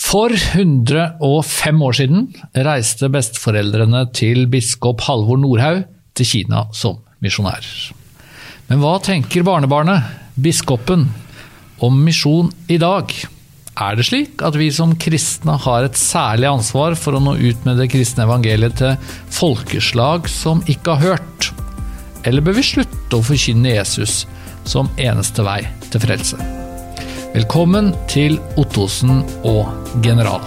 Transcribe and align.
For 0.00 0.32
105 0.32 1.82
år 1.86 1.96
siden 1.98 2.28
reiste 2.66 3.10
besteforeldrene 3.12 4.06
til 4.16 4.46
biskop 4.50 5.04
Halvor 5.06 5.38
Nordhaug 5.42 5.84
til 6.16 6.26
Kina 6.26 6.64
som 6.74 6.98
misjonær. 7.22 7.66
Men 8.70 8.80
hva 8.82 8.94
tenker 9.02 9.44
barnebarnet, 9.46 10.06
biskopen, 10.40 11.08
om 11.84 12.00
misjon 12.04 12.50
i 12.70 12.78
dag? 12.80 13.12
Er 13.80 13.96
det 13.96 14.06
slik 14.10 14.42
at 14.44 14.56
vi 14.60 14.68
som 14.74 14.92
kristne 15.00 15.56
har 15.64 15.86
et 15.86 15.98
særlig 15.98 16.50
ansvar 16.50 16.96
for 17.00 17.16
å 17.16 17.22
nå 17.22 17.36
ut 17.40 17.66
med 17.68 17.80
det 17.80 17.90
kristne 17.92 18.26
evangeliet 18.28 18.76
til 18.80 19.12
folkeslag 19.32 20.28
som 20.30 20.64
ikke 20.68 20.96
har 20.96 21.16
hørt? 21.16 21.50
Eller 22.28 22.44
bør 22.44 22.60
vi 22.60 22.68
slutte 22.74 23.16
å 23.16 23.24
forkynne 23.24 23.76
Jesus 23.78 24.24
som 24.68 24.92
eneste 25.00 25.46
vei 25.46 25.62
til 25.88 26.04
frelse? 26.04 26.59
Velkommen 27.30 27.92
til 28.10 28.40
Ottosen 28.58 29.20
og 29.46 29.68
general. 30.02 30.42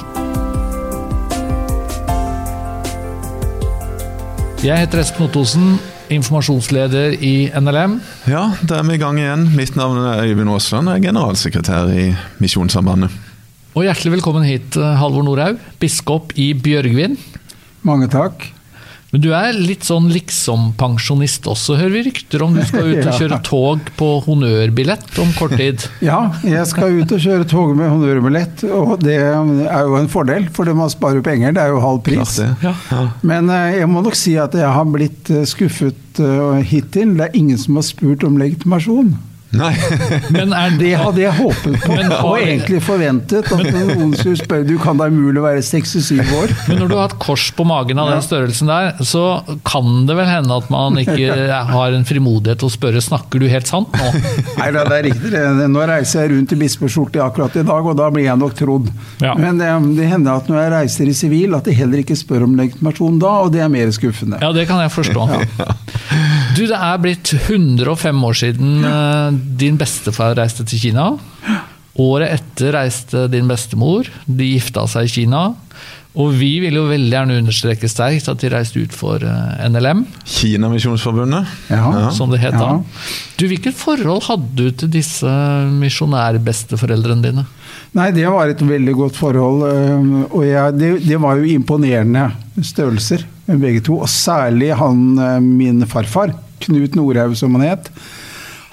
Jeg 4.60 4.82
heter 4.82 5.00
Espen 5.00 5.30
Ottosen, 5.30 5.78
informasjonsleder 6.12 7.16
i 7.24 7.48
NLM. 7.56 7.96
Ja, 8.28 8.50
da 8.68 8.82
er 8.82 8.90
vi 8.90 8.98
i 8.98 9.00
gang 9.00 9.22
igjen. 9.22 9.46
Mitt 9.56 9.80
navn 9.80 10.02
er 10.04 10.26
Øyvind 10.26 10.52
Aasland, 10.52 10.92
jeg 10.92 11.00
er 11.00 11.08
generalsekretær 11.08 11.94
i 11.96 12.10
Misjonssambandet. 12.44 13.16
Og 13.80 13.88
hjertelig 13.88 14.18
velkommen 14.18 14.44
hit, 14.44 14.76
Halvor 14.76 15.24
Norhaug, 15.24 15.64
biskop 15.80 16.36
i 16.36 16.52
Bjørgvin. 16.52 17.16
Mange 17.88 18.12
takk. 18.12 18.50
Men 19.14 19.22
du 19.22 19.28
er 19.38 19.54
litt 19.54 19.86
sånn 19.86 20.08
liksom-pensjonist 20.10 21.46
også, 21.52 21.76
hører 21.78 21.92
vi 21.94 22.02
rykter 22.08 22.42
om 22.42 22.56
du 22.58 22.64
skal 22.66 22.88
ut 22.90 23.04
og 23.06 23.20
kjøre 23.20 23.38
tog 23.46 23.92
på 24.00 24.08
honnørbillett 24.26 25.20
om 25.22 25.30
kort 25.38 25.54
tid? 25.60 25.86
Ja, 26.04 26.32
jeg 26.42 26.66
skal 26.68 26.98
ut 26.98 27.14
og 27.14 27.22
kjøre 27.22 27.46
tog 27.48 27.76
med 27.78 27.92
honnørbillett, 27.92 28.64
og 28.74 28.96
det 29.06 29.20
er 29.22 29.86
jo 29.86 30.00
en 30.00 30.10
fordel, 30.10 30.48
for 30.54 30.68
man 30.74 30.90
sparer 30.92 31.22
penger. 31.26 31.54
Det 31.54 31.62
er 31.62 31.76
jo 31.76 31.84
halv 31.84 32.02
pris. 32.06 32.40
Ja. 32.64 32.74
Men 33.22 33.52
eh, 33.54 33.78
jeg 33.78 33.92
må 33.92 34.02
nok 34.04 34.18
si 34.18 34.34
at 34.42 34.58
jeg 34.58 34.74
har 34.74 34.90
blitt 34.90 35.30
eh, 35.30 35.46
skuffet 35.48 36.20
eh, 36.24 36.66
hittil. 36.74 37.14
Det 37.20 37.30
er 37.30 37.38
ingen 37.38 37.62
som 37.62 37.78
har 37.78 37.86
spurt 37.86 38.26
om 38.26 38.42
legitimasjon. 38.42 39.14
Nei. 39.54 39.72
Men 40.36 40.54
er 40.58 40.74
Det 40.80 40.92
hadde 40.98 41.22
jeg 41.22 41.34
håpet 41.38 41.76
på, 41.84 41.92
Men 41.94 42.12
har- 42.12 42.26
og 42.26 42.40
egentlig 42.42 42.80
forventet. 42.84 43.52
At 43.54 43.68
noen 43.76 44.14
skulle 44.20 44.40
spørre 44.40 44.66
du 44.68 44.76
kan 44.82 44.98
da 45.00 45.08
umulig 45.12 45.44
være 45.44 45.62
67 45.66 46.22
år. 46.40 46.54
Men 46.70 46.82
når 46.84 46.90
du 46.92 46.96
har 46.98 47.12
et 47.12 47.18
kors 47.22 47.48
på 47.54 47.66
magen 47.70 48.00
av 48.02 48.10
den 48.14 48.24
størrelsen 48.26 48.72
der, 48.72 48.94
så 49.06 49.24
kan 49.68 50.08
det 50.10 50.16
vel 50.18 50.30
hende 50.30 50.58
at 50.58 50.70
man 50.74 50.98
ikke 51.02 51.36
har 51.74 51.96
en 51.98 52.06
frimodighet 52.08 52.62
til 52.64 52.70
å 52.72 52.74
spørre 52.74 53.04
snakker 53.04 53.44
du 53.44 53.48
helt 53.52 53.70
sant 53.70 53.94
nå? 53.94 54.10
Nei 54.60 54.70
det 54.74 54.84
er 54.88 55.06
riktig. 55.10 55.44
Nå 55.74 55.86
reiser 55.90 56.24
jeg 56.26 56.34
rundt 56.34 56.54
i 56.56 56.60
bispeskjorte 56.64 57.22
akkurat 57.24 57.56
i 57.60 57.66
dag, 57.68 57.86
og 57.94 57.98
da 58.00 58.10
blir 58.14 58.26
jeg 58.28 58.40
nok 58.42 58.56
trodd. 58.58 58.90
Ja. 59.24 59.36
Men 59.40 59.62
det, 59.62 59.70
det 60.00 60.10
hender 60.10 60.42
at 60.42 60.50
når 60.52 60.62
jeg 60.64 60.74
reiser 60.78 61.12
i 61.12 61.16
sivil, 61.18 61.54
at 61.58 61.68
de 61.70 61.76
heller 61.78 62.02
ikke 62.04 62.18
spør 62.18 62.48
om 62.48 62.58
legitimasjon 62.60 63.20
da, 63.22 63.36
og 63.46 63.54
det 63.54 63.62
er 63.66 63.72
mer 63.74 63.92
skuffende. 63.96 64.42
Ja, 64.44 64.52
det 64.56 64.66
kan 64.70 64.82
jeg 64.84 64.94
forstå. 64.94 65.28
Du, 66.54 66.68
det 66.70 66.78
er 66.78 67.00
blitt 67.02 67.32
105 67.34 68.26
år 68.28 68.36
siden 68.38 68.84
ja. 68.86 68.98
din 69.34 69.78
bestefar 69.80 70.36
reiste 70.38 70.66
til 70.70 70.82
Kina. 70.84 71.08
Året 71.98 72.36
etter 72.36 72.76
reiste 72.76 73.26
din 73.34 73.50
bestemor. 73.50 74.06
De 74.26 74.52
gifta 74.52 74.86
seg 74.90 75.10
i 75.10 75.14
Kina. 75.16 75.48
Og 76.14 76.36
vi 76.38 76.52
vil 76.62 76.78
jo 76.78 76.84
veldig 76.86 77.10
gjerne 77.10 77.40
understreke 77.42 77.90
sterkt 77.90 78.30
at 78.30 78.42
de 78.44 78.52
reiste 78.54 78.84
ut 78.86 78.94
for 78.94 79.24
eh, 79.26 79.64
NLM, 79.66 80.04
Kinamisjonsforbundet. 80.30 81.50
Ja. 81.74 82.12
som 82.14 82.30
det 82.30 82.44
het 82.44 82.54
da. 82.54 82.76
Ja. 82.76 83.08
Du, 83.40 83.48
Hvilket 83.50 83.74
forhold 83.74 84.22
hadde 84.28 84.52
du 84.54 84.68
til 84.78 84.92
disse 84.94 85.34
misjonærbesteforeldrene 85.82 87.26
dine? 87.26 87.48
Nei, 87.98 88.12
det 88.14 88.30
var 88.30 88.54
et 88.54 88.62
veldig 88.62 88.94
godt 89.00 89.18
forhold. 89.18 89.66
Og 90.30 90.46
jeg, 90.46 90.78
det, 90.78 90.94
det 91.02 91.18
var 91.22 91.42
jo 91.42 91.50
imponerende 91.50 92.30
størrelser, 92.62 93.26
begge 93.48 93.82
to. 93.86 94.00
Og 94.04 94.10
særlig 94.12 94.74
han, 94.80 95.04
øh, 95.20 95.42
min 95.44 95.86
farfar, 95.88 96.34
Knut 96.64 96.96
Nordhaug 96.96 97.36
som 97.36 97.56
han 97.60 97.66
het. 97.74 97.90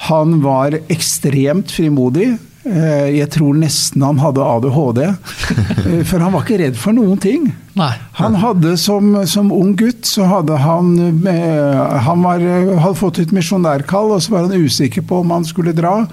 Han 0.07 0.39
var 0.45 0.77
ekstremt 0.89 1.73
frimodig. 1.75 2.37
Eh, 2.65 3.17
Jeg 3.19 3.31
tror 3.33 3.55
nesten 3.57 4.03
han 4.05 4.19
hadde 4.21 4.45
ADHD. 4.45 5.01
Eh, 5.09 6.05
For 6.05 6.19
han 6.21 6.33
var 6.33 6.45
ikke 6.45 6.59
redd 6.61 6.77
for 6.77 6.93
noen 6.93 7.19
ting. 7.19 7.49
Nei. 7.75 7.93
Han 8.21 8.35
hadde 8.37 8.77
som, 8.79 9.15
som 9.27 9.51
ung 9.53 9.75
gutt 9.81 10.05
så 10.07 10.27
hadde 10.29 10.57
han 10.61 10.93
eh, 11.27 11.99
Han 12.07 12.23
var, 12.23 12.39
hadde 12.85 12.99
fått 13.01 13.19
et 13.23 13.33
misjonærkall, 13.33 14.13
og 14.17 14.23
så 14.23 14.35
var 14.37 14.47
han 14.49 14.65
usikker 14.67 15.03
på 15.09 15.21
om 15.25 15.31
han 15.35 15.45
skulle 15.49 15.73
dra. 15.77 16.07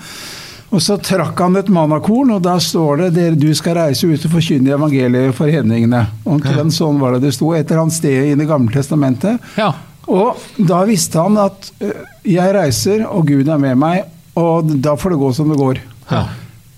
Og 0.68 0.82
så 0.84 0.98
trakk 1.00 1.40
han 1.40 1.56
et 1.56 1.70
mannakorn, 1.72 2.34
og 2.36 2.42
da 2.44 2.58
står 2.60 3.06
det 3.06 3.12
dere, 3.16 3.40
du 3.40 3.50
skal 3.56 3.78
reise 3.80 4.08
ut 4.10 4.26
og 4.28 4.34
forkynne 4.34 4.74
evangeliet 4.76 5.36
for 5.38 5.52
hedningene. 5.52 6.04
Omtrent 6.28 6.76
sånn 6.76 7.00
var 7.00 7.16
det 7.16 7.28
det 7.30 7.36
sto, 7.38 7.54
et 7.56 7.70
eller 7.70 7.86
annet 7.86 7.96
sted 7.96 8.34
i 8.34 8.36
Det 8.36 8.50
gamle 8.50 8.74
testamentet. 8.74 9.40
Ja. 9.56 9.72
Og 10.08 10.44
da 10.58 10.82
visste 10.88 11.24
han 11.24 11.40
at 11.40 11.72
eh, 11.84 12.04
jeg 12.28 12.56
reiser, 12.56 13.06
og 13.08 13.28
Gud 13.32 13.48
er 13.48 13.62
med 13.64 13.80
meg, 13.80 14.04
og 14.38 14.76
da 14.84 14.96
får 15.00 15.16
det 15.16 15.22
gå 15.24 15.32
som 15.40 15.54
det 15.54 15.62
går. 15.62 15.82
ja. 16.12 16.26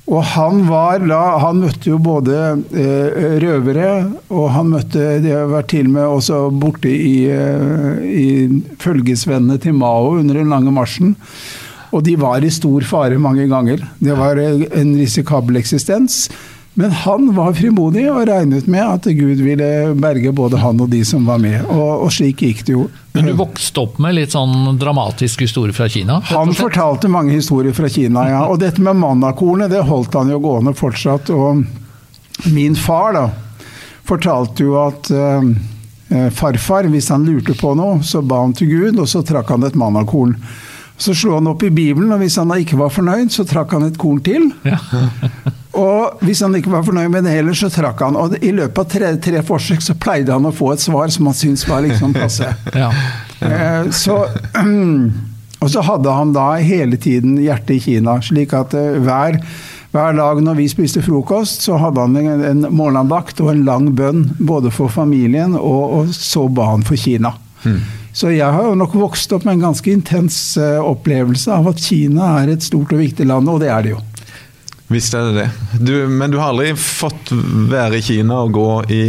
Og 0.09 0.23
han 0.25 0.63
var 0.65 1.03
da 1.05 1.37
Han 1.43 1.59
møtte 1.61 1.91
jo 1.91 1.99
både 2.01 2.35
eh, 2.73 3.35
røvere, 3.43 3.91
og 4.33 4.47
han 4.55 4.71
møtte 4.73 5.19
De 5.21 5.35
har 5.35 5.51
vært 5.51 5.69
til 5.75 5.85
og 5.85 5.93
med 5.93 6.07
også 6.07 6.39
borte 6.49 6.89
i, 6.89 7.29
eh, 7.29 7.99
i 8.09 8.29
følgesvennene 8.81 9.59
til 9.61 9.77
Mao 9.77 10.15
under 10.17 10.39
den 10.41 10.49
lange 10.49 10.73
marsjen. 10.73 11.13
Og 11.89 12.03
de 12.05 12.15
var 12.19 12.45
i 12.45 12.51
stor 12.53 12.85
fare 12.85 13.17
mange 13.21 13.47
ganger. 13.49 13.83
Det 13.99 14.15
var 14.17 14.39
eh, 14.41 14.67
en 14.81 14.95
risikabel 14.97 15.59
eksistens. 15.61 16.27
Men 16.79 16.91
han 16.91 17.35
var 17.35 17.53
frimodig 17.57 18.05
og 18.07 18.21
regnet 18.29 18.67
med 18.71 18.85
at 18.85 19.07
Gud 19.11 19.41
ville 19.43 19.65
berge 19.99 20.31
både 20.31 20.61
han 20.61 20.79
og 20.79 20.87
de 20.93 21.01
som 21.03 21.25
var 21.27 21.41
med. 21.41 21.57
Og, 21.65 22.05
og 22.05 22.13
slik 22.13 22.43
gikk 22.45 22.61
det 22.67 22.75
jo. 22.75 22.85
Men 23.17 23.27
du 23.27 23.33
vokste 23.35 23.83
opp 23.83 23.97
med 23.99 24.15
litt 24.15 24.31
sånn 24.31 24.77
dramatisk 24.79 25.43
historie 25.43 25.75
fra 25.75 25.89
Kina? 25.91 26.21
Han 26.29 26.53
fortalte 26.55 27.11
mange 27.11 27.33
historier 27.35 27.75
fra 27.75 27.89
Kina, 27.91 28.23
ja. 28.29 28.45
Og 28.47 28.61
dette 28.61 28.79
med 28.85 28.95
mannakornet, 29.01 29.73
det 29.73 29.81
holdt 29.89 30.15
han 30.15 30.31
jo 30.31 30.39
gående 30.45 30.75
fortsatt. 30.77 31.33
Og 31.35 31.65
min 32.53 32.77
far, 32.79 33.17
da, 33.17 33.25
fortalte 34.07 34.63
jo 34.63 34.79
at 34.79 35.09
eh, 35.11 35.51
eh, 36.15 36.31
farfar, 36.31 36.87
hvis 36.93 37.09
han 37.11 37.27
lurte 37.27 37.57
på 37.59 37.73
noe, 37.75 37.99
så 38.07 38.23
ba 38.23 38.43
han 38.45 38.55
til 38.55 38.71
Gud, 38.71 39.01
og 39.01 39.09
så 39.09 39.25
trakk 39.25 39.51
han 39.51 39.67
et 39.67 39.75
mannakorn. 39.75 40.37
Så 40.99 41.13
slo 41.15 41.37
han 41.37 41.47
opp 41.47 41.63
i 41.63 41.69
Bibelen, 41.71 42.11
og 42.11 42.19
hvis 42.19 42.35
han 42.41 42.51
da 42.51 42.57
ikke 42.59 42.75
var 42.79 42.91
fornøyd, 42.91 43.29
så 43.31 43.45
trakk 43.47 43.71
han 43.77 43.85
et 43.87 43.97
korn 44.01 44.19
til. 44.25 44.49
Ja. 44.67 44.79
Og 45.79 46.23
hvis 46.25 46.41
han 46.43 46.55
ikke 46.57 46.71
var 46.73 46.81
fornøyd 46.83 47.11
med 47.13 47.23
det 47.23 47.35
heller, 47.37 47.55
så 47.55 47.69
trakk 47.71 48.01
han. 48.03 48.17
Og 48.19 48.33
i 48.43 48.49
løpet 48.51 48.79
av 48.81 48.87
tre, 48.89 49.11
tre 49.21 49.43
forsøk 49.45 49.83
så 49.85 49.93
pleide 50.01 50.33
han 50.33 50.47
å 50.49 50.51
få 50.51 50.73
et 50.73 50.81
svar 50.83 51.11
som 51.13 51.29
han 51.29 51.37
syntes 51.37 51.63
var 51.69 51.85
liksom 51.85 52.15
passe. 52.17 52.49
Ja. 52.81 52.89
Eh, 53.45 53.87
Så, 53.95 54.17
og 55.63 55.69
så 55.71 55.83
hadde 55.85 56.15
han 56.17 56.33
da 56.35 56.49
hele 56.59 56.97
tiden 56.99 57.37
hjertet 57.39 57.77
i 57.77 57.79
Kina, 57.85 58.17
slik 58.25 58.51
at 58.57 58.73
eh, 58.75 58.97
hver, 59.05 59.37
hver 59.93 60.17
dag 60.17 60.41
når 60.43 60.57
vi 60.59 60.67
spiste 60.73 61.05
frokost, 61.05 61.63
så 61.69 61.77
hadde 61.79 62.03
han 62.09 62.17
en, 62.19 62.43
en 62.49 62.67
morgenandakt 62.73 63.39
og 63.45 63.53
en 63.53 63.63
lang 63.69 63.91
bønn 63.95 64.25
både 64.41 64.73
for 64.75 64.91
familien, 64.91 65.55
og, 65.55 65.81
og 66.01 66.11
så 66.17 66.47
ba 66.49 66.73
han 66.73 66.83
for 66.83 66.99
Kina. 66.99 67.35
Så 68.13 68.31
jeg 68.33 68.45
har 68.51 68.63
jo 68.65 68.75
nok 68.75 68.93
vokst 68.97 69.31
opp 69.35 69.45
med 69.45 69.57
en 69.59 69.67
ganske 69.69 69.91
intens 69.91 70.57
eh, 70.57 70.79
opplevelse 70.81 71.51
av 71.53 71.67
at 71.71 71.79
Kina 71.83 72.31
er 72.41 72.55
et 72.55 72.63
stort 72.65 72.91
og 72.95 72.99
viktig 73.03 73.27
land, 73.29 73.47
og 73.51 73.59
det 73.61 73.69
er 73.69 73.85
det 73.85 73.91
jo. 73.95 73.99
Visst 74.89 75.13
er 75.13 75.27
det 75.29 75.43
det. 75.43 75.49
Du, 75.85 75.93
men 76.09 76.31
du 76.33 76.39
har 76.41 76.49
aldri 76.49 76.71
fått 76.81 77.29
være 77.69 77.99
i 77.99 78.05
Kina 78.07 78.39
og 78.47 78.55
gå 78.57 78.69
i 78.89 79.03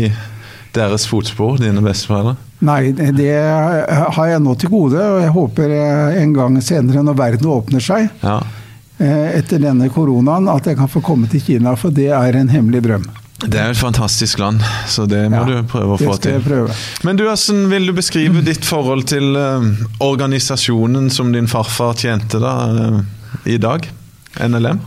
deres 0.76 1.06
fotspor, 1.10 1.56
dine 1.58 1.80
besteforeldre? 1.82 2.36
Nei, 2.68 2.92
det 2.92 3.32
har 3.40 4.26
jeg 4.28 4.42
nå 4.44 4.52
til 4.60 4.70
gode, 4.70 5.00
og 5.00 5.22
jeg 5.24 5.32
håper 5.34 5.72
eh, 5.74 6.18
en 6.20 6.34
gang 6.36 6.58
senere, 6.62 7.02
når 7.06 7.16
verden 7.18 7.48
åpner 7.50 7.80
seg, 7.82 8.10
Ja. 8.22 8.36
eh, 9.00 9.30
etter 9.40 9.58
denne 9.64 9.88
koronaen 9.90 10.46
at 10.52 10.68
jeg 10.68 10.76
kan 10.78 10.92
få 10.92 11.00
komme 11.02 11.26
til 11.32 11.40
Kina, 11.40 11.72
for 11.80 11.90
det 11.96 12.10
er 12.12 12.36
en 12.36 12.52
hemmelig 12.52 12.84
drøm. 12.84 13.08
Det 13.40 13.56
er 13.56 13.70
et 13.72 13.78
fantastisk 13.80 14.38
land, 14.38 14.60
så 14.88 15.06
det 15.08 15.22
må 15.32 15.40
Ja, 15.40 15.44
du 15.48 15.68
prøve 15.70 15.96
å 15.96 15.98
få 16.00 16.16
til. 16.20 16.40
prøve. 16.44 16.74
Men 17.04 17.16
du, 17.16 17.24
hvordan 17.24 17.70
vil 17.70 17.86
du 17.88 17.92
beskrive 17.96 18.42
ditt 18.44 18.64
forhold 18.64 19.06
til 19.08 19.32
uh, 19.36 19.64
organisasjonen 20.04 21.08
som 21.10 21.32
din 21.32 21.48
farfar 21.48 21.94
tjente 21.96 22.40
da, 22.42 22.54
uh, 22.68 23.00
i 23.48 23.56
dag? 23.56 23.88
NLM? 24.44 24.80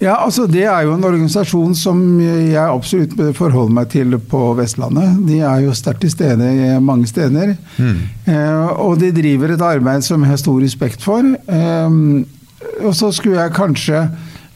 Ja, 0.00 0.14
altså 0.24 0.46
Det 0.46 0.62
er 0.62 0.84
jo 0.86 0.92
en 0.94 1.02
organisasjon 1.04 1.74
som 1.74 2.20
jeg 2.22 2.54
absolutt 2.56 3.16
bør 3.18 3.32
forholde 3.34 3.74
meg 3.74 3.88
til 3.90 4.14
på 4.30 4.54
Vestlandet. 4.54 5.18
De 5.26 5.40
er 5.42 5.64
jo 5.64 5.74
sterkt 5.74 6.04
til 6.04 6.12
stede 6.12 6.78
mange 6.80 7.08
steder. 7.10 7.56
Eh, 7.82 8.68
og 8.78 9.00
de 9.02 9.10
driver 9.10 9.56
et 9.56 9.64
arbeid 9.66 10.06
som 10.06 10.22
jeg 10.22 10.30
har 10.30 10.38
stor 10.38 10.60
respekt 10.62 11.02
for. 11.02 11.26
Og 11.26 12.94
så 12.94 13.10
skulle 13.10 13.42
jeg 13.42 13.56
kanskje 13.58 14.04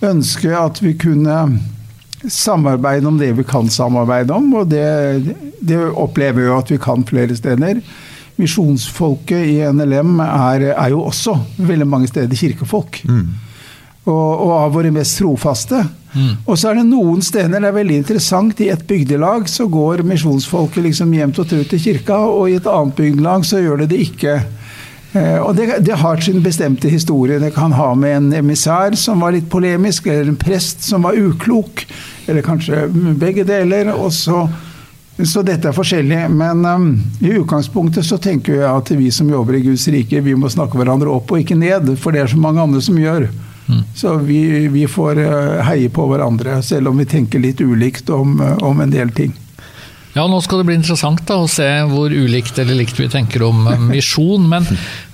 ønske 0.07 0.55
at 0.55 0.79
vi 0.83 0.95
kunne 0.95 1.59
samarbeide 2.29 3.09
om 3.09 3.19
det 3.19 3.33
vi 3.39 3.45
kan 3.47 3.71
samarbeide 3.71 4.35
om, 4.35 4.51
og 4.61 4.71
det, 4.71 5.35
det 5.61 5.79
opplever 5.91 6.47
jo 6.49 6.59
at 6.59 6.71
vi 6.71 6.81
kan 6.83 7.07
flere 7.09 7.37
steder. 7.37 7.81
Misjonsfolket 8.41 9.49
i 9.53 9.59
NLM 9.73 10.21
er, 10.25 10.69
er 10.73 10.93
jo 10.95 11.03
også 11.09 11.37
veldig 11.59 11.89
mange 11.89 12.11
steder 12.11 12.37
kirkefolk. 12.37 13.03
og, 14.05 14.31
og 14.43 14.53
av 14.57 14.73
våre 14.75 14.91
mest 14.95 15.21
trofaste. 15.21 15.79
Og 16.45 16.57
så 16.59 16.71
er 16.71 16.81
det 16.81 16.89
noen 16.89 17.23
steder 17.25 17.63
det 17.63 17.69
er 17.71 17.77
veldig 17.77 18.01
interessant. 18.03 18.61
I 18.61 18.73
et 18.75 18.83
bygdelag 18.89 19.47
så 19.49 19.69
går 19.71 20.03
misjonsfolket 20.07 20.85
liksom 20.89 21.15
jevnt 21.17 21.39
og 21.41 21.49
trutt 21.49 21.71
til 21.73 21.81
kirka, 21.81 22.19
og 22.19 22.51
i 22.51 22.59
et 22.59 22.69
annet 22.69 22.99
bygdelag 22.99 23.47
så 23.49 23.63
gjør 23.63 23.85
det 23.85 23.93
det 23.95 24.01
ikke. 24.09 24.35
Eh, 25.13 25.39
og 25.39 25.55
det, 25.57 25.69
det 25.87 26.01
har 26.03 26.21
sin 26.25 26.43
bestemte 26.45 26.91
historie. 26.93 27.41
Det 27.41 27.53
kan 27.55 27.75
ha 27.77 27.93
med 27.95 28.17
en 28.17 28.33
emissær 28.43 28.97
som 28.99 29.25
var 29.25 29.37
litt 29.37 29.49
polemisk, 29.53 30.09
eller 30.09 30.33
en 30.33 30.41
prest 30.41 30.85
som 30.89 31.09
var 31.09 31.19
uklok, 31.19 31.87
eller 32.33 32.45
kanskje 32.47 32.87
begge 33.21 33.47
deler. 33.49 33.93
og 33.95 34.11
så 34.13 34.47
så 35.21 35.43
dette 35.45 35.69
er 35.69 35.77
forskjellig, 35.77 36.23
men 36.33 36.65
um, 36.65 36.87
i 37.21 37.35
utgangspunktet 37.37 38.07
så 38.07 38.17
tenker 38.19 38.57
jeg 38.57 38.69
at 38.69 38.91
vi 38.97 39.11
som 39.13 39.29
jobber 39.31 39.59
i 39.59 39.63
Guds 39.67 39.85
rike, 39.93 40.23
vi 40.25 40.35
må 40.35 40.49
snakke 40.51 40.79
hverandre 40.81 41.13
opp 41.13 41.35
og 41.35 41.43
ikke 41.43 41.59
ned, 41.59 41.93
for 42.01 42.15
det 42.15 42.23
er 42.23 42.33
så 42.33 42.41
mange 42.41 42.63
andre 42.65 42.81
som 42.83 42.97
gjør. 42.99 43.29
Mm. 43.69 43.83
Så 43.95 44.15
vi, 44.25 44.41
vi 44.73 44.87
får 44.91 45.21
uh, 45.21 45.61
heie 45.69 45.93
på 45.93 46.07
hverandre, 46.09 46.57
selv 46.65 46.91
om 46.91 46.99
vi 46.99 47.07
tenker 47.13 47.45
litt 47.45 47.61
ulikt 47.61 48.11
om, 48.11 48.39
uh, 48.41 48.57
om, 48.65 48.81
en 48.81 48.95
del 48.95 49.13
ting. 49.15 49.37
Ja, 50.13 50.27
Nå 50.29 50.43
skal 50.45 50.61
det 50.61 50.67
bli 50.69 50.75
interessant 50.77 51.23
da, 51.29 51.39
å 51.41 51.49
se 51.49 51.67
hvor 51.89 52.13
ulikt 52.13 52.59
eller 52.61 52.77
likt 52.77 52.99
vi 53.01 53.09
tenker 53.13 53.47
om 53.47 53.65
uh, 53.65 53.77
misjon. 53.81 54.45
Men, 54.49 54.67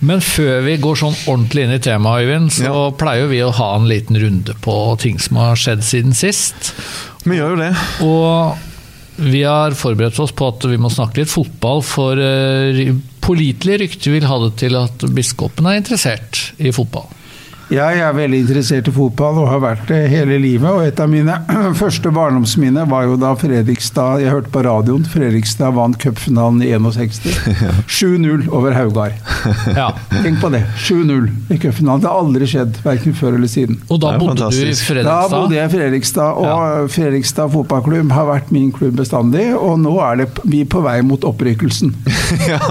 men, 0.02 0.22
før 0.24 0.64
vi 0.66 0.78
går 0.82 0.98
sånn 0.98 1.18
ordentlig 1.28 1.66
inn 1.66 1.74
i 1.76 1.82
temaet, 1.82 2.26
Øyvind, 2.26 2.54
så 2.56 2.66
ja. 2.66 2.86
pleier 2.98 3.30
vi 3.30 3.42
å 3.46 3.52
ha 3.54 3.68
en 3.76 3.86
liten 3.90 4.18
runde 4.18 4.56
på 4.64 4.74
ting 5.02 5.20
som 5.22 5.38
har 5.38 5.60
skjedd 5.60 5.86
siden 5.86 6.16
sist. 6.18 6.72
Vi 7.22 7.38
gjør 7.38 7.54
jo 7.54 7.60
det. 7.60 7.70
Og 8.06 9.28
vi 9.28 9.44
har 9.46 9.74
forberedt 9.78 10.18
oss 10.22 10.34
på 10.34 10.50
at 10.50 10.66
vi 10.70 10.78
må 10.82 10.90
snakke 10.90 11.22
litt 11.22 11.30
fotball, 11.30 11.84
for 11.86 12.18
uh, 12.18 12.82
pålitelige 13.22 13.84
rykter 13.84 14.18
vil 14.18 14.26
ha 14.26 14.42
det 14.46 14.52
til 14.64 14.80
at 14.82 15.06
biskopen 15.14 15.70
er 15.70 15.78
interessert 15.78 16.48
i 16.58 16.74
fotball. 16.74 17.06
Jeg 17.68 18.00
er 18.00 18.14
veldig 18.16 18.38
interessert 18.46 18.86
i 18.88 18.92
fotball 18.96 19.42
og 19.42 19.50
har 19.50 19.60
vært 19.60 19.90
det 19.90 19.98
hele 20.08 20.38
livet. 20.40 20.68
Og 20.72 20.86
et 20.88 21.00
av 21.04 21.10
mine 21.12 21.34
første 21.82 22.08
barndomsminner 22.16 22.88
var 22.88 23.04
jo 23.04 23.18
da 23.20 23.34
Fredrikstad 23.36 24.22
Jeg 24.22 24.32
hørte 24.32 24.52
på 24.54 24.62
radioen. 24.64 25.04
Fredrikstad 25.08 25.74
vant 25.76 25.98
cupfinalen 26.00 26.62
i 26.64 26.70
61. 26.72 27.28
7-0 27.84 28.46
over 28.56 28.72
Haugar. 28.72 29.12
Ja. 29.76 29.90
Tenk 30.14 30.40
på 30.40 30.48
det. 30.54 30.62
7-0 30.80 31.28
i 31.52 31.58
cupfinalen. 31.60 32.04
Det 32.04 32.08
har 32.08 32.22
aldri 32.22 32.48
skjedd, 32.48 32.80
verken 32.86 33.16
før 33.18 33.36
eller 33.36 33.52
siden. 33.52 33.76
Og 33.92 34.00
da 34.00 34.14
bodde 34.16 34.48
du 34.48 34.62
i 34.62 34.72
Fredrikstad? 34.72 35.10
Da 35.10 35.28
bodde 35.34 35.58
jeg 35.58 35.68
i 35.68 35.74
Fredrikstad. 35.76 36.40
Og 36.40 36.48
ja. 36.48 36.88
Fredrikstad 36.96 37.52
fotballklubb 37.52 38.16
har 38.16 38.30
vært 38.32 38.54
min 38.54 38.72
klubb 38.72 38.96
bestandig. 39.02 39.44
Og 39.58 39.76
nå 39.84 39.92
er 40.06 40.22
det 40.22 40.30
vi 40.48 40.62
på 40.64 40.80
vei 40.86 40.96
mot 41.04 41.28
opprykkelsen. 41.28 41.92
ja. 42.48 42.62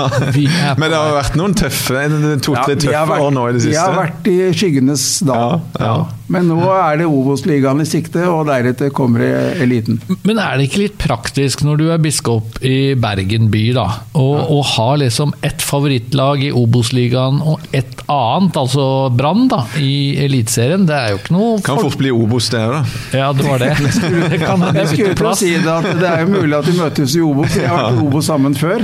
Men 0.81 0.89
det 0.89 0.97
har 0.97 1.13
vært 1.19 1.37
noen 1.37 1.53
tøffe 1.57 2.07
to-tre 2.41 2.79
tøffe 2.81 3.21
år 3.21 3.31
nå 3.37 3.47
i 3.51 3.55
det 3.59 3.63
siste? 3.67 3.77
Vi 3.77 3.81
har 3.83 3.95
vært 4.01 4.33
i 4.33 4.37
skyggen 4.57 4.86
Tidenes 4.87 5.19
da. 5.19 5.61
Ja, 5.79 5.85
ja. 5.85 6.07
Men 6.27 6.49
nå 6.51 6.59
er 6.67 6.99
det 6.99 7.07
Obos-ligaen 7.07 7.79
i 7.79 7.87
sikte, 7.87 8.25
og 8.27 8.49
deretter 8.49 8.91
kommer 8.95 9.23
eliten. 9.23 10.01
Men 10.27 10.41
er 10.43 10.57
det 10.57 10.67
ikke 10.67 10.81
litt 10.81 10.97
praktisk 10.99 11.63
når 11.63 11.79
du 11.79 11.85
er 11.93 12.01
biskop 12.03 12.59
i 12.67 12.95
Bergen 12.99 13.47
by, 13.51 13.63
da, 13.77 13.85
og, 14.11 14.33
ja. 14.35 14.43
og 14.57 14.65
har 14.73 14.97
liksom 15.05 15.31
ett 15.47 15.63
favorittlag 15.63 16.43
i 16.43 16.51
Obos-ligaen 16.51 17.39
og 17.39 17.63
ett 17.71 18.03
annet, 18.11 18.59
altså 18.59 19.07
Brann, 19.15 19.47
da, 19.51 19.61
i 19.79 20.17
Eliteserien? 20.25 20.83
Det 20.87 20.97
er 20.97 21.13
jo 21.13 21.21
ikke 21.21 21.35
noe 21.35 21.61
Kan 21.63 21.79
fort 21.79 21.97
bli 21.99 22.11
Obos, 22.11 22.49
det 22.51 22.63
da. 22.73 22.83
Ja, 23.15 23.31
det 23.35 23.47
var 23.47 23.63
det. 23.63 23.71
det 24.33 24.41
kan 24.43 24.67
jeg 24.67 24.91
skulle 24.91 25.15
til 25.15 25.31
å 25.31 25.35
si 25.39 25.53
det, 25.55 25.77
at 25.77 26.01
det 26.01 26.11
er 26.11 26.25
jo 26.25 26.33
mulig 26.33 26.59
at 26.59 26.67
de 26.67 26.75
møtes 26.75 27.15
i 27.15 27.23
Obos. 27.23 27.55
Vi 27.55 27.63
har 27.63 27.85
vært 27.85 28.01
i 28.01 28.03
Obos 28.03 28.27
sammen 28.27 28.57
før, 28.57 28.83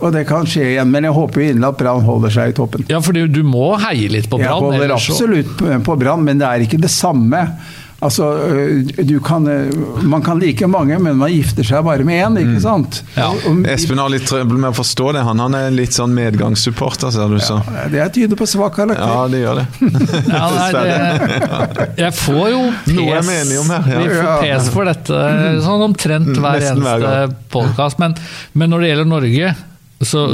og 0.00 0.08
det 0.14 0.26
kan 0.26 0.50
skje 0.50 0.72
igjen. 0.72 0.90
Men 0.90 1.06
jeg 1.06 1.14
håper 1.14 1.42
jo 1.42 1.48
inderlig 1.52 1.70
at 1.70 1.80
Brann 1.84 2.04
holder 2.06 2.34
seg 2.40 2.50
i 2.50 2.58
toppen. 2.58 2.86
Ja, 2.90 2.98
for 3.04 3.14
du 3.14 3.42
må 3.46 3.70
heie 3.86 4.10
litt 4.10 4.26
på 4.30 4.40
Brann? 4.42 4.50
Jeg 4.50 4.66
holder 4.66 4.96
absolutt 5.16 5.84
på 5.86 5.98
Brann, 6.00 6.24
men 6.26 6.42
det 6.42 6.46
er 6.46 6.56
er 6.56 6.68
ikke 6.68 6.80
det 6.82 6.92
samme. 6.92 7.42
Altså, 8.04 8.26
kan, 9.24 9.46
man 10.04 10.20
kan 10.22 10.36
like 10.38 10.66
mange, 10.68 10.98
men 11.00 11.16
man 11.16 11.30
gifter 11.32 11.64
seg 11.64 11.80
bare 11.86 12.04
med 12.04 12.18
én, 12.20 12.34
ikke 12.42 12.58
mm. 12.58 12.60
sant? 12.60 12.98
Ja. 13.14 13.30
Espen 13.72 14.02
har 14.02 14.12
litt 14.12 14.26
trøbbel 14.28 14.60
med 14.60 14.74
å 14.74 14.76
forstå 14.76 15.14
det. 15.16 15.22
Han, 15.24 15.40
han 15.40 15.56
er 15.56 15.72
litt 15.72 15.96
sånn 15.96 16.12
medgangssupporter, 16.14 17.08
ser 17.14 17.32
du 17.32 17.40
så. 17.40 17.56
Ja, 17.64 17.86
det 17.94 18.10
tyder 18.18 18.36
på 18.38 18.48
svak 18.50 18.76
karakter. 18.76 19.00
Ja, 19.00 19.24
det 19.32 19.40
gjør 19.40 19.62
det. 19.62 19.66
ja, 20.34 20.44
nei, 20.58 20.68
det 20.76 21.88
jeg 22.04 22.18
får 22.20 22.44
jo 22.52 22.62
pes, 22.84 23.32
her, 23.32 23.90
ja. 23.96 24.04
Vi 24.04 24.12
får 24.12 24.44
pes 24.44 24.70
for 24.76 24.92
dette 24.92 25.24
sånn 25.64 25.88
omtrent 25.88 26.34
hver 26.36 26.60
hver 26.60 26.70
eneste 26.74 27.42
podkast. 27.56 28.02
Men, 28.02 28.20
men, 28.52 28.74
når 28.74 28.84
det 28.84 28.92
gjelder 28.92 29.12
Norge, 29.16 29.54
så 30.04 30.28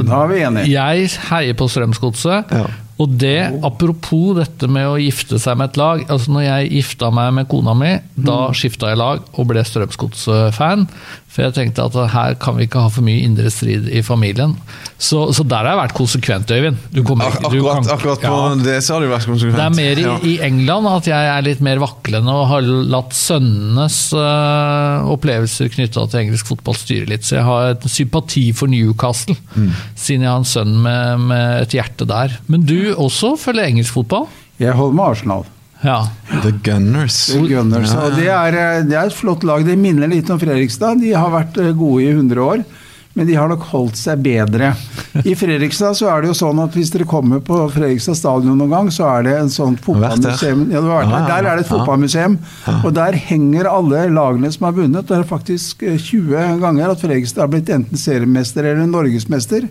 jeg 0.66 1.12
heier 1.30 1.54
på 1.54 1.70
Strømsgodset. 1.70 2.56
Ja. 2.58 2.66
Og 3.00 3.14
det, 3.18 3.38
apropos 3.64 4.36
dette 4.36 4.68
med 4.70 4.86
å 4.86 4.98
gifte 5.00 5.38
seg 5.40 5.56
med 5.58 5.72
et 5.72 5.78
lag 5.80 6.02
altså 6.12 6.34
når 6.34 6.44
jeg 6.44 6.72
gifta 6.76 7.08
meg 7.14 7.30
med 7.38 7.48
kona 7.50 7.74
mi, 7.78 7.92
da 8.14 8.36
mm. 8.50 8.58
skifta 8.58 8.92
jeg 8.92 9.00
lag 9.00 9.24
og 9.32 9.48
ble 9.48 9.64
Strømsgods-fan. 9.66 10.84
For 11.32 11.46
jeg 11.46 11.54
tenkte 11.56 11.86
at 11.88 11.94
her 12.12 12.34
kan 12.40 12.58
vi 12.58 12.66
ikke 12.66 12.82
ha 12.84 12.90
for 12.92 13.04
mye 13.06 13.22
indre 13.24 13.48
strid 13.52 13.86
i 13.88 14.02
familien. 14.04 14.52
Så, 15.00 15.30
så 15.32 15.44
der 15.48 15.64
har 15.64 15.72
jeg 15.72 15.80
vært 15.80 15.94
konsekvent, 15.96 16.50
Øyvind. 16.52 16.76
Kommer, 17.08 17.32
akkurat, 17.32 17.78
kan, 17.78 17.88
akkurat, 17.94 18.20
på 18.20 18.34
ja. 18.36 18.58
det 18.66 18.74
så 18.84 18.98
har 18.98 19.04
du 19.04 19.08
vært 19.08 19.28
konsekvent. 19.30 19.56
Det 19.56 19.64
er 19.64 19.78
mer 19.78 20.02
i, 20.02 20.04
ja. 20.04 20.16
i, 20.28 20.34
England 20.44 20.90
at 20.90 21.08
jeg 21.08 21.30
er 21.32 21.46
litt 21.46 21.62
mer 21.64 21.80
vaklende 21.80 22.34
og 22.36 22.44
har 22.50 22.68
latt 22.92 23.16
sønnenes 23.16 23.96
uh, 24.12 25.08
opplevelser 25.14 25.72
knytta 25.72 26.04
til 26.12 26.22
engelsk 26.26 26.52
fotball 26.52 26.76
styre 26.76 27.08
litt. 27.08 27.24
Så 27.24 27.38
jeg 27.38 27.48
har 27.48 27.72
et 27.72 27.88
sympati 27.88 28.44
for 28.56 28.68
Newcastle, 28.72 29.38
mm. 29.56 29.72
siden 29.96 30.28
jeg 30.28 30.34
har 30.34 30.44
en 30.44 30.52
sønn 30.52 30.76
med, 30.84 31.26
med 31.32 31.64
et 31.64 31.80
hjerte 31.80 32.08
der. 32.12 32.36
Men 32.52 32.68
du 32.68 32.92
også 32.92 33.38
følger 33.40 33.72
engelsk 33.72 33.96
fotball? 33.96 34.28
Jeg 34.60 34.76
holder 34.76 35.00
med 35.00 35.14
Arsenal. 35.16 35.48
Ja. 35.82 36.10
The 36.42 36.52
Gunners. 36.62 37.26
The 37.26 37.42
Gunners. 37.46 37.92
Ja. 37.92 38.06
Og 38.06 38.14
det 38.18 38.28
er, 38.30 38.58
eh, 38.58 38.84
det 38.86 38.96
er, 38.96 39.10
et 39.10 39.16
flott 39.16 39.44
lag. 39.46 39.64
Det 39.66 39.78
minner 39.78 40.10
litt 40.10 40.30
om 40.30 40.40
Fredrikstad. 40.40 41.02
De 41.02 41.12
har 41.14 41.32
vært 41.32 41.58
eh, 41.58 41.74
gode 41.74 42.06
i 42.06 42.12
100 42.14 42.42
år. 42.42 42.64
Men 43.12 43.26
de 43.28 43.34
har 43.36 43.50
nok 43.50 43.66
holdt 43.68 43.98
seg 44.00 44.22
bedre. 44.24 44.70
I 45.28 45.34
Fredrikstad 45.36 45.98
så 45.98 46.08
er 46.08 46.22
det 46.22 46.30
jo 46.30 46.36
sånn 46.38 46.62
at 46.62 46.78
hvis 46.78 46.92
dere 46.94 47.04
kommer 47.08 47.42
på 47.44 47.58
Fredrikstad 47.74 48.16
stadion 48.16 48.56
noen 48.56 48.72
gang, 48.72 48.88
så 48.94 49.10
er 49.10 49.26
det 49.26 49.34
en 49.36 49.52
sånn 49.52 49.76
fotballmuseum. 49.76 50.62
Ja, 50.72 50.80
der. 50.80 51.10
der. 51.28 51.50
er 51.50 51.58
det 51.60 51.66
et 51.66 51.72
fotballmuseum. 51.72 52.38
Og 52.78 52.88
der 52.96 53.18
henger 53.28 53.68
alle 53.68 54.06
lagene 54.14 54.52
som 54.54 54.70
har 54.70 54.78
vunnet. 54.78 55.10
Det 55.10 55.18
er 55.18 55.28
faktisk 55.28 55.84
20 55.84 56.38
eh, 56.38 56.54
ganger 56.62 56.94
at 56.94 57.04
Fredrikstad 57.04 57.44
har 57.44 57.52
blitt 57.52 57.74
enten 57.74 58.00
seriemester 58.00 58.70
eller 58.70 58.88
norgesmester. 58.88 59.68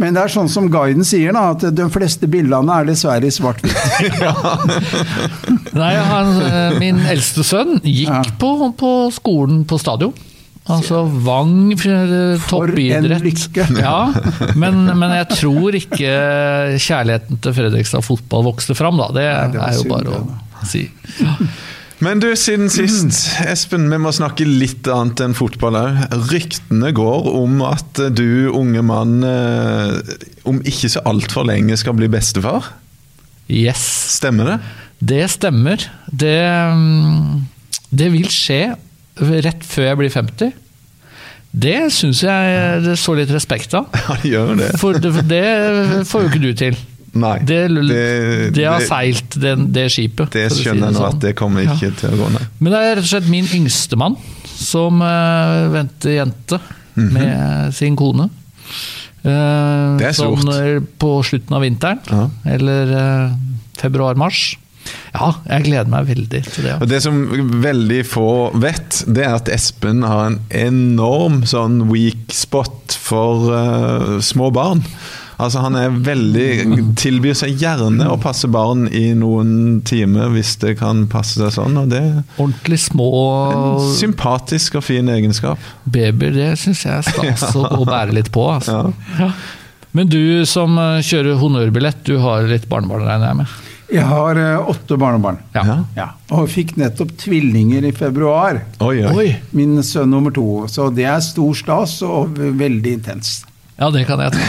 Men 0.00 0.16
det 0.16 0.26
er 0.26 0.32
sånn 0.32 0.50
som 0.52 0.68
guiden 0.72 1.06
sier, 1.08 1.32
da, 1.32 1.50
at 1.54 1.64
de 1.72 1.86
fleste 1.92 2.28
bildene 2.28 2.80
er 2.80 2.88
dessverre 2.88 3.28
i 3.28 3.32
svart-hvitt. 3.32 3.76
Nei, 5.80 5.92
han, 6.10 6.32
eh, 6.44 6.78
min 6.80 7.00
eldste 7.08 7.44
sønn 7.46 7.78
gikk 7.80 8.12
ja. 8.12 8.22
på, 8.40 8.52
på, 8.76 8.94
skolen 9.16 9.64
på 9.68 9.80
stadion. 9.80 10.12
Altså 10.66 11.04
Vang 11.22 11.70
eh, 11.72 11.78
toppidrett. 11.78 12.42
For 12.50 12.72
en 12.74 13.08
lykke! 13.24 13.68
Ja, 13.86 13.98
men, 14.58 14.82
men, 14.98 15.14
jeg 15.22 15.30
tror 15.36 15.78
ikke 15.78 16.12
kjærligheten 16.82 17.40
til 17.40 17.56
Fredrikstad 17.56 18.04
fotball 18.04 18.48
vokste 18.50 18.76
fram, 18.76 18.98
da. 19.00 19.08
Det, 19.14 19.26
Nei, 19.30 19.48
det 19.54 19.64
er 19.64 19.78
jo 19.78 19.88
bare 19.94 20.20
å 20.20 20.68
si. 20.68 20.88
Men 22.04 22.20
du, 22.20 22.28
siden 22.36 22.68
sist, 22.68 23.22
Espen, 23.48 23.86
vi 23.88 23.98
må 24.00 24.10
snakke 24.12 24.44
litt 24.44 24.88
annet 24.92 25.22
enn 25.24 25.36
fotball 25.36 25.78
òg. 25.80 26.00
Ryktene 26.28 26.90
går 26.96 27.28
om 27.30 27.62
at 27.64 28.02
du, 28.12 28.50
unge 28.52 28.82
mann, 28.84 29.22
eh, 29.24 30.16
om 30.44 30.60
ikke 30.60 30.90
så 30.92 31.00
altfor 31.08 31.48
lenge 31.48 31.78
skal 31.80 31.96
bli 31.96 32.10
bestefar? 32.12 32.68
Yes. 33.48 33.80
Stemmer 34.18 34.52
det? 34.52 34.58
Det 35.00 35.22
stemmer. 35.32 35.88
Det, 36.12 36.36
mm, 36.76 37.46
det 37.96 38.12
vil 38.12 38.28
skje 38.32 38.60
rett 39.16 39.64
før 39.64 39.90
jeg 39.90 40.00
blir 40.02 40.12
50. 40.12 40.52
Det 41.56 41.78
syns 41.94 42.20
jeg 42.20 42.82
det 42.84 42.98
står 43.00 43.22
litt 43.22 43.32
respekt 43.32 43.72
av. 43.78 43.88
Ja, 44.04 44.18
det 44.20 44.34
gjør 44.34 44.52
det. 44.60 44.70
For 44.82 45.00
det, 45.00 45.14
det 45.30 46.04
får 46.10 46.26
jo 46.26 46.32
ikke 46.34 46.44
du 46.44 46.52
til. 46.60 46.76
Nei. 47.16 47.36
Det, 47.48 47.60
det, 47.88 48.00
det 48.56 48.66
har 48.68 48.82
seilt 48.84 49.38
det, 49.40 49.54
det, 49.74 49.86
skipet. 49.92 50.32
Det 50.34 50.46
skjønner 50.52 50.90
jeg 50.90 50.96
si 50.96 51.00
sånn. 51.00 51.14
at 51.14 51.22
det 51.24 51.32
kommer 51.38 51.66
ikke 51.66 51.90
ja. 51.90 51.94
til 52.02 52.16
å 52.16 52.20
gå 52.20 52.32
ned. 52.36 52.50
Men 52.60 52.74
det 52.74 52.82
er 52.82 52.92
rett 52.98 53.06
og 53.06 53.12
slett 53.14 53.30
min 53.32 53.48
yngste 53.58 53.98
mann 54.00 54.18
som 54.56 55.02
uh, 55.04 55.66
venter 55.72 56.18
jente 56.18 56.60
mm 56.60 57.08
-hmm. 57.08 57.12
med 57.12 57.74
sin 57.74 57.96
kone. 57.96 58.28
Uh, 59.26 59.96
det 59.98 60.06
er 60.06 60.12
stort. 60.12 60.44
Sånn 60.44 60.86
på 60.98 61.22
slutten 61.22 61.56
av 61.56 61.60
vinteren, 61.60 61.98
ja. 62.10 62.30
eller 62.44 62.94
uh, 62.94 63.32
februar-mars. 63.80 64.56
Ja, 65.16 65.32
jeg 65.48 65.66
gleder 65.66 65.90
meg 65.90 66.08
veldig 66.10 66.42
til 66.46 66.68
det. 66.68 66.76
Og 66.80 66.88
Det 66.88 67.02
som 67.02 67.22
veldig 67.62 68.00
få 68.06 68.30
vet, 68.54 69.02
det 69.08 69.24
er 69.26 69.36
at 69.38 69.48
Espen 69.52 70.04
har 70.06 70.30
en 70.30 70.40
enorm 70.50 71.44
sånn 71.48 71.86
weak 71.90 72.34
spot 72.34 72.96
for 73.00 73.48
uh, 73.50 74.18
små 74.20 74.50
barn. 74.54 74.84
Altså 75.36 75.60
Han 75.64 75.76
er 75.76 75.92
veldig 75.92 76.48
tilbyr 76.96 77.36
seg 77.36 77.60
gjerne 77.60 78.08
å 78.08 78.16
passe 78.20 78.48
barn 78.48 78.86
i 78.88 79.10
noen 79.18 79.82
timer 79.86 80.32
hvis 80.32 80.54
det 80.62 80.76
kan 80.80 81.04
passe 81.12 81.36
seg 81.40 81.52
sånn. 81.58 81.76
og 81.82 81.92
det 81.92 82.02
Ordentlig 82.38 82.80
små 82.86 83.10
En 83.52 83.92
sympatisk 83.98 84.80
og 84.80 84.86
fin 84.86 85.08
egenskap. 85.12 85.60
Babyer, 85.84 86.32
det 86.36 86.50
syns 86.62 86.86
jeg 86.86 86.96
er 87.02 87.06
stas 87.06 87.46
ja. 87.52 87.68
å 87.76 87.84
bære 87.84 88.16
litt 88.16 88.32
på. 88.32 88.48
Altså. 88.56 88.80
Ja. 89.18 89.26
Ja. 89.26 89.30
Men 89.96 90.10
du 90.12 90.44
som 90.48 90.76
eh, 90.80 90.98
kjører 91.04 91.38
honnørbillett, 91.40 92.02
du 92.04 92.18
har 92.20 92.44
litt 92.50 92.66
barnebarn, 92.68 93.06
regner 93.06 93.30
jeg 93.30 93.38
med? 93.38 93.54
Jeg 93.96 94.04
har 94.10 94.38
eh, 94.40 94.68
åtte 94.72 94.98
barnebarn. 95.00 95.38
Ja. 95.54 95.78
Ja. 95.96 96.08
Og 96.36 96.50
fikk 96.52 96.74
nettopp 96.80 97.14
tvillinger 97.22 97.86
i 97.86 97.92
februar. 97.96 98.60
Oi. 98.84 98.98
Oi! 99.08 99.28
Min 99.56 99.78
sønn 99.86 100.12
nummer 100.12 100.34
to. 100.34 100.66
Så 100.68 100.90
det 100.92 101.06
er 101.08 101.22
stor 101.24 101.56
stas 101.56 102.00
og 102.04 102.36
veldig 102.36 102.96
intenst. 102.98 103.46
Ja, 103.78 103.90
det 103.92 104.06
kan 104.08 104.20
jeg 104.24 104.32
ta. 104.32 104.40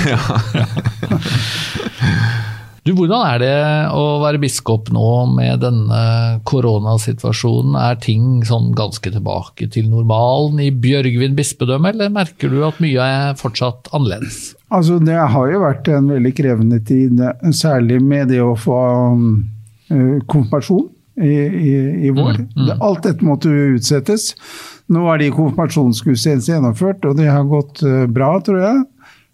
Du, 2.88 2.93
Hvordan 2.96 3.19
er 3.27 3.41
det 3.41 3.55
å 3.91 4.03
være 4.22 4.39
biskop 4.39 4.88
nå 4.96 5.01
med 5.36 5.60
denne 5.60 5.98
koronasituasjonen? 6.48 7.74
Er 7.84 7.98
ting 8.00 8.38
sånn 8.48 8.69
ganske 8.77 9.12
tilbake 9.12 9.67
til 9.74 9.89
normalen 9.91 10.62
i 10.63 10.69
Bjørgvin 10.72 11.36
bispedømme, 11.36 11.91
eller 11.91 12.13
merker 12.15 12.48
du 12.53 12.62
at 12.63 12.79
mye 12.79 13.03
er 13.03 13.36
fortsatt 13.41 13.89
annerledes? 13.91 14.53
Altså, 14.72 15.01
det 15.03 15.19
har 15.19 15.51
jo 15.51 15.60
vært 15.65 15.91
en 15.91 16.07
veldig 16.13 16.31
krevende 16.39 16.79
tid, 16.88 17.19
særlig 17.60 18.00
med 18.07 18.31
det 18.31 18.39
å 18.46 18.53
få 18.55 18.79
um, 19.17 19.27
eh, 19.91 20.24
konfirmasjon 20.31 20.88
i, 21.19 21.34
i, 21.43 21.75
i 22.07 22.15
vår. 22.15 22.39
Det- 22.55 22.79
Alt 22.88 23.03
dette 23.10 23.27
måtte 23.27 23.51
utsettes. 23.75 24.29
Nå 24.96 25.03
er 25.12 25.25
de 25.25 25.34
konfirmasjonsgudstjenestene 25.36 26.62
gjennomført, 26.62 27.03
og 27.12 27.19
det 27.19 27.27
har 27.27 27.43
gått 27.51 27.84
eh, 27.84 28.05
bra, 28.07 28.38
tror 28.48 28.63
jeg. 28.63 28.86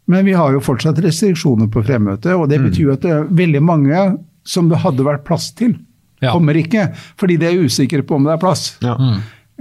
Men 0.08 0.26
vi 0.28 0.34
har 0.36 0.52
jo 0.52 0.60
fortsatt 0.60 1.00
restriksjoner 1.04 1.70
på 1.72 1.84
fremmøte, 1.88 2.34
og 2.36 2.50
det 2.52 2.60
betyr 2.64 2.88
jo 2.90 2.94
at 2.98 3.02
det 3.06 3.12
er 3.16 3.24
veldig 3.32 3.62
mange 3.64 4.02
som 4.44 4.68
det 4.70 4.82
hadde 4.84 5.06
vært 5.08 5.24
plass 5.24 5.52
til, 5.56 5.78
Ja. 6.22 6.32
kommer 6.34 6.54
ikke. 6.56 6.90
Fordi 7.20 7.38
de 7.40 7.46
er 7.48 7.64
usikre 7.64 8.02
på 8.04 8.16
om 8.16 8.24
det 8.28 8.34
er 8.34 8.42
plass. 8.42 8.78
Ja. 8.84 8.98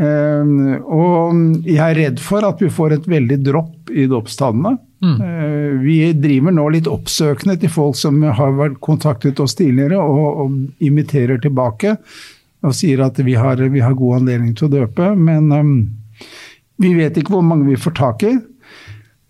Eh, 0.03 0.79
og 0.83 1.63
jeg 1.67 1.79
er 1.79 1.95
redd 1.99 2.21
for 2.21 2.43
at 2.49 2.59
vi 2.63 2.69
får 2.71 2.93
et 2.97 3.07
veldig 3.07 3.39
dropp 3.45 3.91
i 3.91 4.07
dåpstallene. 4.11 4.79
Eh, 5.03 5.79
vi 5.83 6.13
driver 6.15 6.53
nå 6.55 6.69
litt 6.71 6.87
oppsøkende 6.87 7.57
til 7.61 7.69
folk 7.75 7.97
som 7.99 8.21
har 8.23 8.53
vært 8.55 8.81
kontaktet 8.81 9.41
oss 9.43 9.55
tidligere, 9.59 9.99
og, 9.99 10.41
og 10.47 10.83
imiterer 10.87 11.39
tilbake. 11.43 11.97
Og 12.63 12.75
sier 12.79 13.03
at 13.03 13.19
vi 13.19 13.35
har, 13.35 13.57
vi 13.57 13.81
har 13.83 13.95
god 13.99 14.21
anledning 14.23 14.55
til 14.55 14.69
å 14.69 14.75
døpe, 14.81 15.09
men 15.19 15.51
um, 15.53 15.73
vi 16.79 16.95
vet 16.95 17.17
ikke 17.19 17.35
hvor 17.35 17.43
mange 17.43 17.67
vi 17.67 17.75
får 17.79 17.95
tak 17.99 18.23
i. 18.23 18.37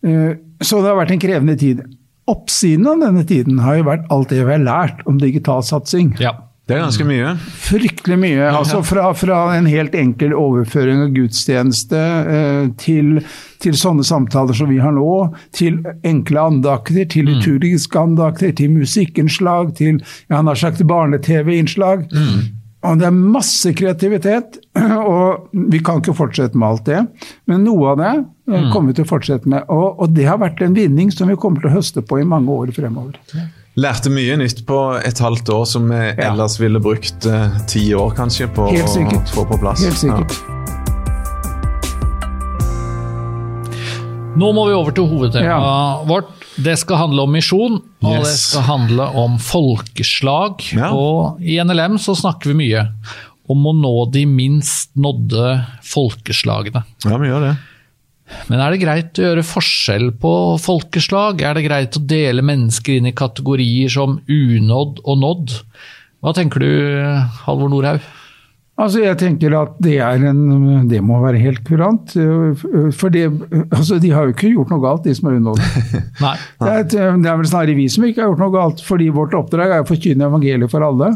Eh, 0.04 0.34
så 0.66 0.80
det 0.82 0.92
har 0.92 1.00
vært 1.00 1.16
en 1.16 1.22
krevende 1.22 1.58
tid. 1.58 1.82
Oppsiden 2.30 2.86
av 2.86 3.02
denne 3.02 3.26
tiden 3.26 3.58
har 3.64 3.80
jo 3.80 3.90
vært 3.90 4.08
alt 4.14 4.30
det 4.30 4.44
vi 4.44 4.54
har 4.54 4.62
lært 4.62 5.04
om 5.10 5.18
digital 5.22 5.64
satsing 5.66 6.14
Ja. 6.22 6.36
Det 6.62 6.76
er 6.76 6.84
ganske 6.84 7.04
mye. 7.04 7.30
fryktelig 7.58 8.16
mye. 8.22 8.44
altså 8.54 8.84
Fra, 8.86 9.08
fra 9.18 9.38
en 9.56 9.66
helt 9.66 9.96
enkel 9.98 10.30
overføring 10.38 11.02
av 11.02 11.10
gudstjeneste 11.16 11.98
eh, 12.36 12.68
til, 12.78 13.18
til 13.58 13.74
sånne 13.74 14.06
samtaler 14.06 14.54
som 14.54 14.70
vi 14.70 14.78
har 14.78 14.94
nå, 14.94 15.34
til 15.52 15.80
enkle 16.06 16.46
andakter, 16.52 17.02
til 17.10 17.26
liturgiske 17.26 17.98
andakter, 17.98 18.54
til 18.54 18.70
musikkinnslag, 18.78 19.74
til 19.74 19.98
jeg 19.98 20.38
har 20.38 20.62
sagt 20.62 20.86
barne-TV-innslag. 20.86 22.06
Og 22.82 22.98
Det 22.98 23.06
er 23.06 23.14
masse 23.14 23.70
kreativitet, 23.78 24.58
og 25.14 25.50
vi 25.70 25.78
kan 25.84 26.00
ikke 26.02 26.16
fortsette 26.18 26.58
med 26.58 26.68
alt 26.68 26.86
det. 26.88 27.02
Men 27.50 27.62
noe 27.66 27.92
av 27.92 28.00
det 28.00 28.12
eh, 28.50 28.70
kommer 28.72 28.90
vi 28.90 28.98
til 28.98 29.06
å 29.06 29.10
fortsette 29.12 29.50
med. 29.50 29.68
Og, 29.70 30.02
og 30.02 30.16
det 30.16 30.26
har 30.26 30.40
vært 30.42 30.64
en 30.66 30.74
vinning 30.74 31.12
som 31.14 31.30
vi 31.30 31.38
kommer 31.38 31.62
til 31.62 31.70
å 31.70 31.76
høste 31.76 32.02
på 32.02 32.18
i 32.18 32.26
mange 32.26 32.50
år 32.50 32.74
fremover. 32.74 33.20
Lærte 33.78 34.10
mye 34.12 34.34
nytt 34.36 34.66
på 34.68 34.80
et 34.98 35.22
halvt 35.22 35.54
år 35.54 35.62
som 35.70 35.86
vi 35.88 36.00
ellers 36.20 36.58
ville 36.60 36.82
brukt 36.82 37.24
uh, 37.30 37.54
ti 37.70 37.86
år 37.96 38.12
kanskje 38.18 38.50
på 38.52 38.66
å 38.68 39.22
få 39.32 39.46
på 39.48 39.60
plass. 39.62 39.86
Helt 39.86 40.02
sikkert. 40.02 40.42
Nå 44.36 44.48
må 44.56 44.66
vi 44.68 44.74
over 44.76 44.94
til 44.96 45.08
hovedtemaet 45.08 46.08
vårt. 46.10 46.41
Det 46.62 46.76
skal 46.80 47.00
handle 47.00 47.26
om 47.26 47.34
misjon, 47.34 47.80
og 48.02 48.24
det 48.24 48.32
skal 48.38 48.66
handle 48.68 49.08
om 49.18 49.36
folkeslag. 49.42 50.62
Ja. 50.76 50.92
Og 50.94 51.42
i 51.42 51.58
NLM 51.62 51.98
så 52.02 52.14
snakker 52.18 52.52
vi 52.52 52.60
mye 52.64 52.86
om 53.50 53.66
å 53.66 53.74
nå 53.76 53.94
de 54.14 54.24
minst 54.28 54.92
nådde 54.94 55.56
folkeslagene. 55.86 56.84
Ja, 57.04 57.18
vi 57.20 57.30
gjør 57.30 57.48
det. 57.50 57.52
Men 58.48 58.62
er 58.64 58.72
det 58.72 58.80
greit 58.80 59.18
å 59.18 59.26
gjøre 59.26 59.44
forskjell 59.44 60.06
på 60.22 60.32
folkeslag? 60.62 61.42
Er 61.44 61.58
det 61.58 61.66
greit 61.66 61.98
å 61.98 62.04
dele 62.08 62.44
mennesker 62.46 62.96
inn 62.96 63.10
i 63.10 63.16
kategorier 63.16 63.92
som 63.92 64.20
unådd 64.30 65.02
og 65.02 65.20
nådd? 65.20 65.56
Hva 66.22 66.32
tenker 66.36 66.62
du, 66.62 66.70
Halvor 67.44 67.72
Nordhaug? 67.72 68.04
Altså, 68.80 69.02
jeg 69.02 69.18
tenker 69.20 69.52
at 69.54 69.74
det, 69.84 69.98
er 70.00 70.22
en, 70.30 70.86
det 70.88 71.02
må 71.04 71.18
være 71.20 71.40
helt 71.42 71.60
kurant. 71.66 72.14
For 72.96 73.12
det, 73.12 73.26
altså, 73.68 73.98
de 74.00 74.10
har 74.14 74.26
jo 74.26 74.32
ikke 74.32 74.52
gjort 74.54 74.72
noe 74.72 74.82
galt, 74.82 75.04
de 75.04 75.12
som 75.14 75.28
er. 75.28 75.36
Nei. 76.24 76.32
Det, 76.56 76.70
er 76.72 77.20
det 77.20 77.28
er 77.28 77.36
vel 77.42 77.50
snarere 77.50 77.76
vi 77.76 77.84
som 77.92 78.06
ikke 78.08 78.24
har 78.24 78.32
gjort 78.32 78.42
noe 78.42 78.54
galt, 78.56 78.82
fordi 78.86 79.10
vårt 79.12 79.36
oppdrag 79.36 79.76
er 79.76 79.84
å 79.84 79.90
forkynne 79.90 80.26
evangeliet 80.30 80.72
for 80.72 80.86
alle. 80.88 81.12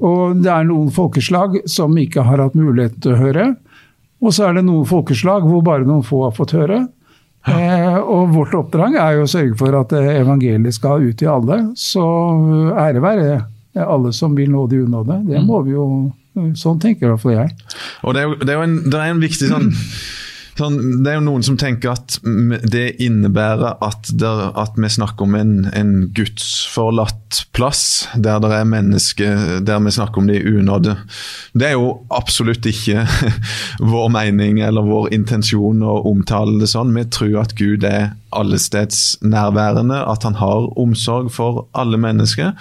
Og 0.00 0.40
det 0.40 0.50
er 0.54 0.66
noen 0.70 0.88
folkeslag 0.96 1.60
som 1.70 1.94
ikke 2.00 2.24
har 2.24 2.42
hatt 2.46 2.56
muligheten 2.58 3.04
til 3.04 3.14
å 3.14 3.20
høre. 3.20 3.46
Og 4.24 4.32
så 4.32 4.48
er 4.48 4.58
det 4.58 4.64
noen 4.64 4.88
folkeslag 4.88 5.44
hvor 5.44 5.64
bare 5.64 5.84
noen 5.84 6.04
få 6.06 6.24
har 6.24 6.36
fått 6.36 6.56
høre. 6.56 6.86
Eh, 7.44 7.96
og 8.00 8.32
vårt 8.32 8.54
oppdrag 8.56 8.96
er 8.96 9.18
jo 9.18 9.26
å 9.26 9.28
sørge 9.28 9.56
for 9.60 9.76
at 9.76 9.92
eh, 9.92 10.14
evangeliet 10.22 10.72
skal 10.72 11.04
ut 11.04 11.18
til 11.20 11.28
alle. 11.28 11.60
Så 11.76 12.04
ære 12.72 13.04
være 13.04 13.34
alle 13.84 14.12
som 14.16 14.32
vil 14.38 14.52
nå 14.54 14.64
de 14.70 14.80
unådde. 14.86 15.18
Det 15.28 15.42
må 15.44 15.60
vi 15.66 15.74
jo 15.74 15.86
Sånn 16.34 16.82
tenker 16.82 17.06
i 17.06 17.12
hvert 17.12 17.22
fall 17.22 17.36
jeg. 17.36 17.56
Og 18.02 18.16
det 18.16 18.24
er 18.24 18.36
det 18.42 18.52
er 18.52 18.60
jo 18.60 18.66
en, 18.66 18.78
det 18.90 19.00
er 19.00 19.12
en 19.12 19.22
viktig 19.22 19.50
sånn, 19.50 19.68
sånn 20.58 20.78
Det 21.04 21.12
er 21.12 21.18
jo 21.18 21.26
noen 21.28 21.44
som 21.46 21.58
tenker 21.58 21.92
at 21.94 22.16
det 22.70 22.84
innebærer 23.02 23.78
at, 23.84 24.10
der, 24.18 24.48
at 24.58 24.74
vi 24.78 24.90
snakker 24.90 25.28
om 25.28 25.36
en, 25.38 25.54
en 25.74 25.92
gudsforlatt 26.14 27.44
plass, 27.54 28.08
der 28.14 28.42
det 28.42 28.50
er 28.54 28.68
mennesker 28.70 29.62
der 29.66 29.82
vi 29.86 29.94
snakker 29.94 30.22
om 30.22 30.30
de 30.30 30.42
unådde. 30.42 30.96
Det 31.54 31.70
er 31.70 31.76
jo 31.78 31.94
absolutt 32.14 32.66
ikke 32.70 33.06
vår 33.94 34.10
mening 34.14 34.60
eller 34.66 34.86
vår 34.86 35.12
intensjon 35.14 35.86
å 35.86 36.00
omtale 36.10 36.58
det 36.62 36.70
sånn. 36.74 36.94
Vi 36.98 37.06
tror 37.14 37.40
at 37.46 37.56
Gud 37.58 37.86
er 37.86 38.12
allestedsnærværende, 38.34 40.02
at 40.10 40.26
han 40.26 40.38
har 40.42 40.70
omsorg 40.80 41.30
for 41.34 41.68
alle 41.78 42.00
mennesker. 42.02 42.54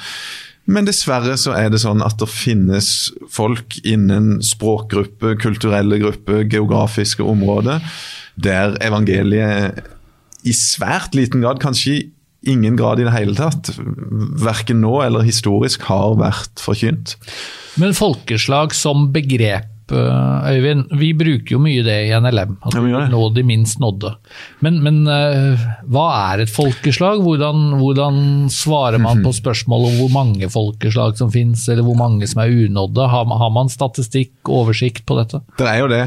Men 0.66 0.88
dessverre 0.88 1.36
så 1.40 1.56
er 1.58 1.72
det 1.74 1.82
sånn 1.84 2.04
at 2.06 2.16
det 2.22 2.30
finnes 2.32 2.88
folk 3.32 3.76
innen 3.84 4.38
språkgruppe, 4.46 5.36
kulturelle 5.42 6.00
gruppe, 6.00 6.46
geografiske 6.48 7.26
områder, 7.26 7.84
der 8.40 8.78
evangeliet 8.84 9.84
i 10.48 10.56
svært 10.56 11.16
liten 11.18 11.44
grad, 11.44 11.60
kanskje 11.64 11.98
i 11.98 12.04
ingen 12.54 12.76
grad 12.80 13.00
i 13.00 13.06
det 13.08 13.14
hele 13.16 13.36
tatt, 13.38 13.72
verken 14.44 14.82
nå 14.84 14.98
eller 15.04 15.24
historisk, 15.28 15.86
har 15.88 16.18
vært 16.20 16.64
forkynt. 16.64 17.16
Men 17.80 17.96
folkeslag 17.98 18.76
som 18.76 19.10
begrep, 19.16 19.70
Øyvind, 19.94 20.86
vi 21.00 21.12
bruker 21.18 21.56
jo 21.56 21.60
mye 21.64 21.84
det 21.86 21.96
i 22.08 22.12
NLM. 22.20 22.58
Altså 22.66 22.84
Ja, 22.90 23.04
nå 23.12 23.22
de 23.36 23.44
minst 23.48 23.80
nådde. 23.82 24.14
Men, 24.66 24.82
men 24.86 25.02
uh, 25.08 25.64
hva 25.92 26.06
er 26.34 26.44
et 26.46 26.52
folkeslag? 26.54 27.22
Hvordan, 27.24 27.78
hvordan 27.80 28.20
svarer 28.54 29.00
man 29.04 29.24
på 29.26 29.34
spørsmål 29.36 29.88
om 29.90 29.98
hvor 30.02 30.12
mange 30.14 30.50
folkeslag 30.54 31.18
som 31.20 31.32
finnes, 31.34 31.66
eller 31.70 31.84
hvor 31.88 31.98
mange 32.00 32.28
som 32.30 32.42
er 32.44 32.54
unådde? 32.66 33.08
Har, 33.14 33.26
man- 33.30 33.40
har 33.44 33.50
man 33.56 33.70
statistikk, 33.74 34.34
oversikt 34.50 35.06
på 35.10 35.18
dette? 35.22 35.42
Det 35.60 35.68
er 35.70 35.80
jo 35.84 35.88
det. 35.92 36.04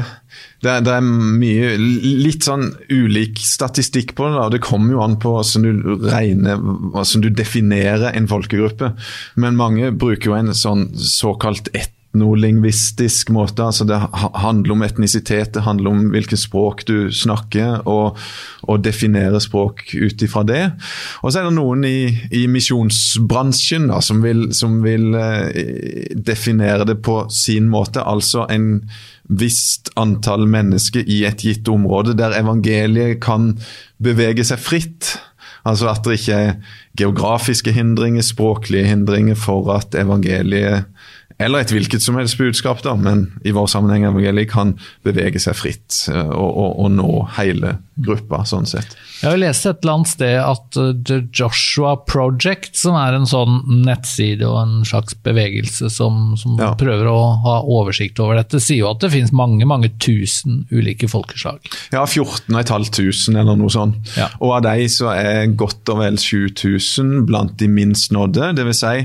Det 0.61 0.69
er, 0.71 0.81
det 0.85 0.93
er 0.97 1.05
mye 1.05 1.75
litt 1.79 2.45
sånn 2.45 2.67
ulik 2.93 3.37
statistikk 3.41 4.15
på 4.17 4.27
det. 4.27 4.37
da. 4.37 4.47
Det 4.57 4.61
kommer 4.65 4.93
jo 4.97 5.03
an 5.05 5.17
på 5.21 5.35
hvordan 5.37 5.65
du 5.65 6.07
regner, 6.09 6.57
hvordan 6.61 7.23
du 7.25 7.29
definerer 7.29 8.11
en 8.17 8.27
folkegruppe. 8.29 8.91
Men 9.37 9.57
mange 9.59 9.91
bruker 9.93 10.31
jo 10.33 10.37
en 10.37 10.53
sånn 10.57 10.89
såkalt 10.97 11.69
etnolingvistisk 12.17 13.29
måte. 13.29 13.63
altså 13.63 13.85
Det 13.85 13.99
handler 14.33 14.71
om 14.71 14.83
etnisitet, 14.83 15.53
det 15.53 15.61
handler 15.61 15.91
om 15.91 16.09
hvilket 16.11 16.39
språk 16.39 16.85
du 16.87 17.11
snakker, 17.11 17.87
og, 17.87 18.17
og 18.63 18.83
definere 18.83 19.39
språk 19.41 19.93
ut 19.93 20.21
ifra 20.21 20.43
det. 20.43 20.71
Og 21.23 21.31
så 21.31 21.39
er 21.39 21.49
det 21.49 21.57
noen 21.57 21.83
i, 21.85 22.27
i 22.31 22.47
misjonsbransjen 22.47 23.89
da, 23.91 24.01
som 24.01 24.23
vil, 24.23 24.49
som 24.53 24.81
vil 24.83 25.13
eh, 25.15 26.15
definere 26.15 26.87
det 26.87 26.99
på 27.05 27.25
sin 27.29 27.69
måte. 27.69 28.01
Altså 28.01 28.47
en 28.49 28.89
visst 29.27 29.91
antall 29.99 30.47
mennesker 30.47 31.03
i 31.03 31.23
et 31.27 31.43
gitt 31.43 31.67
område 31.67 32.15
der 32.17 32.37
evangeliet 32.37 33.19
kan 33.23 33.57
bevege 33.99 34.45
seg 34.47 34.61
fritt. 34.61 35.17
Altså 35.67 35.89
at 35.91 36.05
det 36.05 36.21
ikke 36.21 36.35
er 36.47 36.53
geografiske 36.97 37.73
hindringer, 37.75 38.23
språklige 38.23 38.87
hindringer 38.87 39.35
for 39.35 39.67
at 39.75 39.95
evangeliet 39.99 40.87
eller 41.39 41.61
et 41.61 41.71
hvilket 41.73 42.01
som 42.01 42.15
helst 42.17 42.37
budskap, 42.39 42.79
da, 42.81 42.95
men 42.97 43.27
i 43.45 43.51
vår 43.53 43.67
sammenheng 43.69 44.07
evangeliet 44.09 44.49
kan 44.49 44.71
bevege 45.05 45.37
seg 45.41 45.53
fritt 45.59 46.07
eh, 46.09 46.29
og, 46.33 46.49
og, 46.49 46.71
og 46.85 46.91
nå 46.95 47.11
hele 47.37 47.75
gruppa, 47.97 48.43
sånn 48.45 48.65
sett. 48.69 48.91
Jeg 49.23 49.31
har 49.31 49.39
lest 49.41 49.65
et 49.65 49.79
eller 49.81 49.95
annet 49.95 50.09
sted 50.11 50.35
at 50.37 50.77
uh, 50.77 50.89
The 51.09 51.15
Joshua 51.33 51.95
Project, 52.05 52.75
som 52.77 52.93
er 52.99 53.15
en 53.17 53.25
sånn 53.29 53.55
nettside 53.85 54.45
og 54.45 54.57
en 54.61 54.75
slags 54.85 55.15
bevegelse 55.25 55.89
som, 55.93 56.35
som 56.37 56.57
Ja. 56.61 56.71
prøver 56.77 57.09
å 57.09 57.17
ha 57.45 57.55
oversikt 57.65 58.21
over 58.21 58.37
dette, 58.37 58.61
sier 58.61 58.83
jo 58.83 58.91
at 58.91 59.01
det 59.01 59.09
finnes 59.15 59.33
mange 59.33 59.65
mange 59.65 59.89
tusen 60.01 60.63
ulike 60.69 61.09
folkeslag. 61.09 61.57
Ja, 61.93 62.05
14 62.05 62.53
500 62.53 63.33
eller 63.41 63.57
noe 63.57 63.73
sånt. 63.73 64.13
Ja. 64.17 64.29
Og 64.41 64.53
av 64.59 64.65
de 64.69 64.85
så 64.93 65.09
er 65.17 65.49
godt 65.57 65.89
og 65.93 66.01
vel 66.03 66.17
7000 66.21 67.25
blant 67.29 67.57
de 67.61 67.69
minst 67.71 68.13
nådde. 68.13 68.53
Det 68.57 68.65
vil 68.69 68.77
si, 68.77 68.95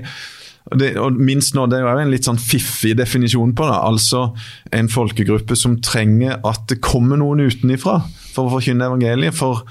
det, 0.79 0.93
og 1.00 1.19
minst 1.19 1.57
nå, 1.57 1.67
det 1.71 1.79
er 1.79 1.87
jo 1.87 2.05
en 2.05 2.12
litt 2.12 2.29
sånn 2.29 2.41
fiffig 2.41 2.95
definisjon 2.99 3.55
på 3.59 3.67
det. 3.69 3.79
Altså 3.91 4.25
en 4.75 4.91
folkegruppe 4.93 5.57
som 5.59 5.79
trenger 5.85 6.41
at 6.49 6.67
det 6.73 6.81
kommer 6.85 7.21
noen 7.21 7.45
utenifra 7.47 8.00
for 8.33 8.49
å 8.49 8.57
forkynne 8.57 8.88
evangeliet. 8.88 9.37
For, 9.37 9.64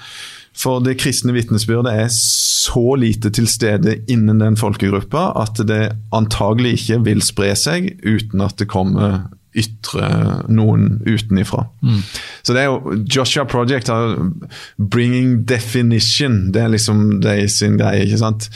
for 0.58 0.84
det 0.86 0.98
kristne 1.02 1.36
vitnesbyrdet 1.36 2.06
er 2.06 2.10
så 2.16 2.96
lite 3.00 3.32
til 3.34 3.50
stede 3.52 4.00
innen 4.12 4.42
den 4.44 4.60
folkegruppa 4.60 5.32
at 5.42 5.62
det 5.68 5.84
antagelig 6.16 6.78
ikke 6.80 7.02
vil 7.10 7.24
spre 7.26 7.54
seg 7.60 7.94
uten 8.06 8.44
at 8.46 8.60
det 8.62 8.70
kommer 8.72 9.24
ytre 9.58 10.08
noen 10.52 11.02
utenifra. 11.04 11.66
Mm. 11.84 12.00
Så 12.44 12.56
det 12.56 12.62
er 12.62 12.70
jo 12.70 12.96
Joshua 13.16 13.44
Project 13.44 13.88
har 13.88 14.16
'bringing 14.78 15.44
definition'. 15.46 16.52
Det 16.52 16.62
er 16.62 16.68
liksom 16.68 17.22
det 17.22 17.52
sin 17.52 17.78
greie. 17.78 18.06
ikke 18.06 18.18
sant? 18.18 18.50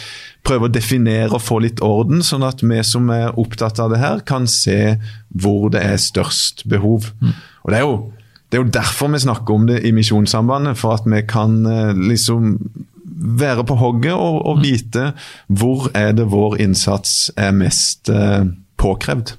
Prøve 0.44 0.70
å 0.70 0.72
definere 0.72 1.34
og 1.34 1.42
få 1.42 1.60
litt 1.60 1.82
orden, 1.82 2.22
sånn 2.22 2.44
at 2.44 2.62
vi 2.62 2.84
som 2.84 3.10
er 3.10 3.38
opptatt 3.40 3.80
av 3.80 3.90
det 3.90 4.00
her, 4.00 4.20
kan 4.20 4.48
se 4.48 4.98
hvor 5.34 5.70
det 5.70 5.82
er 5.84 5.98
størst 5.98 6.68
behov. 6.70 7.12
Mm. 7.22 7.34
Og 7.64 7.72
det 7.72 7.78
er, 7.78 7.82
jo, 7.82 8.12
det 8.50 8.60
er 8.60 8.64
jo 8.64 8.72
derfor 8.72 9.08
vi 9.08 9.20
snakker 9.20 9.54
om 9.54 9.66
det 9.68 9.84
i 9.84 9.92
Misjonssambandet, 9.92 10.78
for 10.78 10.94
at 10.94 11.02
vi 11.06 11.22
kan 11.28 11.66
eh, 11.66 11.94
liksom 11.94 12.60
være 13.16 13.64
på 13.64 13.76
hogget 13.76 14.14
og, 14.14 14.46
og 14.46 14.62
vite 14.62 15.14
hvor 15.48 15.90
er 15.96 16.12
det 16.12 16.28
vår 16.32 16.60
innsats 16.62 17.32
er 17.38 17.52
mest 17.52 18.10
eh, 18.10 18.46
påkrevd. 18.78 19.36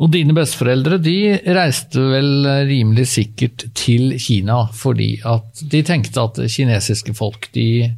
Og 0.00 0.08
dine 0.14 0.32
besteforeldre 0.36 0.96
de 1.02 1.36
reiste 1.52 2.00
vel 2.00 2.46
rimelig 2.68 3.04
sikkert 3.12 3.66
til 3.76 4.14
Kina 4.20 4.62
fordi 4.72 5.18
at 5.28 5.60
de 5.72 5.82
tenkte 5.84 6.24
at 6.24 6.40
kinesiske 6.40 7.12
folk 7.18 7.50
de 7.56 7.90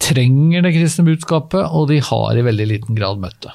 trenger 0.00 0.64
det 0.64 0.72
kristne 0.76 1.04
budskapet, 1.10 1.66
og 1.66 1.90
de 1.90 1.98
har 2.00 2.38
i 2.38 2.44
veldig 2.46 2.68
liten 2.70 2.96
grad 2.96 3.20
møtt 3.20 3.42
det. 3.44 3.52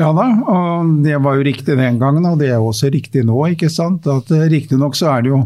Ja 0.00 0.12
da, 0.16 0.26
og 0.48 0.92
det 1.04 1.18
var 1.20 1.36
jo 1.36 1.44
riktig 1.44 1.76
den 1.76 1.98
gangen, 2.00 2.24
og 2.24 2.38
det 2.40 2.52
er 2.54 2.62
også 2.62 2.88
riktig 2.92 3.24
nå. 3.28 3.36
ikke 3.52 3.68
sant? 3.72 4.06
Eh, 4.06 4.46
Riktignok 4.52 4.96
så 4.96 5.10
er 5.12 5.26
det 5.26 5.32
jo 5.34 5.42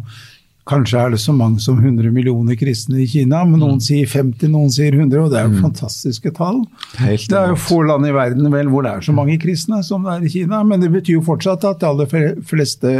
Kanskje 0.64 0.96
er 0.96 1.10
det 1.12 1.18
så 1.20 1.32
mange 1.36 1.60
som 1.60 1.76
100 1.76 2.08
millioner 2.08 2.56
kristne 2.56 3.02
i 3.02 3.06
Kina, 3.08 3.42
men 3.44 3.60
noen 3.60 3.76
mm. 3.76 3.84
sier 3.84 4.08
50, 4.08 4.48
noen 4.48 4.70
sier 4.72 4.94
100, 4.96 5.18
og 5.20 5.32
det 5.34 5.36
er 5.36 5.50
jo 5.50 5.58
mm. 5.58 5.64
fantastiske 5.66 6.30
tall. 6.38 6.62
Helt 7.02 7.26
det 7.28 7.36
er 7.36 7.50
jo 7.52 7.58
få 7.60 7.82
land 7.84 8.08
i 8.08 8.14
verden 8.16 8.48
vel 8.48 8.70
hvor 8.72 8.86
det 8.86 8.94
er 8.94 9.04
så 9.04 9.12
mange 9.12 9.36
kristne 9.42 9.82
som 9.84 10.06
det 10.08 10.14
er 10.14 10.24
i 10.24 10.32
Kina, 10.32 10.62
men 10.64 10.80
det 10.80 10.88
betyr 10.94 11.18
jo 11.18 11.24
fortsatt 11.26 11.66
at 11.68 11.82
de 11.82 11.90
aller 11.90 12.40
fleste 12.48 12.92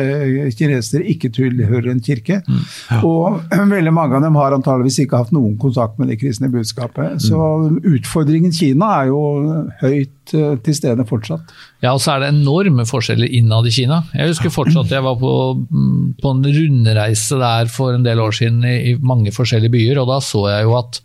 kinesere 0.59 1.09
ikke 1.15 1.31
tilhører 1.33 1.89
en 1.95 2.05
kirke. 2.05 2.43
Mm. 2.45 2.61
Ja. 2.91 3.01
Og 3.01 3.41
veldig 3.79 3.95
mange 3.97 4.21
av 4.21 4.27
dem 4.27 4.37
har 4.43 4.59
antageligvis 4.59 5.01
ikke 5.07 5.23
hatt 5.23 5.33
noen 5.33 5.57
kontakt 5.63 5.97
med 5.97 6.13
det 6.13 6.19
kristne 6.21 6.53
budskapet. 6.53 7.17
Så 7.25 7.41
mm. 7.41 7.81
utfordringen 7.95 8.53
Kina 8.53 8.93
er 8.99 9.09
jo 9.15 9.23
høyt 9.81 10.37
eh, 10.37 10.53
til 10.69 10.77
stede 10.77 11.09
fortsatt. 11.09 11.57
Ja, 11.81 11.95
og 11.95 12.05
så 12.05 12.15
er 12.15 12.27
det 12.27 12.31
enorme 12.35 12.85
forskjeller 12.89 13.29
innad 13.41 13.73
i 13.73 13.73
Kina. 13.73 14.03
Jeg 14.13 14.35
husker 14.35 14.53
fortsatt 14.53 14.93
jeg 14.93 15.05
var 15.05 15.17
på, 15.21 15.33
mm, 15.65 16.21
på 16.21 16.37
en 16.37 16.45
rundreise 16.45 17.41
der 17.41 17.54
for 17.73 17.95
en 17.97 18.05
del 18.07 18.21
år 18.23 18.35
siden 18.37 18.65
i, 18.69 18.77
i 18.91 18.95
mange 19.01 19.33
forskjellige 19.35 19.73
byer, 19.75 20.01
og 20.03 20.11
da 20.13 20.21
så 20.25 20.47
jeg 20.53 20.69
jo 20.69 20.77
at 20.79 21.01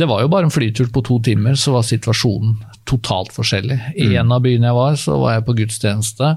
det 0.00 0.06
var 0.08 0.22
jo 0.22 0.30
bare 0.32 0.46
en 0.46 0.54
flytur 0.54 0.88
på 0.94 1.02
to 1.04 1.18
timer, 1.26 1.56
så 1.58 1.74
var 1.74 1.84
situasjonen 1.84 2.54
totalt 2.88 3.34
forskjellig. 3.34 3.76
I 3.98 4.06
mm. 4.12 4.14
en 4.22 4.36
av 4.36 4.44
byene 4.44 4.70
jeg 4.70 4.78
var, 4.78 5.00
så 5.00 5.18
var 5.20 5.34
jeg 5.34 5.46
på 5.48 5.56
gudstjeneste 5.58 6.30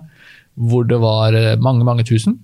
hvor 0.54 0.86
det 0.90 1.00
var 1.02 1.38
eh, 1.38 1.56
mange, 1.62 1.86
mange 1.88 2.06
tusen 2.06 2.38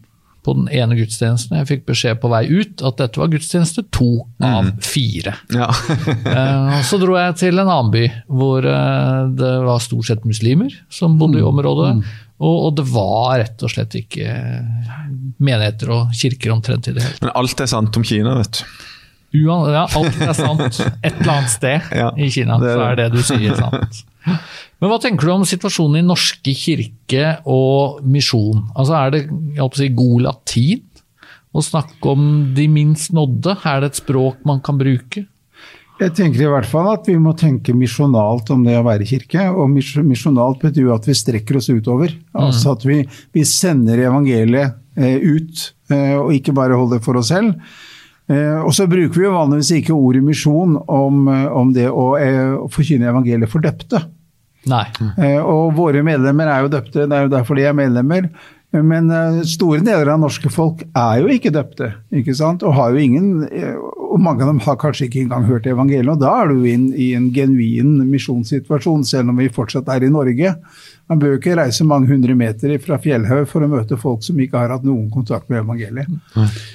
på 0.49 0.55
den 0.57 0.69
ene 0.73 0.97
gudstjenesten. 0.97 1.59
Jeg 1.61 1.69
fikk 1.69 1.83
beskjed 1.91 2.17
på 2.21 2.31
vei 2.31 2.43
ut 2.49 2.81
at 2.85 2.97
dette 2.97 3.21
var 3.21 3.29
gudstjeneste 3.29 3.85
to 3.93 4.25
av 4.41 4.65
mm. 4.65 4.71
fire. 4.81 5.35
Ja. 5.53 5.69
uh, 6.33 6.79
så 6.85 6.97
dro 7.01 7.17
jeg 7.19 7.37
til 7.41 7.61
en 7.61 7.69
annen 7.69 7.93
by 7.93 8.05
hvor 8.25 8.65
uh, 8.65 9.29
det 9.29 9.53
var 9.67 9.85
stort 9.85 10.09
sett 10.09 10.25
muslimer 10.25 10.73
som 10.93 11.19
bodde 11.21 11.37
i 11.37 11.45
mm. 11.45 11.51
området. 11.51 11.91
Mm. 11.99 12.03
Og, 12.39 12.55
og, 12.55 12.69
det 12.79 12.85
var 12.87 13.33
rett 13.41 13.65
og 13.67 13.71
slett 13.73 13.97
ikke 13.99 14.33
menigheter 15.43 15.91
og 15.91 16.13
kirker 16.15 16.53
omtrent 16.55 16.87
i 16.87 16.93
det 16.95 17.03
hele 17.03 17.25
Men 17.25 17.33
alt 17.35 17.59
er 17.59 17.67
sant 17.67 17.99
om 17.99 18.05
Kina, 18.07 18.37
vet 18.39 18.61
du. 18.61 18.85
Uan, 19.43 19.67
ja, 19.69 19.83
alt 19.85 20.21
er 20.23 20.31
sant. 20.33 20.79
Et 21.03 21.11
eller 21.11 21.33
annet 21.35 21.51
sted 21.53 21.91
ja, 21.93 22.07
i 22.17 22.31
Kina 22.33 22.57
det 22.61 22.71
så 22.73 22.85
er 22.87 22.95
det 22.97 23.09
du 23.13 23.19
sier 23.21 23.59
sant. 23.59 23.99
Men 24.79 24.91
hva 24.91 24.99
tenker 25.03 25.27
du 25.27 25.33
om 25.33 25.47
situasjonen 25.47 25.99
i 26.01 26.07
norske 26.07 26.53
kirke 26.55 27.33
og 27.49 28.03
misjon? 28.07 28.63
Altså 28.75 28.95
Er 28.99 29.15
det 29.15 29.23
si, 29.75 29.89
god 29.95 30.27
latin 30.27 30.85
å 31.49 31.63
snakke 31.65 32.13
om 32.13 32.23
de 32.55 32.67
minst 32.71 33.11
nådde? 33.15 33.57
Er 33.67 33.83
det 33.83 33.91
et 33.91 34.01
språk 34.03 34.45
man 34.47 34.63
kan 34.63 34.79
bruke? 34.79 35.25
Jeg 35.99 36.13
tenker 36.15 36.45
i 36.45 36.47
hvert 36.47 36.67
fall 36.69 36.87
at 36.93 37.07
vi 37.09 37.17
må 37.19 37.33
tenke 37.35 37.73
misjonalt 37.75 38.47
om 38.53 38.61
det 38.63 38.77
å 38.79 38.85
være 38.85 39.07
kirke. 39.07 39.49
Og 39.51 39.67
misjonalt 39.73 40.61
betyr 40.63 40.85
jo 40.85 40.95
at 40.95 41.07
vi 41.09 41.15
strekker 41.17 41.59
oss 41.59 41.67
utover. 41.67 42.13
Mm. 42.31 42.45
Altså 42.45 42.75
at 42.77 42.85
vi, 42.87 43.01
vi 43.35 43.43
sender 43.47 44.05
evangeliet 44.05 44.77
eh, 44.95 45.19
ut, 45.19 45.65
eh, 45.91 46.15
og 46.15 46.31
ikke 46.37 46.55
bare 46.55 46.77
holder 46.79 47.01
det 47.01 47.07
for 47.07 47.19
oss 47.19 47.33
selv. 47.33 47.51
Eh, 48.31 48.61
og 48.61 48.71
så 48.77 48.87
bruker 48.87 49.19
vi 49.19 49.27
jo 49.27 49.35
vanligvis 49.35 49.73
ikke 49.81 49.97
ordet 49.97 50.23
misjon 50.23 50.77
om, 50.79 51.27
om 51.27 51.75
det 51.75 51.89
å, 51.91 52.13
å 52.15 52.71
forkynne 52.71 53.11
evangeliet 53.11 53.51
for 53.51 53.65
døpte. 53.65 54.05
Nei. 54.67 54.85
Eh, 55.17 55.39
og 55.39 55.75
våre 55.77 56.03
medlemmer 56.03 56.49
er 56.51 56.65
jo 56.65 56.71
døpte, 56.73 57.05
det 57.07 57.15
er 57.15 57.27
jo 57.27 57.35
derfor 57.35 57.59
de 57.59 57.67
er 57.69 57.77
medlemmer. 57.77 58.27
Men 58.75 59.09
eh, 59.09 59.39
store 59.49 59.81
deler 59.85 60.11
av 60.13 60.19
norske 60.21 60.51
folk 60.53 60.83
er 60.97 61.23
jo 61.23 61.31
ikke 61.33 61.53
døpte, 61.55 61.93
ikke 62.13 62.35
sant? 62.37 62.65
og 62.65 62.75
har 62.77 62.93
jo 62.93 63.01
ingen 63.01 63.47
eh, 63.47 63.73
og 64.09 64.21
mange 64.21 64.43
av 64.43 64.51
dem 64.51 64.61
har 64.65 64.77
kanskje 64.81 65.07
ikke 65.07 65.23
engang 65.23 65.47
hørt 65.47 65.67
evangeliet. 65.69 66.11
og 66.13 66.21
Da 66.21 66.35
er 66.41 66.51
du 66.51 66.65
inn 66.69 66.89
i 66.93 67.11
en 67.17 67.29
genuin 67.33 67.99
misjonssituasjon, 68.09 69.05
selv 69.05 69.33
om 69.33 69.41
vi 69.41 69.51
fortsatt 69.53 69.89
er 69.93 70.05
i 70.05 70.13
Norge. 70.13 70.55
Man 71.09 71.21
bør 71.21 71.37
ikke 71.39 71.55
reise 71.57 71.85
mange 71.89 72.09
hundre 72.11 72.35
meter 72.37 72.75
fra 72.83 72.99
Fjellhaug 73.01 73.47
for 73.49 73.65
å 73.65 73.69
møte 73.71 73.97
folk 73.97 74.21
som 74.25 74.39
ikke 74.41 74.59
har 74.61 74.73
hatt 74.75 74.85
noen 74.85 75.07
kontakt 75.09 75.49
med 75.49 75.63
evangeliet. 75.63 76.09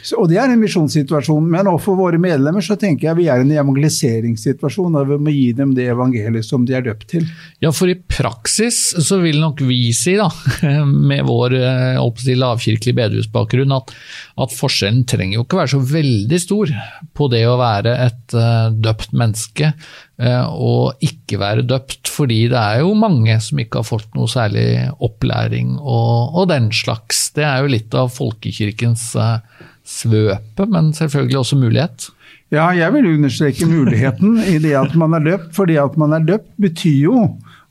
Så, 0.02 0.18
og 0.18 0.28
Det 0.32 0.40
er 0.42 0.50
en 0.50 0.62
misjonssituasjon. 0.62 1.46
Men 1.50 1.70
overfor 1.70 1.98
våre 2.00 2.18
medlemmer 2.18 2.64
så 2.64 2.76
tenker 2.80 3.10
jeg 3.10 3.20
vi 3.20 3.28
er 3.30 3.42
i 3.42 3.46
en 3.46 3.54
evangeliseringssituasjon. 3.54 4.98
og 4.98 5.12
vi 5.12 5.20
må 5.22 5.34
gi 5.34 5.52
dem 5.54 5.74
det 5.76 5.86
evangeliet 5.92 6.46
som 6.46 6.66
de 6.66 6.74
er 6.74 6.82
døpt 6.86 7.06
til. 7.14 7.28
Ja, 7.62 7.70
for 7.70 7.90
i 7.90 7.94
praksis 7.94 8.80
så 9.06 9.20
vil 9.22 9.38
nok 9.42 9.62
vi 9.68 9.92
si, 9.94 10.16
da, 10.18 10.28
med 10.84 11.24
vår 11.28 11.54
lavkirkelige 11.54 12.42
lavkirkelig 12.44 12.94
bedehusbakgrunn, 12.98 13.74
at, 13.76 13.92
at 14.40 14.54
forskjellen 14.54 15.04
trenger 15.08 15.38
jo 15.38 15.46
ikke 15.46 15.60
være 15.62 15.74
så 15.76 15.82
veldig 15.94 16.40
stor 16.42 16.74
på 17.14 17.30
det 17.32 17.44
å 17.48 17.58
være 17.60 17.94
et 18.08 18.36
uh, 18.36 18.72
døpt 18.74 19.14
menneske 19.16 19.72
Eh, 20.13 20.13
og 20.22 21.02
ikke 21.02 21.40
være 21.40 21.64
døpt, 21.66 22.06
fordi 22.06 22.44
det 22.52 22.58
er 22.60 22.82
jo 22.84 22.92
mange 22.94 23.34
som 23.42 23.58
ikke 23.58 23.80
har 23.80 23.88
fått 23.88 24.12
noe 24.14 24.30
særlig 24.30 24.86
opplæring 25.02 25.74
og, 25.80 26.36
og 26.38 26.48
den 26.52 26.70
slags. 26.74 27.32
Det 27.34 27.42
er 27.42 27.64
jo 27.64 27.72
litt 27.72 27.96
av 27.98 28.12
folkekirkens 28.14 29.08
eh, 29.18 29.64
svøpe, 29.82 30.68
men 30.70 30.92
selvfølgelig 30.94 31.40
også 31.40 31.58
mulighet. 31.58 32.10
Ja, 32.54 32.68
jeg 32.76 32.94
vil 32.94 33.10
understreke 33.16 33.66
muligheten 33.66 34.38
i 34.46 34.60
det 34.62 34.76
at 34.78 34.94
man 35.00 35.16
er 35.18 35.26
døpt, 35.32 35.50
fordi 35.56 35.80
at 35.82 35.98
man 35.98 36.14
er 36.14 36.28
døpt 36.28 36.52
betyr 36.62 37.00
jo 37.08 37.24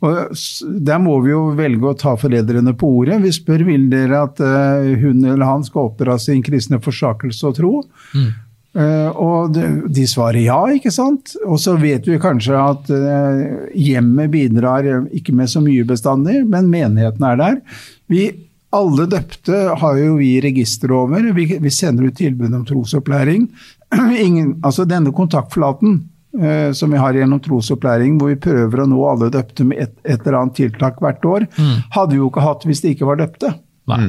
og 0.03 0.35
Der 0.83 0.99
må 0.99 1.15
vi 1.23 1.31
jo 1.31 1.43
velge 1.55 1.87
å 1.87 1.95
ta 1.95 2.15
foreldrene 2.19 2.73
på 2.75 2.89
ordet. 2.99 3.21
Vi 3.23 3.31
spør 3.31 3.63
vil 3.69 3.85
dere 3.91 4.25
at 4.27 4.41
uh, 4.43 4.89
hun 4.99 5.23
eller 5.23 5.47
han 5.47 5.63
skal 5.63 5.87
oppdra 5.87 6.17
sin 6.19 6.43
kristne 6.43 6.81
forsakelse 6.83 7.47
og 7.47 7.55
tro. 7.59 7.71
Mm. 8.11 8.31
Uh, 8.73 9.09
og 9.21 9.53
de, 9.53 10.05
svarer 10.09 10.41
ja, 10.41 10.59
ikke 10.73 10.91
sant. 10.93 11.35
Og 11.45 11.59
så 11.61 11.75
vet 11.77 12.07
vi 12.09 12.21
kanskje 12.21 12.57
at 12.57 12.89
uh, 12.89 13.67
hjemmet 13.77 14.31
bidrar 14.33 14.87
ikke 15.13 15.35
med 15.37 15.51
så 15.51 15.61
mye 15.61 15.85
bestandig, 15.87 16.41
men 16.49 16.71
menigheten 16.73 17.27
er 17.29 17.39
der. 17.41 17.61
Vi 18.09 18.31
alle 18.73 19.05
døpte 19.05 19.59
har 19.79 19.99
jo 19.99 20.15
vi 20.17 20.31
register 20.41 20.91
over. 20.97 21.29
Vi, 21.37 21.45
vi 21.61 21.71
sender 21.71 22.09
ut 22.09 22.17
tilbud 22.17 22.53
om 22.53 22.65
trosopplæring. 22.65 23.45
Ingen, 24.25 24.55
altså 24.65 24.85
denne 24.89 25.13
kontaktflaten 25.13 25.99
eh, 26.41 26.71
som 26.73 26.91
vi 26.91 27.01
har 27.01 27.13
gjennom 27.13 27.41
trosopplæring, 27.43 28.17
hvor 28.17 28.33
vi 28.33 28.39
prøver 28.41 28.83
å 28.83 28.87
nå 28.89 29.03
alle 29.09 29.29
døpte 29.33 29.67
med 29.69 29.83
et, 29.85 29.93
et 30.01 30.17
eller 30.17 30.39
annet 30.39 30.57
tiltak 30.57 30.97
hvert 31.03 31.25
år, 31.29 31.45
mm. 31.53 31.75
hadde 31.93 32.15
vi 32.15 32.21
jo 32.23 32.31
ikke 32.31 32.47
hatt 32.47 32.65
hvis 32.65 32.81
de 32.81 32.95
ikke 32.95 33.09
var 33.11 33.21
døpte. 33.21 33.53
Nei. 33.93 34.07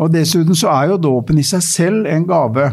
Og 0.00 0.08
dessuten 0.14 0.56
så 0.56 0.72
er 0.72 0.94
jo 0.94 1.02
dåpen 1.10 1.42
i 1.42 1.44
seg 1.46 1.64
selv 1.66 2.08
en 2.08 2.24
gave. 2.28 2.70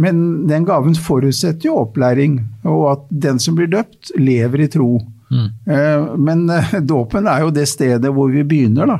Men 0.00 0.46
den 0.48 0.64
gaven 0.64 0.94
forutsetter 0.96 1.68
jo 1.68 1.80
opplæring, 1.82 2.38
og 2.64 2.84
at 2.94 3.08
den 3.26 3.40
som 3.42 3.56
blir 3.58 3.70
døpt, 3.72 4.14
lever 4.16 4.64
i 4.64 4.68
tro. 4.72 4.94
Mm. 5.32 5.48
Eh, 5.74 6.12
men 6.16 6.44
eh, 6.50 6.78
dåpen 6.80 7.28
er 7.28 7.44
jo 7.44 7.52
det 7.54 7.66
stedet 7.70 8.12
hvor 8.12 8.30
vi 8.32 8.44
begynner, 8.46 8.88
da. 8.88 8.98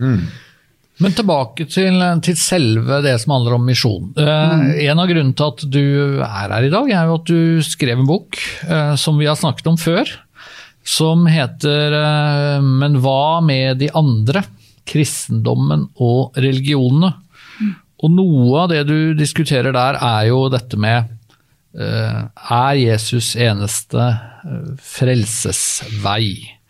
Mm. 0.00 0.22
Men 1.00 1.14
tilbake 1.16 1.64
til, 1.72 1.96
til, 2.24 2.36
selve 2.36 2.98
det 3.04 3.14
som 3.22 3.32
handler 3.38 3.56
om 3.56 3.68
misjon. 3.68 4.10
Eh, 4.20 4.56
mm. 4.60 4.64
En 4.84 5.00
av 5.00 5.08
grunnene 5.08 5.36
til 5.36 5.52
at 5.54 5.64
du 5.76 5.84
er 6.24 6.56
her 6.56 6.66
i 6.68 6.72
dag, 6.72 6.90
er 6.92 7.08
jo 7.08 7.20
at 7.20 7.30
du 7.30 7.64
skrev 7.64 8.02
en 8.02 8.08
bok 8.08 8.40
som 9.00 9.20
vi 9.20 9.28
har 9.28 9.38
snakket 9.40 9.70
om 9.72 9.80
før. 9.80 10.08
Som 10.84 11.26
heter 11.28 11.92
'Men 12.60 12.96
hva 13.04 13.40
med 13.44 13.78
de 13.78 13.90
andre? 13.92 14.42
Kristendommen 14.88 15.88
og 16.00 16.32
religionene'. 16.36 17.12
Og 18.00 18.12
noe 18.14 18.62
av 18.62 18.70
det 18.72 18.84
du 18.88 19.12
diskuterer 19.18 19.74
der, 19.76 19.98
er 20.00 20.28
jo 20.30 20.46
dette 20.52 20.78
med 20.80 21.10
uh, 21.76 22.28
Er 22.30 22.78
Jesus 22.80 23.34
eneste 23.36 24.00
uh, 24.00 24.72
frelsesvei? 24.80 26.60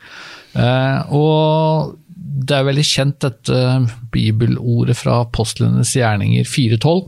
Eh, 0.59 1.13
og 1.15 1.95
det 2.11 2.57
er 2.57 2.67
veldig 2.67 2.87
kjent 2.87 3.21
dette 3.23 3.59
bibelordet 4.11 4.97
fra 4.99 5.21
apostlenes 5.25 5.93
gjerninger 5.95 6.47
4.12. 6.49 7.05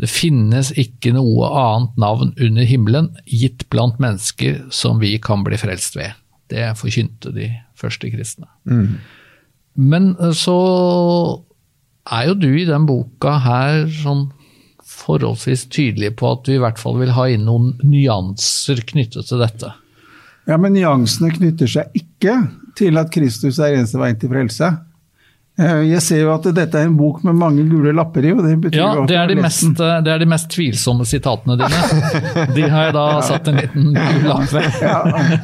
Det 0.00 0.10
finnes 0.10 0.72
ikke 0.80 1.12
noe 1.14 1.50
annet 1.54 1.98
navn 2.00 2.32
under 2.42 2.66
himmelen 2.66 3.12
gitt 3.28 3.66
blant 3.70 4.00
mennesker 4.02 4.64
som 4.74 4.98
vi 5.02 5.14
kan 5.22 5.44
bli 5.46 5.58
frelst 5.60 5.98
ved. 5.98 6.16
Det 6.50 6.72
forkynte 6.80 7.32
de 7.34 7.50
første 7.78 8.10
kristne. 8.12 8.48
Men 9.74 10.14
eh, 10.20 10.34
så 10.36 10.58
er 12.12 12.26
jo 12.28 12.34
du 12.36 12.50
i 12.52 12.66
den 12.68 12.86
boka 12.88 13.38
her 13.44 13.86
sånn 13.92 14.28
forholdsvis 14.84 15.66
tydelig 15.72 16.12
på 16.20 16.34
at 16.34 16.44
du 16.46 16.54
i 16.54 16.60
hvert 16.62 16.80
fall 16.80 16.98
vil 17.00 17.14
ha 17.16 17.26
inn 17.32 17.46
noen 17.48 17.72
nyanser 17.82 18.84
knyttet 18.86 19.30
til 19.30 19.40
dette. 19.42 19.72
Ja, 20.44 20.58
Men 20.60 20.76
nyansene 20.76 21.32
knytter 21.32 21.70
seg 21.70 21.96
ikke 21.96 22.36
til 22.76 23.00
at 23.00 23.12
Kristus 23.14 23.58
er 23.58 23.78
eneste 23.78 24.00
veien 24.00 24.18
til 24.20 24.32
frelse. 24.32 24.70
Eh, 25.54 25.84
Jeg 25.86 26.02
ser 26.02 26.18
jo 26.24 26.32
at 26.34 26.46
dette 26.56 26.80
er 26.80 26.88
en 26.88 26.96
bok 26.98 27.20
med 27.22 27.36
mange 27.38 27.62
gule 27.70 27.92
lapper 27.94 28.24
i. 28.26 28.32
og 28.34 28.40
Det 28.42 28.54
betyr 28.64 28.78
Ja, 28.80 28.88
jo 28.96 29.02
at 29.04 29.10
det 29.12 29.18
er, 29.20 29.28
de 29.30 29.36
mest, 29.38 29.76
det 29.78 30.10
er 30.10 30.18
de 30.18 30.26
mest 30.26 30.48
tvilsomme 30.50 31.04
sitatene 31.06 31.54
dine. 31.60 32.48
De 32.56 32.64
har 32.72 32.88
jeg 32.88 32.94
da 32.96 33.04
satt 33.22 33.50
en 33.52 33.60
liten 33.60 33.92
gul 33.94 34.26
lapp 34.26 34.50
ved. 34.50 34.66
Ja, 34.84 34.96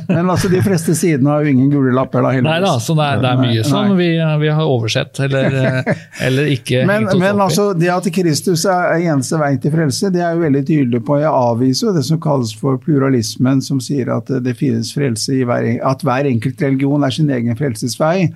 men 0.08 0.32
altså, 0.34 0.50
de 0.50 0.58
fleste 0.64 0.96
sidene 0.98 1.30
har 1.30 1.44
jo 1.46 1.52
ingen 1.54 1.70
gule 1.70 1.92
lapper, 1.94 2.24
da. 2.26 2.32
Nei 2.42 2.56
da, 2.64 2.72
så 2.82 2.96
det 2.98 3.06
er, 3.06 3.22
det 3.22 3.30
er 3.30 3.38
mye 3.44 3.62
som 3.68 3.94
vi, 4.00 4.08
vi 4.42 4.50
har 4.58 4.66
oversett, 4.66 5.20
eller, 5.28 5.86
eller 6.26 6.50
ikke 6.56 6.82
Men, 6.90 7.06
men 7.20 7.40
altså, 7.46 7.68
det 7.78 7.92
at 7.94 8.10
Kristus 8.14 8.66
er 8.66 8.90
er 8.96 9.06
eneste 9.12 9.38
vei 9.38 9.52
til 9.62 9.70
frelse, 9.76 10.10
det 10.10 10.24
er 10.24 10.34
jo 10.34 10.42
veldig 10.42 10.64
tydelig 10.66 11.02
på. 11.06 11.20
Jeg 11.22 11.30
avviser 11.30 11.86
jo 11.90 11.94
det 11.94 12.02
som 12.08 12.18
kalles 12.22 12.50
for 12.58 12.80
pluralismen, 12.82 13.62
som 13.62 13.78
sier 13.82 14.10
at 14.16 14.30
det 14.42 14.56
finnes 14.58 14.90
frelse 14.96 15.38
i 15.38 15.44
hver, 15.46 15.70
at 15.86 16.02
hver 16.06 16.26
enkelt 16.34 16.60
religion 16.66 17.06
er 17.06 17.14
sin 17.14 17.30
egen 17.30 17.54
frelsesvei. 17.58 18.26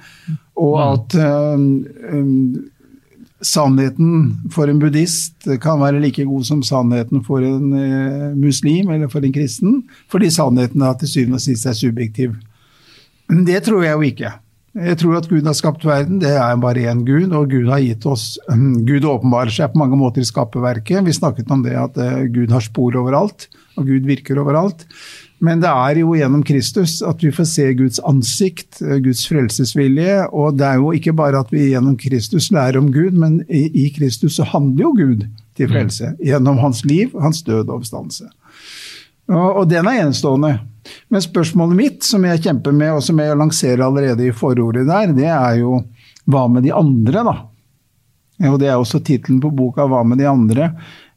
Og 0.60 0.76
at 0.82 1.16
øhm, 1.18 1.86
øhm, 2.10 2.70
sannheten 3.44 4.36
for 4.54 4.70
en 4.70 4.78
buddhist 4.80 5.48
kan 5.62 5.80
være 5.80 6.00
like 6.00 6.24
god 6.24 6.46
som 6.48 6.62
sannheten 6.62 7.24
for 7.26 7.44
en 7.44 7.72
uh, 7.74 8.36
muslim 8.38 8.90
eller 8.94 9.10
for 9.12 9.24
en 9.24 9.34
kristen, 9.34 9.82
fordi 10.10 10.30
sannheten 10.30 10.82
er 10.82 10.94
til 11.00 11.10
syvende 11.10 11.40
og 11.40 11.44
sist 11.44 11.66
er 11.66 11.76
subjektiv. 11.76 12.38
Det 13.28 13.60
tror 13.66 13.84
jeg 13.84 13.92
jo 13.92 14.08
ikke. 14.08 14.32
Jeg 14.74 14.98
tror 14.98 15.20
at 15.20 15.28
Gud 15.30 15.46
har 15.46 15.54
skapt 15.54 15.84
verden, 15.86 16.18
det 16.18 16.32
er 16.34 16.56
bare 16.58 16.88
én 16.90 17.04
Gud, 17.06 17.30
og 17.30 17.52
Gud 17.52 17.68
har 17.70 17.82
gitt 17.84 18.06
oss 18.10 18.40
Gud 18.88 19.06
åpenbarer 19.06 19.52
seg 19.54 19.70
på 19.70 19.78
mange 19.78 19.98
måter 19.98 20.24
i 20.24 20.26
skaperverket. 20.26 21.04
Vi 21.06 21.14
snakket 21.14 21.52
om 21.54 21.62
det 21.62 21.76
at 21.78 22.00
eh, 22.02 22.24
Gud 22.34 22.50
har 22.50 22.64
spor 22.64 22.96
overalt, 22.98 23.46
og 23.78 23.86
Gud 23.86 24.08
virker 24.08 24.40
overalt. 24.42 24.82
Men 25.44 25.60
det 25.60 25.70
er 25.70 26.00
jo 26.00 26.14
gjennom 26.16 26.42
Kristus 26.46 26.98
at 27.04 27.22
vi 27.24 27.32
får 27.34 27.46
se 27.50 27.66
Guds 27.76 28.00
ansikt, 28.06 28.80
eh, 28.82 28.98
Guds 29.04 29.24
frelsesvilje. 29.28 30.22
Og 30.32 30.58
det 30.58 30.66
er 30.68 30.80
jo 30.80 30.92
ikke 30.96 31.14
bare 31.16 31.42
at 31.44 31.52
vi 31.52 31.70
gjennom 31.72 31.96
Kristus 32.00 32.50
lærer 32.54 32.80
om 32.80 32.90
Gud, 32.94 33.16
men 33.18 33.42
i, 33.48 33.88
Kristus 33.94 34.38
så 34.38 34.46
handler 34.48 34.86
jo 34.86 34.92
Gud 34.98 35.26
til 35.58 35.70
frelse. 35.70 36.14
Gjennom 36.24 36.60
hans 36.62 36.84
liv, 36.88 37.12
hans 37.20 37.42
død 37.46 37.68
og 37.68 37.80
oppstandelse. 37.80 38.30
Og, 39.32 39.48
og 39.62 39.68
den 39.70 39.88
er 39.88 40.04
enestående. 40.04 40.56
Men 41.12 41.24
spørsmålet 41.24 41.78
mitt, 41.78 42.04
som 42.04 42.24
jeg 42.28 42.42
kjemper 42.44 42.74
med, 42.76 42.96
og 42.96 43.04
som 43.04 43.20
jeg 43.20 43.40
lanserer 43.40 43.84
allerede 43.86 44.28
i 44.28 44.34
forordet 44.36 44.86
der, 44.88 45.12
det 45.16 45.30
er 45.30 45.60
jo 45.62 45.78
hva 46.30 46.46
med 46.48 46.64
de 46.64 46.72
andre, 46.76 47.24
da? 47.24 47.36
Og 48.50 48.58
det 48.60 48.68
er 48.68 48.80
også 48.80 49.00
tittelen 49.04 49.40
på 49.40 49.52
boka, 49.54 49.86
Hva 49.88 50.02
med 50.04 50.18
de 50.18 50.26
andre? 50.28 50.72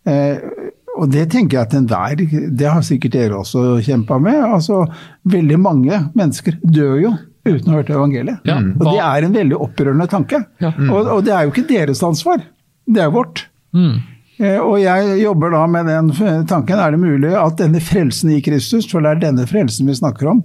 Eh, 0.07 0.37
og 0.97 1.11
det 1.13 1.27
tenker 1.31 1.57
jeg 1.59 1.67
at 1.67 1.73
enhver 1.77 2.21
Det 2.57 2.67
har 2.69 2.81
sikkert 2.85 3.13
dere 3.15 3.39
også 3.39 3.77
kjempa 3.85 4.17
med. 4.21 4.37
altså 4.57 4.83
Veldig 5.29 5.59
mange 5.61 6.01
mennesker 6.17 6.57
dør 6.63 6.99
jo 7.01 7.13
uten 7.47 7.69
å 7.69 7.77
ha 7.77 7.79
hørt 7.79 7.89
evangeliet. 7.93 8.43
Ja, 8.49 8.57
Og 8.59 8.83
det 8.91 8.99
er 8.99 9.23
en 9.27 9.33
veldig 9.37 9.57
opprørende 9.63 10.07
tanke. 10.11 10.41
Ja. 10.59 10.73
Og, 10.91 11.07
og 11.15 11.23
det 11.23 11.31
er 11.31 11.45
jo 11.47 11.53
ikke 11.53 11.67
deres 11.69 12.01
ansvar, 12.03 12.41
det 12.87 13.01
er 13.05 13.11
vårt. 13.13 13.45
Mm. 13.71 13.93
Eh, 14.39 14.57
Og 14.59 14.75
jeg 14.81 15.21
jobber 15.21 15.53
da 15.55 15.61
med 15.71 15.87
den 15.87 16.11
tanken. 16.49 16.77
Er 16.83 16.91
det 16.91 16.99
mulig 16.99 17.31
at 17.39 17.55
denne 17.61 17.79
frelsen 17.81 18.33
i 18.35 18.41
Kristus, 18.43 18.89
for 18.91 19.01
det 19.05 19.13
er 19.15 19.21
denne 19.29 19.47
frelsen 19.47 19.87
vi 19.87 19.95
snakker 19.95 20.27
om, 20.33 20.41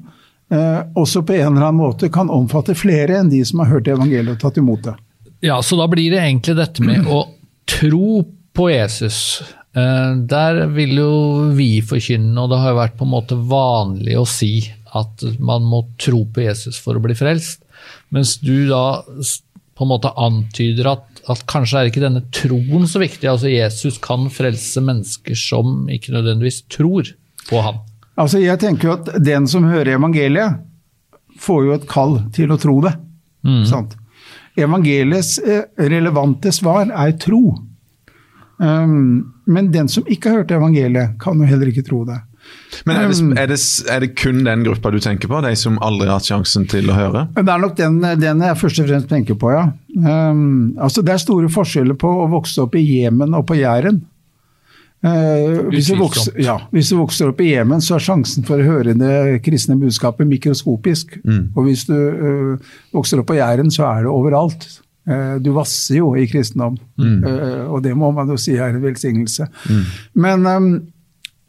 eh, 0.54 0.78
også 0.94 1.24
på 1.26 1.34
en 1.40 1.56
eller 1.56 1.66
annen 1.72 1.80
måte 1.82 2.08
kan 2.14 2.30
omfatte 2.30 2.76
flere 2.78 3.18
enn 3.18 3.32
de 3.34 3.42
som 3.44 3.64
har 3.64 3.72
hørt 3.74 3.90
evangeliet 3.90 4.36
og 4.36 4.40
tatt 4.46 4.62
imot 4.62 4.86
det? 4.86 4.94
Ja, 5.42 5.58
så 5.62 5.74
da 5.80 5.88
blir 5.90 6.12
det 6.14 6.22
egentlig 6.22 6.54
dette 6.60 6.86
med 6.86 7.08
å 7.10 7.24
tro 7.66 8.22
på 8.54 8.68
Jesus. 8.70 9.42
Eh, 9.74 10.14
Der 10.28 10.66
vil 10.74 10.96
jo 11.00 11.12
vi 11.56 11.80
forkynne, 11.84 12.36
og 12.42 12.50
det 12.52 12.58
har 12.60 12.74
jo 12.74 12.80
vært 12.82 12.98
på 12.98 13.06
en 13.08 13.14
måte 13.14 13.38
vanlig 13.38 14.18
å 14.20 14.26
si 14.28 14.54
at 14.92 15.24
man 15.40 15.64
må 15.64 15.86
tro 16.00 16.24
på 16.28 16.44
Jesus 16.44 16.76
for 16.82 16.98
å 16.98 17.02
bli 17.04 17.14
frelst, 17.16 17.62
mens 18.12 18.36
du 18.44 18.68
da 18.68 19.00
på 19.72 19.86
en 19.86 19.88
måte 19.88 20.10
antyder 20.20 20.90
at, 20.90 21.06
at 21.32 21.40
kanskje 21.48 21.78
er 21.80 21.88
ikke 21.88 22.02
denne 22.04 22.20
troen 22.34 22.84
så 22.86 23.00
viktig. 23.00 23.24
Altså 23.30 23.48
Jesus 23.48 23.96
kan 24.04 24.28
frelse 24.30 24.82
mennesker 24.84 25.34
som 25.38 25.88
ikke 25.88 26.12
nødvendigvis 26.12 26.60
tror 26.70 27.08
på 27.48 27.62
han. 27.64 27.80
Altså 28.20 28.42
Jeg 28.42 28.60
tenker 28.60 28.90
jo 28.90 28.94
at 28.98 29.08
den 29.24 29.48
som 29.48 29.64
hører 29.64 29.96
evangeliet, 29.96 30.60
får 31.40 31.64
jo 31.64 31.72
et 31.78 31.88
kall 31.88 32.18
til 32.36 32.52
å 32.52 32.58
tro 32.60 32.76
det. 32.84 32.92
Sant? 33.66 33.96
Evangeliets 34.60 35.38
eh, 35.40 35.64
relevante 35.88 36.52
svar 36.52 36.92
er 36.92 37.16
tro. 37.18 37.40
Um, 38.62 39.32
men 39.44 39.72
den 39.74 39.88
som 39.90 40.06
ikke 40.06 40.30
har 40.30 40.42
hørt 40.42 40.52
evangeliet, 40.54 41.16
kan 41.22 41.40
jo 41.40 41.48
heller 41.48 41.72
ikke 41.72 41.82
tro 41.86 42.04
det. 42.06 42.20
Men 42.86 42.96
er 42.96 43.10
det, 43.10 43.18
er, 43.38 43.50
det, 43.50 43.58
er 43.90 44.02
det 44.02 44.08
kun 44.18 44.42
den 44.46 44.62
gruppa 44.66 44.90
du 44.90 44.98
tenker 45.02 45.30
på? 45.30 45.40
De 45.44 45.52
som 45.58 45.78
aldri 45.84 46.08
har 46.08 46.18
hatt 46.18 46.28
sjansen 46.30 46.66
til 46.70 46.90
å 46.90 46.96
høre? 46.96 47.24
Det 47.36 47.42
er 47.42 47.62
nok 47.62 47.74
den, 47.78 47.98
den 48.22 48.42
jeg 48.46 48.58
først 48.58 48.82
og 48.82 48.88
fremst 48.88 49.10
tenker 49.10 49.38
på, 49.38 49.50
ja. 49.54 49.66
Um, 49.98 50.72
altså 50.80 51.04
Det 51.04 51.14
er 51.14 51.22
store 51.22 51.50
forskjeller 51.52 51.98
på 51.98 52.10
å 52.22 52.30
vokse 52.32 52.64
opp 52.64 52.78
i 52.78 52.84
Jemen 52.86 53.34
og 53.38 53.46
på 53.50 53.58
Jæren. 53.60 54.00
Uh, 55.02 55.70
hvis, 55.72 55.90
du 55.90 55.98
vokser, 55.98 56.36
ja, 56.38 56.60
hvis 56.70 56.92
du 56.92 56.96
vokser 57.00 57.32
opp 57.32 57.42
i 57.42 57.50
Jemen, 57.50 57.82
så 57.82 57.96
er 57.98 58.06
sjansen 58.06 58.46
for 58.46 58.62
å 58.62 58.68
høre 58.76 58.94
det 58.98 59.42
kristne 59.42 59.74
budskapet 59.80 60.30
mikroskopisk. 60.30 61.18
Og 61.26 61.66
hvis 61.66 61.86
du 61.90 61.96
uh, 61.98 62.72
vokser 62.94 63.22
opp 63.22 63.30
på 63.30 63.38
Jæren, 63.38 63.70
så 63.74 63.88
er 63.90 64.06
det 64.06 64.14
overalt. 64.14 64.68
Uh, 65.08 65.36
du 65.42 65.50
vasser 65.56 65.98
jo 65.98 66.12
i 66.14 66.28
kristendom, 66.30 66.76
mm. 66.94 67.24
og 67.74 67.80
det 67.82 67.96
må 67.98 68.12
man 68.14 68.28
jo 68.30 68.36
si 68.38 68.54
er 68.54 68.70
en 68.70 68.82
velsignelse. 68.84 69.48
Men 70.14 70.46
um, 70.46 70.68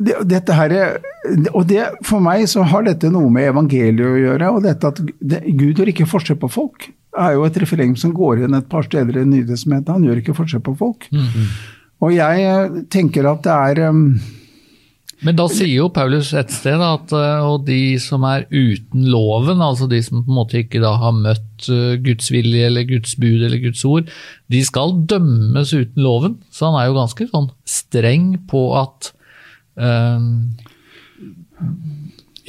det, 0.02 0.16
dette 0.30 0.56
her, 0.58 0.74
er- 0.74 1.52
og 1.54 1.68
det, 1.70 1.84
For 2.04 2.24
meg 2.24 2.48
så 2.52 2.66
har 2.68 2.84
dette 2.88 3.12
noe 3.14 3.30
med 3.32 3.52
evangeliet 3.52 4.04
å 4.04 4.18
gjøre. 4.20 4.50
og 4.52 4.66
dette 4.66 4.90
at 4.90 5.00
det, 5.22 5.44
Gud 5.54 5.80
gjør 5.80 5.94
ikke 5.94 6.10
forskjell 6.10 6.40
på 6.42 6.50
folk. 6.52 6.90
er 7.14 7.36
jo 7.38 7.46
et 7.46 7.58
refreng 7.62 7.96
som 8.00 8.14
går 8.14 8.42
igjen 8.42 8.58
et 8.58 8.70
par 8.70 8.84
steder 8.84 9.22
i 9.22 9.26
Nytestamentet. 9.30 9.94
Han 9.94 10.04
gjør 10.04 10.24
ikke 10.24 10.36
forskjell 10.38 10.64
på 10.66 10.76
folk. 10.80 11.08
Og 12.04 12.12
jeg 12.12 12.42
eh, 12.44 12.80
tenker 12.92 13.30
at 13.30 13.44
det 13.46 13.54
er 13.54 13.90
um, 13.94 14.18
Men 15.24 15.38
da 15.40 15.46
sier 15.52 15.72
jo 15.72 15.90
Paulus 15.94 16.34
et 16.36 16.52
sted 16.52 16.82
at 16.84 17.14
eh, 17.16 17.46
og 17.48 17.64
de 17.68 17.96
som 18.02 18.26
er 18.28 18.44
uten 18.52 19.06
loven, 19.08 19.62
altså 19.64 19.88
de 19.92 20.02
som 20.04 20.20
på 20.20 20.32
en 20.32 20.40
måte 20.42 20.60
ikke 20.60 20.82
da 20.84 20.94
har 21.00 21.16
møtt 21.16 21.70
eh, 21.72 21.96
Guds 22.04 22.28
vilje 22.34 22.68
eller 22.68 22.88
Guds 22.90 23.16
bud 23.20 23.40
eller 23.40 23.62
Guds 23.64 23.84
ord, 23.88 24.12
de 24.52 24.64
skal 24.68 24.98
dømmes 25.10 25.72
uten 25.72 26.04
loven. 26.04 26.38
Så 26.52 26.68
han 26.68 26.80
er 26.80 26.90
jo 26.90 26.98
ganske 27.00 27.30
sånn 27.32 27.50
streng 27.64 28.34
på 28.52 28.66
at 28.82 29.14
eh, 29.80 30.28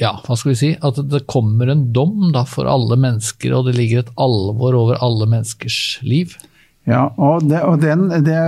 Ja, 0.01 0.17
hva 0.25 0.35
skal 0.35 0.51
vi 0.51 0.59
si? 0.59 0.73
At 0.83 0.99
det 1.07 1.23
kommer 1.31 1.71
en 1.71 1.87
dom 1.95 2.33
da 2.35 2.43
for 2.49 2.67
alle 2.67 2.99
mennesker, 2.99 3.55
og 3.55 3.69
det 3.69 3.77
ligger 3.79 4.03
et 4.03 4.11
alvor 4.19 4.75
over 4.75 4.99
alle 5.05 5.29
menneskers 5.31 6.01
liv. 6.03 6.35
Ja, 6.85 7.07
og, 7.17 7.47
det, 7.49 7.63
og 7.65 7.79
den, 7.81 8.05
det, 8.21 8.39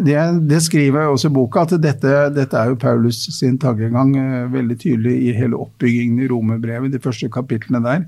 det, 0.00 0.16
det, 0.48 0.60
skriver 0.64 1.02
jeg 1.02 1.12
også 1.12 1.28
i 1.28 1.34
boka, 1.36 1.66
at 1.66 1.74
dette, 1.82 2.12
dette 2.32 2.56
er 2.56 2.70
jo 2.70 2.78
Paulus 2.80 3.18
sin 3.36 3.58
tankegang 3.60 4.14
eh, 4.16 4.46
veldig 4.48 4.76
tydelig 4.80 5.16
i 5.28 5.34
hele 5.36 5.58
oppbyggingen 5.60 6.22
i 6.24 6.28
romerbrevet, 6.32 6.94
de 6.94 7.00
første 7.04 7.28
kapitlene 7.32 7.82
der. 7.84 8.06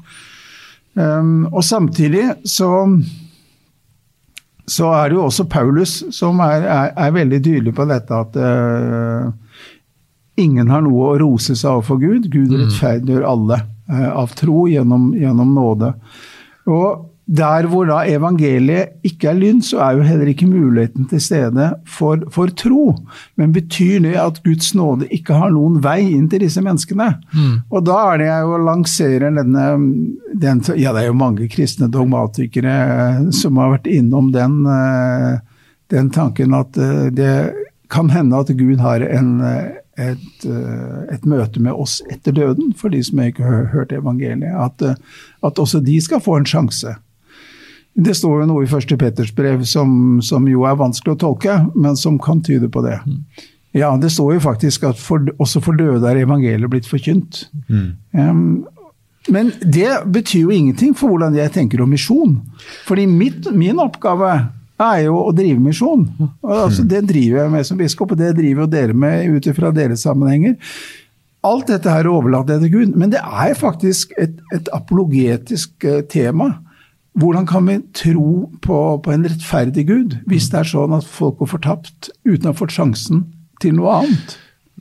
Um, 0.96 1.44
og 1.52 1.60
samtidig 1.62 2.24
så, 2.48 2.70
så 4.64 4.88
er 4.96 5.10
det 5.10 5.18
jo 5.18 5.26
også 5.28 5.46
Paulus 5.52 5.92
som 6.16 6.40
er, 6.42 6.64
er, 6.64 6.96
er 6.96 7.12
veldig 7.14 7.42
tydelig 7.44 7.76
på 7.76 7.86
dette 7.92 8.16
at 8.16 8.40
uh, 8.40 9.28
ingen 10.40 10.72
har 10.72 10.82
noe 10.88 11.12
å 11.12 11.20
rose 11.20 11.52
seg 11.52 11.76
av 11.76 11.84
for 11.86 12.00
Gud. 12.00 12.32
Gud 12.32 12.56
rettferdiggjør 12.56 13.28
alle 13.28 13.60
uh, 13.92 14.10
av 14.24 14.32
tro 14.40 14.64
gjennom, 14.72 15.10
gjennom 15.20 15.52
nåde. 15.60 15.92
Og 16.72 17.09
der 17.30 17.66
hvor 17.70 17.86
da 17.86 18.00
evangeliet 18.10 18.96
ikke 19.06 19.28
er 19.30 19.36
lyn, 19.38 19.60
så 19.62 19.78
er 19.84 19.98
jo 19.98 20.06
heller 20.06 20.30
ikke 20.32 20.48
muligheten 20.50 21.06
til 21.12 21.20
stede 21.22 21.68
for, 21.86 22.24
for 22.34 22.50
tro. 22.58 22.96
Men 23.38 23.52
betyr 23.54 24.00
det 24.02 24.16
at 24.18 24.40
Guds 24.42 24.72
nåde 24.74 25.06
ikke 25.14 25.36
har 25.38 25.52
noen 25.54 25.76
vei 25.84 26.00
inn 26.10 26.26
til 26.30 26.42
disse 26.42 26.62
menneskene? 26.64 27.06
Og 27.70 27.84
da 27.86 27.98
er 28.08 28.18
det 28.18 28.26
jeg 28.26 28.48
jo 28.48 28.58
lanserer 28.66 29.36
denne 29.36 29.66
den, 30.40 30.62
Ja, 30.74 30.92
det 30.92 31.04
er 31.04 31.06
jo 31.10 31.18
mange 31.20 31.46
kristne 31.52 31.86
dogmatikere 31.92 32.74
eh, 32.94 33.20
som 33.36 33.60
har 33.60 33.76
vært 33.76 33.86
innom 33.90 34.32
den, 34.34 34.64
eh, 34.66 35.38
den 35.94 36.10
tanken 36.10 36.56
at 36.56 36.78
eh, 36.78 37.10
det 37.14 37.34
kan 37.90 38.10
hende 38.10 38.38
at 38.38 38.50
Gud 38.58 38.82
har 38.82 39.02
en, 39.02 39.40
et, 39.98 40.44
et, 40.46 41.24
møte 41.26 41.58
med 41.58 41.74
oss 41.74 41.96
etter 42.06 42.30
døden, 42.36 42.70
for 42.78 42.94
de 42.94 43.00
som 43.02 43.18
ikke 43.18 43.42
har 43.42 43.64
hørt 43.72 43.90
evangeliet. 43.90 44.54
At, 44.54 44.84
at 45.42 45.58
også 45.58 45.80
de 45.82 45.96
skal 45.98 46.22
få 46.22 46.36
en 46.38 46.46
sjanse. 46.46 46.94
Det 47.94 48.14
står 48.16 48.42
jo 48.42 48.48
noe 48.50 48.64
i 48.64 48.70
første 48.70 48.96
Petters 48.96 49.32
brev 49.34 49.64
som, 49.68 50.20
som, 50.22 50.46
jo 50.48 50.66
er 50.68 50.78
vanskelig 50.78 51.16
å 51.16 51.20
tolke, 51.24 51.56
men 51.74 51.98
som 51.98 52.18
kan 52.22 52.42
tyde 52.46 52.70
på 52.70 52.84
det. 52.86 53.00
Ja, 53.76 53.90
det 54.00 54.12
står 54.14 54.36
jo 54.36 54.44
faktisk 54.44 54.86
at 54.88 54.98
for, 54.98 55.26
også 55.42 55.62
for 55.62 55.78
døde 55.78 56.06
er 56.06 56.22
evangeliet 56.22 56.70
blitt 56.70 56.88
forkynt. 56.90 57.44
Mm. 57.68 57.90
Um, 58.14 58.44
men 59.28 59.52
det 59.60 59.90
betyr 60.10 60.46
jo 60.46 60.54
ingenting 60.54 60.94
for 60.96 61.12
hvordan 61.12 61.36
jeg 61.38 61.52
tenker 61.54 61.82
om 61.82 61.90
misjon. 61.92 62.38
Fordi 62.86 63.04
mitt, 63.10 63.50
min 63.54 63.82
oppgave 63.82 64.30
er 64.80 65.02
jo 65.04 65.18
å 65.20 65.34
drive 65.36 65.60
misjon. 65.60 66.06
Altså, 66.40 66.86
det 66.88 67.04
driver 67.10 67.44
jeg 67.44 67.52
med 67.52 67.68
som 67.68 67.78
biskop, 67.80 68.14
og 68.14 68.20
det 68.20 68.32
driver 68.38 68.64
jo 68.64 68.72
dere 68.72 68.96
med 68.96 69.36
ut 69.36 69.50
ifra 69.50 69.74
deres 69.76 70.06
sammenhenger. 70.06 70.56
Alt 71.46 71.70
dette 71.70 71.92
her 71.92 72.08
overlater 72.08 72.56
jeg 72.56 72.66
til 72.66 72.72
Gud, 72.74 72.96
men 73.00 73.12
det 73.12 73.20
er 73.20 73.54
faktisk 73.56 74.12
et, 74.20 74.34
et 74.56 74.68
apologetisk 74.76 75.86
eh, 75.88 76.02
tema. 76.10 76.50
Hvordan 77.18 77.46
kan 77.46 77.66
vi 77.66 77.78
tro 77.96 78.50
på, 78.62 78.76
på, 79.02 79.12
en 79.12 79.26
rettferdig 79.26 79.86
Gud, 79.88 80.16
hvis 80.30 80.48
det 80.52 80.60
er 80.60 80.70
sånn 80.70 80.94
at 80.94 81.06
folk 81.06 81.40
går 81.40 81.50
fortapt 81.56 82.10
uten 82.22 82.46
å 82.46 82.52
ha 82.52 82.58
fått 82.58 82.76
sjansen 82.76 83.24
til 83.62 83.74
noe 83.80 84.00
annet? 84.00 84.36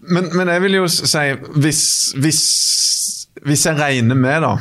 Men, 0.09 0.29
men 0.37 0.51
jeg 0.53 0.63
vil 0.63 0.77
jo 0.77 0.87
si, 0.91 1.23
hvis, 1.59 1.83
hvis, 2.21 2.41
hvis 3.45 3.65
jeg 3.65 3.79
regner 3.79 4.17
med 4.17 4.45
da, 4.45 4.53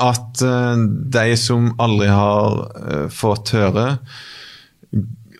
at 0.00 0.42
uh, 0.46 0.78
de 1.12 1.26
som 1.36 1.72
aldri 1.82 2.08
har 2.08 2.62
uh, 2.78 3.06
fått 3.12 3.52
høre 3.58 3.88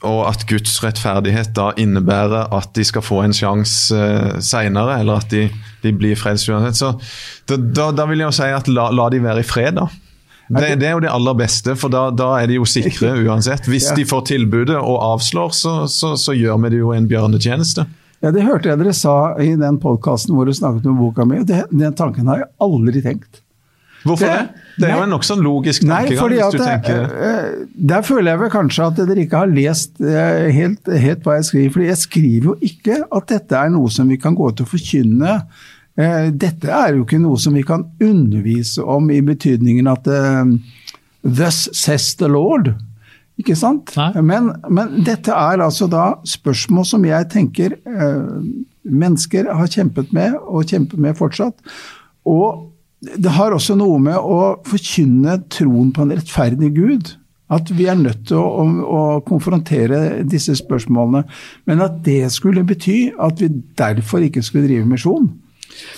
og 0.06 0.20
at 0.30 0.46
Guds 0.48 0.78
rettferdighet 0.80 1.52
da 1.56 1.70
innebærer 1.80 2.54
at 2.56 2.70
de 2.76 2.84
skal 2.88 3.04
få 3.04 3.20
en 3.24 3.34
sjanse 3.36 3.96
uh, 3.96 4.38
seinere, 4.44 4.96
eller 5.02 5.20
at 5.20 5.32
de, 5.32 5.46
de 5.84 5.92
blir 5.92 6.16
frelst 6.16 6.48
uansett. 6.48 6.78
Så 6.80 6.94
da, 7.48 7.58
da, 7.60 7.90
da, 7.96 8.06
vil 8.08 8.22
jeg 8.22 8.30
jo 8.30 8.36
si 8.38 8.48
at 8.56 8.70
la, 8.72 8.88
la 8.96 9.10
de 9.12 9.20
være 9.24 9.44
i 9.44 9.48
fred, 9.48 9.76
da. 9.76 9.88
Det, 10.50 10.74
det, 10.80 10.88
er 10.88 10.96
jo 10.96 11.02
det 11.04 11.10
aller 11.14 11.36
beste, 11.38 11.76
for 11.78 11.92
da, 11.92 12.08
da 12.10 12.32
er 12.40 12.50
de 12.50 12.58
jo 12.58 12.66
sikre 12.66 13.12
uansett. 13.26 13.68
Hvis 13.70 13.90
ja. 13.92 13.96
de 14.00 14.06
får 14.08 14.24
tilbudet 14.32 14.78
og 14.78 14.96
avslår, 15.12 15.54
så, 15.54 15.74
så, 15.90 16.16
så 16.18 16.34
gjør 16.34 16.58
vi 16.64 16.72
det 16.74 16.80
jo 16.82 16.90
en 16.96 17.06
bjørnetjeneste. 17.10 17.86
Ja, 18.20 18.32
Det 18.34 18.42
hørte 18.44 18.68
jeg 18.68 18.80
dere 18.82 18.96
sa 18.96 19.14
i 19.40 19.54
den 19.56 19.78
podkasten 19.80 20.34
hvor 20.36 20.48
du 20.48 20.52
snakket 20.56 20.90
om 20.90 20.98
boka 21.00 21.24
mi. 21.28 21.40
Den 21.46 21.94
tanken 21.96 22.28
har 22.28 22.42
jeg 22.42 22.52
aldri 22.66 23.04
tenkt. 23.04 23.40
Hvorfor 24.00 24.26
det? 24.26 24.60
Det, 24.80 24.88
er 24.88 24.96
jo 24.96 25.04
en 25.04 25.10
nokså 25.12 25.36
logisk 25.36 25.84
tankegang. 25.84 26.30
hvis 26.32 26.54
du 26.54 26.62
tenker... 26.62 27.02
Uh, 27.04 27.66
der 27.92 28.04
føler 28.04 28.32
jeg 28.32 28.40
vel 28.40 28.52
kanskje 28.52 28.86
at 28.86 29.00
dere 29.00 29.24
ikke 29.26 29.42
har 29.42 29.50
lest 29.52 30.00
uh, 30.00 30.46
helt, 30.56 30.88
helt, 30.88 31.20
hva 31.24 31.36
jeg 31.36 31.48
skriver. 31.50 31.74
For 31.74 31.84
jeg 31.84 32.00
skriver 32.00 32.48
jo 32.48 32.54
ikke 32.64 33.02
at 33.04 33.28
dette 33.28 33.60
er 33.60 33.74
noe 33.74 33.92
som 33.92 34.08
vi 34.08 34.16
kan 34.20 34.36
gå 34.36 34.48
til 34.56 34.64
å 34.64 34.70
forkynne. 34.70 35.36
Uh, 35.98 36.30
dette 36.30 36.70
er 36.70 36.94
jo 36.94 37.04
ikke 37.04 37.20
noe 37.22 37.40
som 37.40 37.56
vi 37.58 37.64
kan 37.66 37.86
undervise 38.02 38.84
om 38.84 39.10
i 39.12 39.20
betydningen 39.24 39.90
at 39.90 40.06
Thus 41.20 41.66
says 41.76 42.14
the 42.16 42.30
Lord. 42.30 42.72
Ikke 43.40 43.56
sant? 43.56 43.92
Men, 44.20 44.50
men, 44.68 45.00
dette 45.04 45.32
er 45.32 45.62
altså 45.64 45.88
da 45.88 46.14
spørsmål 46.28 46.86
som 46.88 47.04
jeg 47.08 47.28
tenker 47.32 47.76
mennesker 48.84 49.48
har 49.52 49.70
kjempet 49.70 50.12
med, 50.16 50.36
og 50.40 50.68
kjemper 50.68 51.00
med 51.00 51.16
fortsatt. 51.18 51.56
Og 52.28 52.70
det 53.00 53.32
har 53.32 53.54
også 53.56 53.76
noe 53.80 54.00
med 54.02 54.18
å 54.18 54.60
forkynne 54.68 55.38
troen 55.52 55.92
på 55.94 56.04
en 56.04 56.14
rettferdig 56.16 56.72
Gud. 56.76 57.14
At 57.50 57.72
vi 57.74 57.88
er 57.90 57.98
nødt 57.98 58.28
til 58.28 58.38
å, 58.38 58.46
å, 58.62 58.66
å, 58.84 59.04
konfrontere 59.26 60.20
disse 60.28 60.54
spørsmålene. 60.58 61.24
Men 61.66 61.82
at 61.82 61.98
det 62.06 62.28
skulle 62.34 62.66
bety 62.66 63.10
at 63.18 63.40
vi 63.42 63.50
derfor 63.78 64.22
ikke 64.26 64.44
skulle 64.46 64.68
drive 64.68 64.86
misjon. 64.86 65.32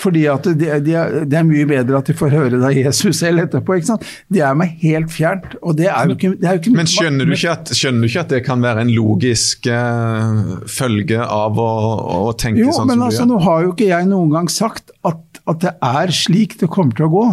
Fordi 0.00 0.24
at 0.30 0.46
det, 0.46 0.70
de 0.86 0.96
det, 1.26 1.38
er 1.38 1.46
mye 1.48 1.66
bedre 1.68 2.00
at 2.02 2.10
de 2.10 2.16
får 2.16 2.34
høre 2.34 2.52
det 2.56 2.68
av 2.68 2.76
Jesus 2.76 3.22
selv 3.22 3.44
etterpå. 3.46 3.78
ikke 3.78 3.90
sant? 3.92 4.06
Det 4.32 4.44
er 4.44 4.56
meg 4.58 4.76
helt 4.82 5.12
fjernt. 5.14 5.56
og 5.62 5.76
det 5.78 5.88
er 5.90 6.10
jo 6.10 6.16
ikke, 6.16 6.32
er 6.42 6.58
jo 6.58 6.62
ikke 6.62 6.76
Men 6.76 6.90
skjønner 6.90 7.28
du, 7.28 7.36
at, 7.52 7.74
skjønner 7.76 8.06
du, 8.06 8.10
ikke 8.10 8.24
at, 8.26 8.32
det 8.36 8.42
kan 8.46 8.64
være 8.64 8.86
en 8.86 8.94
logisk 8.94 9.68
uh, 9.70 10.62
følge 10.70 11.20
av 11.22 11.58
å, 11.60 11.72
å 12.28 12.32
tenke 12.38 12.64
jo, 12.64 12.72
sånn 12.72 12.86
som 12.86 12.94
men 12.94 13.06
altså, 13.08 13.26
du 13.26 13.34
gjør? 13.34 13.34
Nå 13.34 13.44
har 13.48 13.66
jo 13.66 13.74
ikke 13.76 13.90
jeg 13.90 14.10
noen 14.12 14.32
gang 14.36 14.50
sagt 14.52 14.94
at 15.06 15.20
at 15.50 15.62
det 15.64 15.72
er 15.82 16.12
slik 16.14 16.58
det 16.60 16.70
kommer 16.70 16.94
til 16.96 17.08
å 17.08 17.12
gå. 17.12 17.24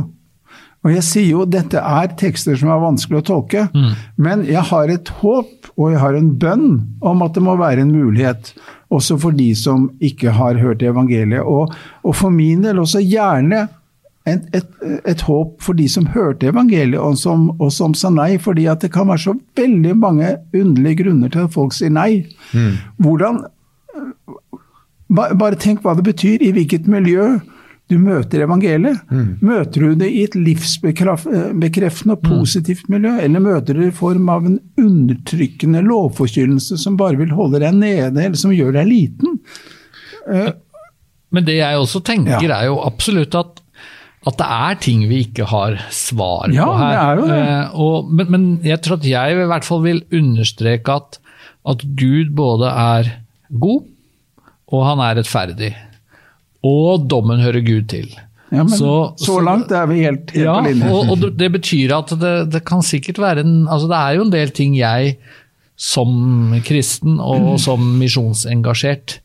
Og 0.86 0.94
jeg 0.94 1.04
sier 1.04 1.32
jo 1.34 1.46
dette 1.50 1.80
er 1.80 2.12
tekster 2.20 2.56
som 2.60 2.72
er 2.72 2.80
vanskelig 2.80 3.20
å 3.20 3.26
tolke, 3.28 3.66
mm. 3.74 3.90
men 4.24 4.46
jeg 4.48 4.64
har 4.70 4.92
et 4.92 5.10
håp 5.20 5.72
og 5.76 5.90
jeg 5.92 6.00
har 6.00 6.16
en 6.16 6.30
bønn 6.40 6.70
om 7.04 7.26
at 7.26 7.36
det 7.36 7.44
må 7.44 7.58
være 7.60 7.84
en 7.84 7.92
mulighet 7.92 8.54
også 8.90 9.20
for 9.22 9.36
de 9.36 9.50
som 9.58 9.90
ikke 10.00 10.32
har 10.34 10.58
hørt 10.62 10.82
evangeliet. 10.86 11.44
Og, 11.44 11.76
og 12.04 12.16
for 12.16 12.34
min 12.34 12.64
del 12.66 12.80
også 12.82 13.04
gjerne 13.04 13.68
et, 14.30 14.48
et, 14.56 14.72
et, 15.08 15.22
håp 15.28 15.60
for 15.64 15.78
de 15.78 15.86
som 15.90 16.08
hørte 16.14 16.50
evangeliet 16.50 17.00
og 17.00 17.18
som, 17.20 17.50
og 17.60 17.72
som, 17.74 17.96
sa 17.98 18.12
nei, 18.14 18.38
fordi 18.42 18.68
at 18.72 18.84
det 18.84 18.92
kan 18.94 19.10
være 19.10 19.26
så 19.28 19.36
veldig 19.58 19.96
mange 20.00 20.34
underlige 20.56 21.04
grunner 21.04 21.32
til 21.34 21.48
at 21.48 21.56
folk 21.56 21.76
sier 21.76 21.94
nei. 21.94 22.26
Mm. 22.54 22.76
Hvordan 23.04 23.46
Bare 25.10 25.58
tenk 25.58 25.82
hva 25.82 25.96
det 25.98 26.04
betyr, 26.06 26.44
i 26.46 26.52
hvilket 26.54 26.86
miljø 26.86 27.40
du 27.90 27.96
møter 27.98 28.44
evangeliet. 28.46 29.02
Mm. 29.10 29.30
Møter 29.42 29.86
du 29.86 29.94
det 30.04 30.10
i 30.14 30.24
et 30.28 30.36
livsbekreftende 30.38 32.16
og 32.16 32.22
mm. 32.22 32.28
positivt 32.28 32.90
miljø, 32.92 33.16
eller 33.26 33.42
møter 33.42 33.78
du 33.78 33.82
det 33.82 33.92
i 33.92 33.98
form 33.98 34.30
av 34.30 34.46
en 34.46 34.60
undertrykkende 34.78 35.82
lovforkynnelse 35.88 36.78
som 36.82 37.00
bare 37.00 37.18
vil 37.20 37.34
holde 37.34 37.64
deg 37.64 37.80
nede, 37.80 38.14
eller 38.14 38.38
som 38.38 38.54
gjør 38.54 38.78
deg 38.78 38.92
liten? 38.92 39.40
Uh, 40.30 40.52
Men 41.34 41.50
det 41.50 41.58
jeg 41.58 41.82
også 41.82 42.04
tenker, 42.06 42.38
ja. 42.46 42.60
er 42.60 42.70
jo 42.70 42.78
absolutt 42.86 43.38
at, 43.40 43.64
at 44.30 44.38
det 44.38 44.52
er 44.60 44.80
ting 44.86 45.04
vi 45.10 45.24
ikke 45.26 45.50
har 45.50 45.82
svar 45.94 46.54
ja, 46.54 46.70
på 46.70 46.78
her. 46.78 46.94
Det 46.94 47.02
er 47.02 47.24
jo 47.24 47.28
det. 47.34 47.42
Uh, 47.42 47.84
og, 47.88 48.14
men, 48.14 48.34
men, 48.36 48.48
jeg 48.70 48.84
tror 48.86 49.02
at 49.02 49.12
jeg 49.16 49.34
i 49.34 49.50
hvert 49.50 49.66
fall 49.66 49.86
vil 49.88 50.06
understreke 50.14 51.02
at, 51.02 51.22
at 51.74 51.90
Gud 51.98 52.36
både 52.38 52.70
er 52.70 53.16
god, 53.50 53.86
og 54.70 54.90
han 54.92 55.02
er 55.02 55.24
rettferdig. 55.24 55.74
Og 56.66 57.06
dommen 57.12 57.40
hører 57.44 57.64
Gud 57.66 57.88
til. 57.92 58.10
Ja, 58.50 58.64
men 58.66 58.74
så, 58.74 59.14
så, 59.22 59.38
langt 59.46 59.72
er 59.72 59.86
vi 59.92 60.02
helt, 60.02 60.32
helt 60.34 60.48
ja, 60.48 60.56
på 60.58 60.66
linje. 60.66 60.90
Og, 60.90 61.12
og, 61.14 61.26
det 61.38 61.52
betyr 61.54 61.94
at 62.00 62.14
det, 62.18 62.34
det, 62.56 62.64
kan 62.66 62.82
sikkert 62.86 63.22
være 63.22 63.46
en 63.46 63.68
altså 63.70 63.90
Det 63.92 64.00
er 64.00 64.18
jo 64.18 64.26
en 64.26 64.34
del 64.34 64.54
ting 64.58 64.78
jeg 64.78 65.18
som 65.80 66.56
kristen 66.66 67.20
og 67.24 67.54
mm. 67.54 67.60
som 67.62 67.84
misjonsengasjert 68.02 69.20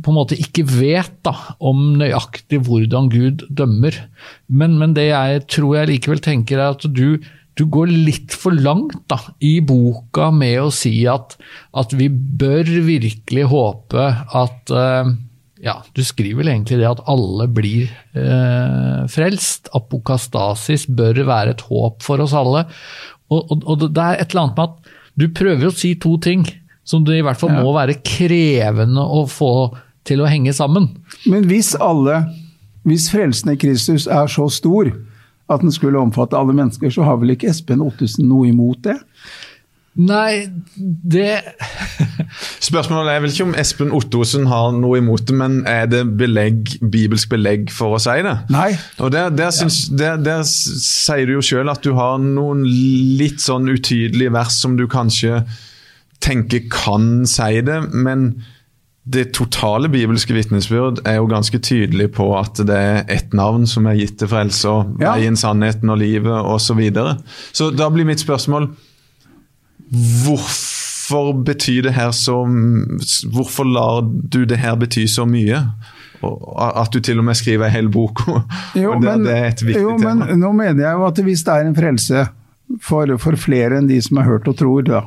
på 0.00 0.12
en 0.12 0.16
måte 0.16 0.38
ikke 0.40 0.64
vet 0.64 1.12
da, 1.26 1.34
om 1.60 1.92
nøyaktig 2.00 2.62
hvordan 2.66 3.10
Gud 3.12 3.44
dømmer. 3.52 3.96
Men, 4.48 4.78
men, 4.80 4.94
det 4.96 5.10
jeg 5.10 5.42
tror 5.52 5.76
jeg 5.76 5.90
likevel 5.90 6.22
tenker, 6.24 6.62
er 6.62 6.76
at 6.78 6.86
du, 6.88 7.20
du 7.58 7.64
går 7.68 7.92
litt 7.92 8.32
for 8.32 8.56
langt 8.56 8.96
da, 9.12 9.20
i 9.44 9.58
boka 9.60 10.30
med 10.34 10.62
å 10.62 10.70
si 10.74 10.94
at, 11.10 11.36
at 11.76 11.92
vi 11.98 12.08
bør 12.08 12.72
virkelig 12.88 13.44
håpe 13.52 14.08
at 14.42 14.72
uh, 14.72 15.12
ja, 15.62 15.76
du 15.94 16.02
skriver 16.02 16.40
vel 16.40 16.50
egentlig 16.50 16.80
det 16.80 16.88
at 16.88 17.04
alle 17.10 17.46
blir 17.54 17.90
eh, 18.18 19.02
frelst. 19.10 19.70
Apokastasis 19.78 20.88
bør 20.90 21.22
være 21.28 21.54
et 21.54 21.62
håp 21.68 22.02
for 22.02 22.22
oss 22.24 22.34
alle. 22.34 22.64
Og, 23.30 23.46
og, 23.46 23.62
og, 23.62 23.84
det 23.86 24.02
er 24.02 24.18
et 24.18 24.34
eller 24.34 24.48
annet 24.48 24.58
med 24.58 24.72
at 24.72 24.98
du 25.22 25.28
prøver 25.36 25.68
å 25.68 25.76
si 25.76 25.94
to 26.02 26.16
ting 26.22 26.42
som 26.88 27.04
det 27.06 27.20
i 27.20 27.22
hvert 27.24 27.38
fall 27.38 27.52
ja. 27.54 27.62
må 27.62 27.74
være 27.76 28.00
krevende 28.02 29.04
å 29.06 29.22
få 29.30 29.52
til 30.08 30.24
å 30.24 30.26
henge 30.26 30.50
sammen. 30.56 30.90
Men 31.30 31.46
hvis 31.46 31.76
alle, 31.78 32.24
hvis 32.88 33.06
frelsen 33.12 33.54
i 33.54 33.58
Kristus 33.60 34.08
er 34.10 34.26
så 34.32 34.48
stor 34.50 34.90
at 35.52 35.62
den 35.62 35.70
skulle 35.74 36.00
omfatte 36.02 36.38
alle 36.38 36.56
mennesker, 36.56 36.90
så 36.90 37.06
har 37.06 37.22
vel 37.22 37.36
ikke 37.36 37.52
Espen 37.52 37.84
Ottesen 37.84 38.26
noe 38.26 38.50
imot 38.50 38.82
det? 38.88 38.98
Nei, 39.92 40.48
det 40.74 41.42
Spørsmålet 42.72 43.12
er 43.12 43.20
vel 43.20 43.32
ikke 43.34 43.44
om 43.44 43.56
Espen 43.60 43.90
Ottosen 43.92 44.46
har 44.48 44.70
noe 44.72 45.02
imot 45.02 45.26
det, 45.28 45.34
men 45.36 45.58
er 45.68 45.90
det 45.92 46.06
belegg, 46.16 46.70
bibelsk 46.80 47.28
belegg 47.34 47.68
for 47.74 47.98
å 47.98 48.00
si 48.00 48.14
det? 48.24 48.32
Nei. 48.54 48.70
Og 48.96 49.12
Der, 49.12 49.28
der, 49.28 49.50
syns, 49.52 49.84
der, 49.92 50.16
der 50.16 50.40
sier 50.48 51.28
du 51.28 51.34
jo 51.34 51.44
sjøl 51.44 51.68
at 51.68 51.84
du 51.84 51.92
har 51.98 52.16
noen 52.22 52.64
litt 52.64 53.44
sånn 53.44 53.68
utydelige 53.68 54.32
vers 54.32 54.56
som 54.62 54.78
du 54.80 54.86
kanskje 54.88 55.42
tenker 56.24 56.64
kan 56.72 57.26
si 57.28 57.60
det, 57.66 57.76
men 57.92 58.30
det 59.04 59.32
totale 59.36 59.90
bibelske 59.92 60.32
vitnesbyrd 60.32 61.02
er 61.04 61.18
jo 61.18 61.28
ganske 61.28 61.58
tydelig 61.60 62.08
på 62.16 62.30
at 62.38 62.62
det 62.64 62.78
er 62.78 63.00
ett 63.12 63.34
navn 63.36 63.66
som 63.68 63.84
er 63.90 63.98
gitt 64.00 64.16
til 64.22 64.30
frelse, 64.32 64.70
og 64.70 64.96
veien, 65.02 65.36
sannheten 65.36 65.92
og 65.92 66.00
livet 66.00 66.32
osv. 66.32 66.70
Så, 66.70 66.78
videre. 66.78 67.16
så 67.52 67.68
da 67.74 67.92
blir 67.92 68.08
mitt 68.08 68.22
spørsmål 68.24 68.72
Hvorfor 69.92 70.81
betyr 71.44 71.82
det 71.88 71.94
her 71.96 72.12
så 72.16 72.42
Hvorfor 73.32 73.68
lar 73.68 74.02
du 74.04 74.44
det 74.48 74.60
her 74.62 74.76
bety 74.80 75.06
så 75.10 75.26
mye? 75.28 75.62
At 76.22 76.92
du 76.94 77.00
til 77.02 77.18
og 77.18 77.26
med 77.26 77.38
skriver 77.38 77.66
en 77.66 77.74
hel 77.74 77.88
bok. 77.90 78.22
Jo, 78.78 78.94
det, 78.94 79.00
men, 79.02 79.24
det 79.26 79.32
er 79.34 79.48
et 79.50 79.64
viktig 79.64 79.82
jo, 79.82 79.96
tema. 79.98 80.28
Men 80.28 80.40
nå 80.42 80.52
mener 80.54 80.84
jeg 80.84 80.98
jo 81.00 81.08
at 81.08 81.22
hvis 81.26 81.42
det 81.46 81.56
er 81.56 81.66
en 81.66 81.78
frelse 81.78 82.26
for, 82.82 83.16
for 83.20 83.38
flere 83.40 83.80
enn 83.80 83.90
de 83.90 83.98
som 84.04 84.20
har 84.20 84.30
hørt 84.30 84.48
og 84.48 84.56
tror, 84.60 84.84
da, 84.86 85.02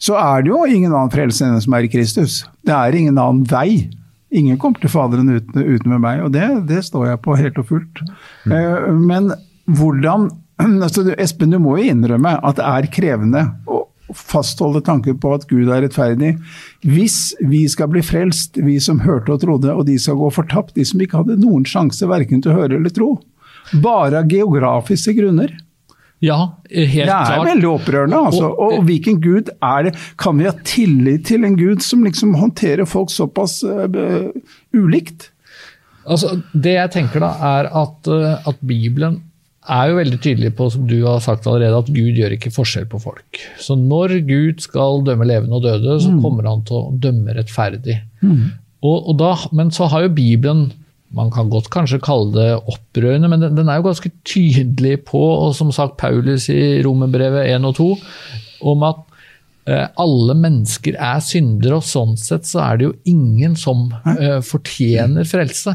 så 0.00 0.16
er 0.16 0.44
det 0.44 0.52
jo 0.52 0.60
ingen 0.64 0.94
annen 0.94 1.12
frelse 1.12 1.44
enn 1.44 1.56
den 1.58 1.64
som 1.64 1.74
er 1.76 1.86
i 1.86 1.90
Kristus. 1.92 2.44
Det 2.64 2.72
er 2.76 2.96
ingen 2.96 3.18
annen 3.20 3.42
vei. 3.50 3.90
Ingen 4.30 4.60
kommer 4.62 4.80
til 4.80 4.92
Faderen 4.92 5.28
uten, 5.28 5.58
uten 5.58 5.90
med 5.90 6.04
meg, 6.04 6.22
og 6.22 6.30
det, 6.32 6.46
det, 6.68 6.84
står 6.86 7.08
jeg 7.08 7.22
på 7.24 7.34
helt 7.40 7.58
og 7.58 7.66
fullt. 7.66 8.02
Mm. 8.46 8.54
Uh, 8.54 8.86
men 8.94 9.32
hvordan 9.66 10.28
altså, 10.86 11.04
Espen, 11.18 11.50
du 11.50 11.58
må 11.62 11.76
jo 11.80 11.90
innrømme 11.90 12.36
at 12.38 12.60
det 12.60 12.68
er 12.68 12.90
krevende 12.94 13.44
å 13.66 13.79
fastholde 14.16 14.82
tanken 14.86 15.18
på 15.20 15.32
at 15.36 15.46
Gud 15.50 15.70
er 15.70 15.84
rettferdig. 15.84 16.34
Hvis 16.86 17.32
vi 17.40 17.64
skal 17.70 17.90
bli 17.92 18.02
frelst, 18.04 18.60
vi 18.60 18.78
som 18.82 19.02
hørte 19.04 19.34
og 19.34 19.42
trodde, 19.44 19.72
og 19.74 19.86
de 19.88 19.98
skal 20.00 20.18
gå 20.20 20.30
fortapt, 20.34 20.74
de 20.76 20.86
som 20.88 21.00
ikke 21.02 21.22
hadde 21.22 21.40
noen 21.40 21.66
sjanse 21.68 22.08
verken 22.10 22.42
til 22.42 22.54
å 22.54 22.60
høre 22.62 22.78
eller 22.80 22.94
tro, 22.94 23.14
bare 23.82 24.22
av 24.22 24.30
geografiske 24.30 25.14
grunner. 25.18 25.52
Ja, 26.20 26.60
helt 26.68 26.92
klart. 26.92 27.06
Det 27.06 27.32
er 27.32 27.34
klart. 27.34 27.48
veldig 27.48 27.68
opprørende. 27.70 28.22
Altså. 28.28 28.48
Og, 28.50 28.74
og, 28.76 28.82
hvilken 28.88 29.20
gud 29.24 29.48
er 29.64 29.86
det? 29.88 29.94
Kan 30.20 30.36
vi 30.36 30.48
ha 30.50 30.52
tillit 30.68 31.24
til 31.30 31.46
en 31.48 31.56
gud 31.56 31.80
som 31.84 32.04
liksom 32.04 32.34
håndterer 32.36 32.88
folk 32.88 33.12
såpass 33.14 33.62
uh, 33.64 34.28
ulikt? 34.76 35.30
Altså, 36.04 36.34
det 36.52 36.76
jeg 36.76 36.92
tenker 36.92 37.24
da, 37.24 37.32
er 37.54 37.70
at, 37.72 38.08
at, 38.10 38.60
Bibelen 38.60 39.20
er 39.68 39.90
jo 39.90 39.98
veldig 39.98 40.18
tydelig 40.24 40.54
på, 40.56 40.70
som 40.72 40.86
du 40.88 40.96
har 41.04 41.20
sagt 41.24 41.46
allerede, 41.46 41.82
at 41.82 41.92
Gud 41.92 42.16
gjør 42.16 42.34
ikke 42.36 42.52
forskjell 42.54 42.86
på 42.90 43.00
folk. 43.02 43.40
Så 43.60 43.76
når 43.76 44.16
Gud 44.28 44.62
skal 44.64 45.04
dømme 45.04 45.28
levende 45.28 45.58
og 45.58 45.66
døde, 45.66 45.98
så 46.00 46.12
mm. 46.14 46.20
kommer 46.24 46.48
han 46.48 46.64
til 46.68 46.78
å 46.78 46.94
dømme 47.02 47.36
rettferdig. 47.36 47.98
Mm. 48.24 48.46
Og, 48.80 48.96
og 49.12 49.18
da, 49.20 49.34
men 49.56 49.72
så 49.74 49.90
har 49.92 50.06
jo 50.06 50.14
Bibelen 50.16 50.70
man 51.16 51.30
kan 51.34 51.50
godt 51.50 51.66
kanskje 51.74 51.98
kalle 52.02 52.30
det 52.36 52.50
opprørende, 52.70 53.28
men 53.30 53.42
den, 53.42 53.56
den, 53.58 53.70
er 53.70 53.80
jo 53.80 53.88
ganske 53.88 54.12
tydelig 54.22 55.00
på, 55.08 55.18
og 55.18 55.54
som 55.58 55.72
sagt 55.74 55.98
Paulus 55.98 56.46
i 56.52 56.78
Romerbrevet 56.86 57.50
1 57.50 57.66
og 57.66 57.74
2, 57.80 57.88
om 58.70 58.84
at 58.86 59.00
eh, 59.66 59.88
alle 59.98 60.36
mennesker 60.38 60.94
er 60.94 61.18
syndere, 61.26 61.80
og 61.80 61.86
sånn 61.86 62.14
sett 62.20 62.46
så 62.46 62.62
er 62.62 62.78
det 62.78 62.86
jo 62.86 62.94
ingen 63.10 63.58
som 63.58 63.88
eh, 64.14 64.38
fortjener 64.46 65.26
frelse. 65.26 65.74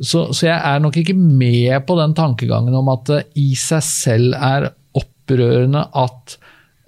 Så, 0.00 0.30
så, 0.32 0.46
jeg 0.48 0.56
er 0.56 0.80
nok 0.80 0.96
ikke 0.96 1.16
med 1.16 1.74
på 1.88 1.96
den 1.98 2.14
tankegangen 2.16 2.76
om 2.76 2.88
at 2.92 3.04
det 3.10 3.20
i 3.40 3.52
seg 3.58 3.82
selv 3.84 4.36
er 4.36 4.70
opprørende 4.96 5.84
at 5.92 6.38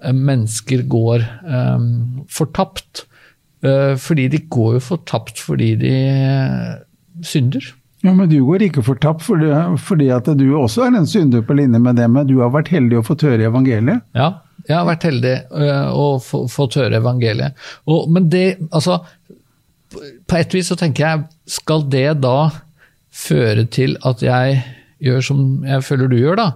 eh, 0.01 0.15
mennesker 0.15 0.85
går 0.89 1.25
um, 1.45 2.23
fortapt. 2.31 3.05
Uh, 3.63 3.93
fordi 4.01 4.27
de 4.33 4.41
går 4.51 4.79
jo 4.79 4.83
fortapt 4.83 5.39
fordi 5.39 5.69
de 5.79 5.93
eh, 5.93 6.73
synder. 7.23 7.69
Ja, 8.03 8.11
Men 8.11 8.27
du 8.27 8.41
går 8.43 8.65
ikke 8.65 8.83
fortapt 8.83 9.23
fordi, 9.23 9.53
fordi 9.79 10.09
at 10.11 10.27
du 10.35 10.47
også 10.59 10.87
er 10.87 10.97
en 10.97 11.07
synder 11.07 11.45
på 11.45 11.55
linje 11.55 11.79
med 11.79 12.01
dem. 12.01 12.17
Men 12.17 12.27
du 12.27 12.39
har 12.41 12.51
vært 12.51 12.73
heldig 12.73 12.99
å 12.99 13.05
fått 13.05 13.23
høre 13.29 13.45
evangeliet? 13.47 14.03
Ja, 14.17 14.41
jeg 14.65 14.75
har 14.75 14.89
vært 14.89 15.05
heldig 15.07 15.37
å 15.53 16.09
få, 16.23 16.43
fått 16.51 16.75
høre 16.81 16.99
evangeliet. 16.99 17.55
Og, 17.87 18.09
men 18.11 18.27
det, 18.31 18.57
altså 18.71 18.99
På 20.27 20.35
et 20.39 20.53
vis 20.55 20.67
så 20.71 20.75
tenker 20.79 21.05
jeg, 21.05 21.23
skal 21.61 21.85
det 21.93 22.09
da 22.25 22.49
føre 23.13 23.67
til 23.71 23.97
at 24.07 24.23
jeg 24.25 24.63
gjør 25.03 25.25
som 25.25 25.43
jeg 25.67 25.85
føler 25.85 26.09
du 26.11 26.17
gjør, 26.19 26.39
da? 26.39 26.47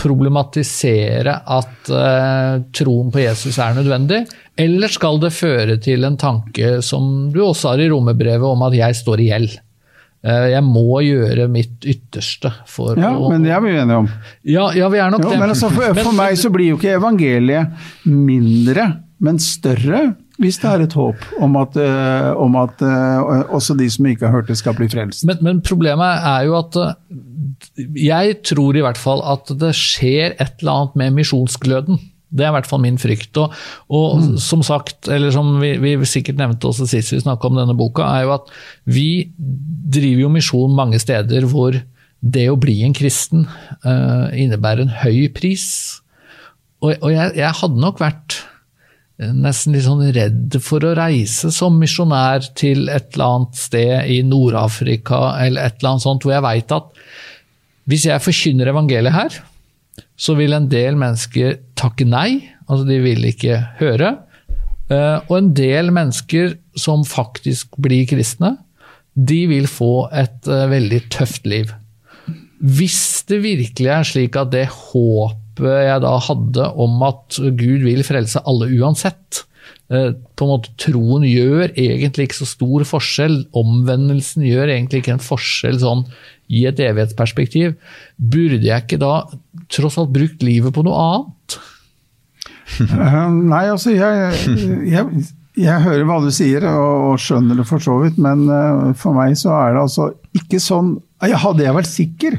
Problematisere 0.00 1.34
at 1.52 1.90
uh, 1.92 2.60
troen 2.72 3.10
på 3.12 3.20
Jesus 3.20 3.58
er 3.60 3.76
nødvendig? 3.76 4.22
Eller 4.60 4.92
skal 4.92 5.20
det 5.20 5.34
føre 5.36 5.76
til 5.82 6.06
en 6.08 6.16
tanke 6.20 6.78
som 6.84 7.28
du 7.34 7.42
også 7.44 7.74
har 7.74 7.82
i 7.84 7.90
romerbrevet 7.92 8.48
om 8.48 8.64
at 8.68 8.78
jeg 8.78 8.96
står 9.02 9.24
i 9.24 9.28
gjeld? 9.32 9.58
Eh, 10.20 10.46
jeg 10.52 10.60
må 10.66 11.00
gjøre 11.00 11.46
mitt 11.48 11.86
ytterste 11.88 12.50
for 12.68 12.98
ja, 13.00 13.14
å 13.16 13.24
Ja, 13.24 13.28
men 13.32 13.44
det 13.46 13.54
er 13.56 13.62
vi 13.64 13.70
enige 13.72 14.00
om. 14.02 14.08
Ja, 14.44 14.66
ja 14.76 14.90
vi 14.92 15.00
er 15.00 15.12
nok 15.14 15.24
jo, 15.24 15.30
det. 15.32 15.38
Men 15.40 15.54
altså, 15.54 15.70
for, 15.72 15.94
for, 15.96 16.16
meg 16.16 16.36
så 16.40 16.50
blir 16.52 16.74
jo 16.74 16.80
ikke 16.80 16.98
evangeliet 16.98 17.86
mindre, 18.04 18.86
men 19.24 19.40
større. 19.40 20.02
Hvis 20.40 20.56
det 20.62 20.70
er 20.70 20.84
et 20.86 20.94
håp 20.96 21.24
om 21.44 21.56
at, 21.60 21.74
uh, 21.76 22.30
om 22.40 22.54
at 22.56 22.80
uh, 22.80 23.42
også 23.52 23.76
de 23.76 23.88
som 23.92 24.06
ikke 24.08 24.24
har 24.24 24.38
hørt 24.38 24.48
det, 24.48 24.56
skal 24.60 24.76
bli 24.78 24.88
frelst. 24.88 25.26
Men, 25.28 25.42
men, 25.44 25.60
problemet 25.64 26.24
er 26.30 26.46
jo 26.48 26.56
at 26.56 26.78
uh, 26.80 26.94
jeg 27.98 28.38
tror 28.48 28.78
i 28.78 28.84
hvert 28.84 29.00
fall 29.00 29.20
at 29.28 29.52
det 29.60 29.74
skjer 29.76 30.38
et 30.40 30.62
eller 30.62 30.72
annet 30.72 30.96
med 31.02 31.18
misjonsgløden. 31.20 32.00
Det 32.30 32.46
er 32.46 32.52
i 32.52 32.56
hvert 32.56 32.68
fall 32.70 32.80
min 32.80 32.98
frykt. 33.00 33.36
Og, 33.42 33.54
og 33.92 34.20
mm. 34.22 34.34
som 34.40 34.64
sagt, 34.64 35.10
eller 35.12 35.34
som 35.34 35.58
vi, 35.60 35.74
vi, 35.82 35.94
sikkert 36.08 36.40
nevnte 36.40 36.70
også 36.70 36.88
sist 36.88 37.12
vi 37.12 37.20
snakka 37.20 37.50
om 37.50 37.58
denne 37.60 37.76
boka, 37.76 38.06
er 38.06 38.28
jo 38.28 38.36
at 38.38 38.52
vi 38.88 39.10
driver 39.36 40.24
jo 40.24 40.34
misjon 40.38 40.76
mange 40.78 41.00
steder 41.02 41.48
hvor 41.50 41.76
det 42.20 42.46
å 42.52 42.58
bli 42.60 42.80
en 42.84 42.96
kristen 42.96 43.46
uh, 43.84 44.28
innebærer 44.36 44.86
en 44.86 44.96
høy 45.02 45.28
pris. 45.36 45.66
Og, 46.80 46.94
og 46.94 47.10
jeg, 47.12 47.34
jeg, 47.36 47.56
hadde 47.60 47.82
nok 47.82 48.00
vært 48.00 48.40
nesten 49.20 49.74
litt 49.74 49.84
sånn 49.84 50.06
redd 50.16 50.56
for 50.64 50.84
å 50.86 50.94
reise 50.96 51.50
som 51.52 51.76
misjonær 51.80 52.46
til 52.56 52.88
et 52.88 53.12
eller 53.12 53.26
annet 53.26 53.60
sted 53.60 54.12
i 54.12 54.20
Nord-Afrika 54.24 55.20
eller 55.42 55.68
et 55.68 55.80
eller 55.80 55.92
annet 55.92 56.06
sånt, 56.06 56.24
hvor 56.24 56.36
jeg 56.36 56.46
veit 56.46 56.74
at 56.76 57.04
hvis 57.90 58.06
jeg 58.06 58.22
forkynner 58.22 58.70
evangeliet 58.70 59.16
her, 59.16 59.36
så 60.20 60.36
vil 60.38 60.54
en 60.54 60.68
del 60.70 60.98
mennesker 61.00 61.58
takke 61.78 62.06
nei, 62.08 62.52
altså 62.68 62.84
de 62.88 62.98
vil 63.02 63.24
ikke 63.30 63.58
høre. 63.80 64.14
Eh, 64.92 65.18
og 65.26 65.34
en 65.36 65.52
del 65.56 65.92
mennesker 65.94 66.54
som 66.78 67.04
faktisk 67.08 67.76
blir 67.82 68.06
kristne, 68.10 68.54
de 69.14 69.42
vil 69.50 69.66
få 69.70 70.08
et 70.14 70.48
eh, 70.48 70.66
veldig 70.70 71.02
tøft 71.12 71.48
liv. 71.50 71.72
Hvis 72.60 73.24
det 73.28 73.40
virkelig 73.42 73.90
er 73.90 74.06
slik 74.06 74.36
at 74.38 74.52
det 74.52 74.66
håpet 74.70 75.49
jeg 75.64 76.02
da 76.04 76.16
hadde 76.26 76.66
om 76.80 77.00
at 77.06 77.38
Gud 77.38 77.86
vil 77.86 78.02
frelse 78.06 78.42
alle 78.48 78.70
uansett, 78.78 79.44
eh, 79.92 80.12
på 80.16 80.46
en 80.46 80.52
måte 80.52 80.74
Troen 80.80 81.26
gjør 81.26 81.72
egentlig 81.74 82.28
ikke 82.28 82.40
så 82.40 82.48
stor 82.48 82.86
forskjell. 82.88 83.42
Omvendelsen 83.56 84.46
gjør 84.46 84.72
egentlig 84.72 85.02
ikke 85.02 85.16
en 85.18 85.24
forskjell 85.24 85.80
sånn 85.82 86.06
i 86.50 86.64
et 86.70 86.80
evighetsperspektiv. 86.82 87.76
Burde 88.16 88.62
jeg 88.64 88.86
ikke 88.86 89.00
da 89.00 89.24
tross 89.70 89.98
alt 90.00 90.14
brukt 90.14 90.42
livet 90.46 90.74
på 90.74 90.84
noe 90.86 91.04
annet? 91.10 91.60
Uh, 92.80 93.28
nei, 93.50 93.64
altså 93.66 93.92
jeg, 93.92 94.34
jeg, 94.86 95.24
jeg, 95.58 95.82
hører 95.84 96.06
hva 96.06 96.20
du 96.22 96.30
sier 96.34 96.64
og, 96.70 97.16
skjønner 97.20 97.58
det 97.58 97.66
for 97.68 97.82
så 97.82 97.96
vidt, 98.04 98.18
men 98.22 98.46
uh, 98.46 98.92
for 98.98 99.16
meg 99.16 99.34
så 99.38 99.52
er 99.58 99.74
det 99.74 99.84
altså 99.88 100.12
ikke 100.36 100.62
sånn 100.62 100.98
Hadde 101.20 101.66
jeg 101.66 101.76
vært 101.76 101.88
sikker 101.90 102.36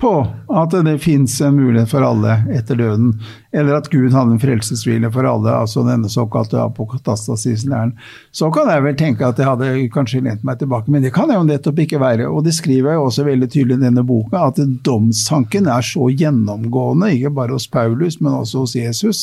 på 0.00 0.12
at 0.60 0.74
det 0.84 0.96
fins 1.04 1.34
en 1.44 1.58
mulighet 1.58 1.90
for 1.92 2.04
alle 2.04 2.38
etter 2.56 2.78
døden, 2.80 3.12
eller 3.52 3.76
at 3.78 3.90
Gud 3.92 4.14
hadde 4.14 4.34
en 4.34 4.42
frelsesvilje 4.42 5.10
for 5.14 5.28
alle, 5.28 5.52
altså 5.52 5.84
denne 5.86 6.08
såkalte 6.10 6.60
apokatastasislæren, 6.62 7.92
så 8.32 8.48
kan 8.54 8.70
jeg 8.72 8.84
vel 8.86 8.96
tenke 8.98 9.26
at 9.28 9.40
jeg 9.40 9.48
hadde 9.48 9.70
kanskje 9.94 10.22
lent 10.24 10.46
meg 10.46 10.60
tilbake, 10.60 10.90
men 10.92 11.04
det 11.04 11.12
kan 11.16 11.30
jeg 11.30 11.40
jo 11.40 11.48
nettopp 11.48 11.84
ikke 11.84 12.00
være. 12.02 12.30
Og 12.30 12.46
det 12.46 12.56
skriver 12.56 12.94
jeg 12.94 13.04
også 13.04 13.26
veldig 13.28 13.50
tydelig 13.52 13.78
i 13.78 13.84
denne 13.84 14.06
boka, 14.06 14.46
at 14.48 14.62
domstanken 14.86 15.68
er 15.70 15.84
så 15.84 16.08
gjennomgående, 16.08 17.12
ikke 17.16 17.34
bare 17.36 17.58
hos 17.58 17.68
Paulus, 17.70 18.20
men 18.24 18.38
også 18.40 18.64
hos 18.64 18.76
Jesus. 18.78 19.22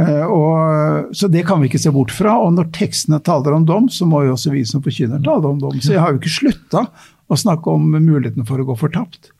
Eh, 0.00 0.24
og, 0.24 1.10
så 1.16 1.28
det 1.28 1.44
kan 1.48 1.60
vi 1.60 1.68
ikke 1.68 1.82
se 1.82 1.92
bort 1.94 2.14
fra. 2.14 2.36
Og 2.44 2.54
når 2.56 2.70
tekstene 2.76 3.20
taler 3.26 3.56
om 3.56 3.66
dom, 3.68 3.90
så 3.92 4.08
må 4.08 4.24
jo 4.24 4.36
også 4.36 4.54
vi 4.54 4.64
som 4.68 4.84
forkynner 4.84 5.20
tale 5.24 5.50
om 5.50 5.60
dom. 5.60 5.76
Så 5.82 5.96
jeg 5.96 6.04
har 6.04 6.14
jo 6.14 6.22
ikke 6.22 6.38
slutta 6.38 6.86
å 7.30 7.38
snakke 7.38 7.74
om 7.74 7.92
muligheten 7.98 8.46
for 8.48 8.62
å 8.62 8.66
gå 8.70 8.78
fortapt. 8.80 9.32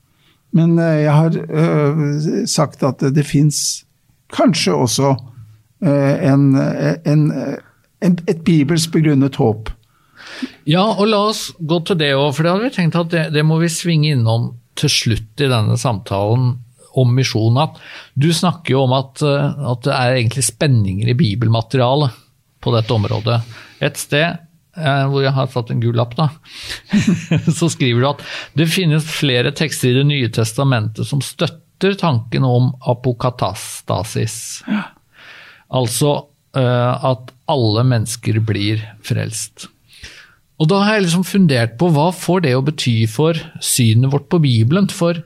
Men 0.56 0.78
eh, 0.78 1.04
jeg 1.04 1.14
har 1.14 1.36
uh, 1.36 2.46
sagt 2.50 2.82
at 2.86 3.04
det 3.14 3.26
fins 3.28 3.84
kanskje 4.34 4.74
også 4.74 5.12
uh, 5.14 6.14
en, 6.26 6.54
en, 6.56 7.22
en, 8.02 8.16
et 8.30 8.42
bibelsk 8.46 8.94
begrunnet 8.96 9.38
håp. 9.40 9.70
Ja, 10.68 10.84
og 10.92 11.08
la 11.10 11.22
oss 11.30 11.48
gå 11.58 11.80
til 11.86 11.98
det 12.00 12.12
òg, 12.16 12.32
for 12.36 12.46
det 12.46 12.54
hadde 12.54 12.66
vi 12.68 12.74
tenkt 12.74 12.98
at 12.98 13.14
det, 13.14 13.24
det, 13.34 13.46
må 13.46 13.60
vi 13.62 13.70
svinge 13.72 14.12
innom 14.14 14.52
til 14.78 14.92
slutt 14.92 15.42
i 15.42 15.50
denne 15.50 15.76
samtalen 15.80 16.52
om 16.98 17.14
misjonen. 17.14 17.74
Du 18.18 18.30
snakker 18.34 18.74
jo 18.74 18.84
om 18.84 18.94
at, 18.96 19.22
at 19.22 19.82
det 19.86 19.94
er 19.94 20.18
egentlig 20.18 20.46
spenninger 20.46 21.10
i 21.10 21.18
bibelmaterialet 21.18 22.16
på 22.60 22.72
dette 22.74 22.94
området. 22.94 23.38
Et 23.82 23.98
sted 23.98 24.38
Eh, 24.38 24.49
hvor 24.74 25.24
jeg 25.24 25.35
har 25.35 25.48
satt 25.50 25.72
en 25.72 25.80
gul 25.83 25.96
lapp, 25.98 26.14
da, 26.18 26.28
så 27.59 27.68
skriver 27.72 28.00
du 28.00 28.09
at 28.12 28.22
det 28.59 28.68
finnes 28.70 29.06
flere 29.09 29.50
tekster 29.56 29.90
i 29.90 29.98
Det 29.98 30.06
nye 30.06 30.30
testamentet 30.33 31.09
som 31.09 31.22
støtter 31.24 31.97
tanken 31.99 32.47
om 32.47 32.70
apokatastasis. 32.92 34.36
Altså 35.70 36.14
uh, 36.57 37.11
at 37.11 37.34
alle 37.51 37.84
mennesker 37.86 38.40
blir 38.47 38.82
frelst. 39.07 39.68
Og 40.61 40.68
da 40.68 40.82
har 40.84 40.99
jeg 40.99 41.07
liksom 41.07 41.24
fundert 41.24 41.76
på 41.80 41.88
hva 41.94 42.11
får 42.12 42.44
det 42.44 42.55
å 42.57 42.64
bety 42.64 42.94
for 43.09 43.38
synet 43.64 44.12
vårt 44.12 44.28
på 44.32 44.42
Bibelen? 44.44 44.90
For 44.92 45.22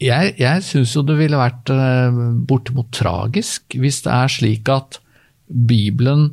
jeg, 0.00 0.34
jeg 0.40 0.64
syns 0.64 0.94
jo 0.96 1.04
det 1.04 1.18
ville 1.18 1.40
vært 1.40 1.70
uh, 1.74 2.14
bortimot 2.48 2.90
tragisk 2.94 3.76
hvis 3.76 4.02
det 4.06 4.14
er 4.14 4.32
slik 4.32 4.70
at 4.72 5.00
Bibelen 5.48 6.30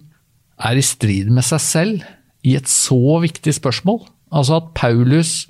er 0.63 0.79
i 0.79 0.85
strid 0.85 1.31
med 1.33 1.43
seg 1.43 1.63
selv 1.63 2.05
i 2.45 2.55
et 2.59 2.69
så 2.69 3.19
viktig 3.23 3.55
spørsmål. 3.57 4.03
Altså 4.35 4.59
at 4.59 4.71
Paulus, 4.77 5.47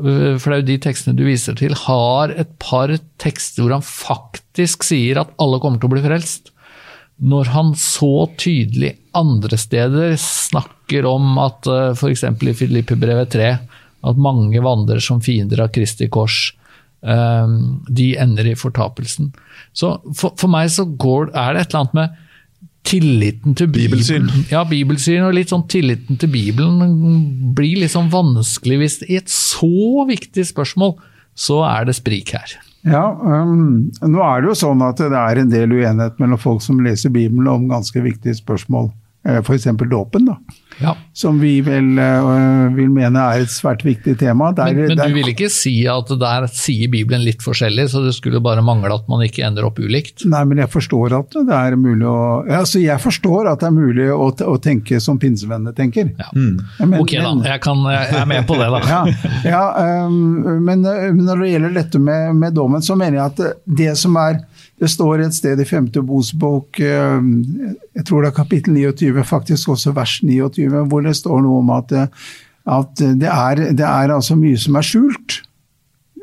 øh, 0.00 0.38
for 0.38 0.50
det 0.50 0.56
er 0.56 0.62
jo 0.62 0.70
de 0.70 0.78
tekstene 0.86 1.18
du 1.18 1.24
viser 1.26 1.56
til, 1.58 1.74
har 1.86 2.34
et 2.34 2.50
par 2.62 2.92
tekster 3.22 3.64
hvor 3.64 3.76
han 3.76 3.86
faktisk 3.86 4.86
sier 4.88 5.22
at 5.22 5.34
alle 5.42 5.60
kommer 5.62 5.82
til 5.82 5.90
å 5.90 5.96
bli 5.96 6.04
frelst. 6.06 6.50
når 7.22 7.52
han 7.54 7.68
så 7.78 8.26
tydelig 8.40 8.96
andre 9.14 9.54
steder 9.60 10.16
snakker 10.18 11.06
om 11.06 11.36
at 11.38 11.68
uh, 11.70 11.92
f.eks. 11.92 12.24
i 12.24 12.54
Filippebrevet 12.56 13.30
3 13.30 13.50
at 14.02 14.18
mange 14.18 14.58
vandrer 14.64 14.98
som 14.98 15.20
fiender 15.22 15.62
av 15.62 15.70
Kristi 15.70 16.08
kors. 16.10 16.56
Um, 17.02 17.84
de 17.86 18.16
ender 18.18 18.48
i 18.50 18.56
fortapelsen. 18.58 19.30
Så 19.74 20.00
for, 20.16 20.34
for, 20.34 20.50
meg 20.50 20.72
så 20.74 20.84
går, 20.86 21.30
er 21.30 21.54
det 21.54 21.62
et 21.62 21.72
eller 21.72 21.84
annet 21.84 21.96
med 22.00 22.18
tilliten 22.86 23.54
til 23.58 23.70
Bibelsyn. 23.70 24.26
Bibelen. 24.26 24.46
Ja, 24.50 24.64
bibelsyn 24.68 25.26
og 25.26 25.36
litt 25.36 25.52
sånn 25.52 25.64
tilliten 25.70 26.18
til 26.20 26.32
Bibelen 26.32 27.54
blir 27.56 27.80
litt 27.82 27.94
sånn 27.94 28.10
vanskelig 28.12 28.80
hvis 28.82 28.98
i 29.06 29.20
et 29.20 29.32
så 29.32 30.06
viktig 30.08 30.44
spørsmål 30.50 30.96
så 31.38 31.62
er 31.64 31.88
det 31.88 31.96
sprik 31.96 32.34
her. 32.36 32.56
Ja, 32.82 33.04
um, 33.14 33.92
nå 34.02 34.22
er 34.26 34.42
det 34.42 34.50
jo 34.50 34.56
sånn 34.58 34.82
at 34.84 34.98
det 34.98 35.14
er 35.14 35.38
en 35.38 35.52
del 35.52 35.70
uenighet 35.70 36.18
mellom 36.20 36.40
folk 36.40 36.64
som 36.64 36.82
leser 36.82 37.14
Bibelen 37.14 37.46
om 37.50 37.68
ganske 37.70 38.02
viktige 38.02 38.34
spørsmål. 38.40 38.90
Eh, 39.24 39.38
F.eks. 39.38 39.64
dåpen, 39.90 40.24
da. 40.26 40.38
Ja. 40.78 40.96
Som 41.12 41.38
vi 41.40 41.60
vel 41.62 41.98
uh, 41.98 42.72
vil 42.74 42.88
mene 42.90 43.20
er 43.20 43.44
et 43.44 43.52
svært 43.52 43.84
viktig 43.86 44.16
tema. 44.18 44.48
Der, 44.56 44.72
men, 44.74 44.88
men 44.90 44.98
der, 44.98 45.12
du 45.12 45.14
vil 45.14 45.30
ikke 45.30 45.50
si 45.52 45.74
at 45.86 46.10
der 46.18 46.46
sier 46.50 46.90
Bibelen 46.90 47.22
litt 47.22 47.44
forskjellig, 47.44 47.84
så 47.92 48.02
det 48.02 48.16
skulle 48.16 48.40
bare 48.42 48.64
mangle 48.66 48.90
at 48.96 49.06
man 49.12 49.22
ikke 49.22 49.44
ender 49.46 49.68
opp 49.68 49.78
ulikt? 49.78 50.24
Nei, 50.26 50.42
men 50.48 50.62
jeg 50.64 50.72
forstår 50.72 51.14
at 51.20 51.36
det 51.38 51.54
er 51.58 51.76
mulig 51.78 52.08
å 52.08 52.18
altså 52.42 52.80
Jeg 52.82 52.98
forstår 53.02 53.52
at 53.52 53.62
det 53.62 53.68
er 53.68 53.76
mulig 53.76 54.08
å, 54.10 54.30
å 54.32 54.56
tenke 54.62 54.98
som 55.02 55.20
pinsevennene 55.22 55.76
tenker. 55.76 56.10
Ja. 56.18 56.30
Mm. 56.34 56.58
Men, 56.80 56.98
ok, 57.04 57.14
da. 57.14 57.34
Jeg, 57.52 57.62
kan, 57.68 57.86
jeg, 57.92 58.10
er 58.24 58.30
med 58.32 58.48
på 58.48 58.58
det, 58.58 58.70
da. 58.74 58.82
ja, 58.96 59.02
ja 59.46 59.64
um, 60.08 60.64
men, 60.64 60.82
men 60.82 61.22
når 61.28 61.44
det 61.44 61.52
gjelder 61.52 61.78
dette 61.78 62.02
med, 62.02 62.34
med 62.42 62.58
dommen, 62.58 62.82
så 62.82 62.98
mener 62.98 63.20
jeg 63.20 63.28
at 63.30 63.62
det 63.82 63.94
som 64.00 64.18
er 64.18 64.42
det 64.82 64.90
står 64.90 65.22
et 65.22 65.36
sted 65.36 65.60
i 65.62 65.66
femte 65.68 66.02
Mosebok, 66.02 66.80
jeg 66.82 68.04
tror 68.08 68.24
det 68.24 68.32
er 68.32 68.34
kapittel 68.34 68.74
29, 68.74 69.22
faktisk 69.28 69.70
også 69.76 69.92
vers 69.94 70.16
29, 70.26 70.66
hvor 70.90 71.04
det 71.06 71.14
står 71.14 71.44
noe 71.44 71.60
om 71.60 71.70
at, 71.76 71.94
at 72.66 73.04
det, 73.20 73.28
er, 73.30 73.62
det, 73.70 73.86
er, 73.86 74.10
altså 74.10 74.34
mye 74.40 74.58
som 74.58 74.80
er 74.80 74.88
skjult. 74.88 75.38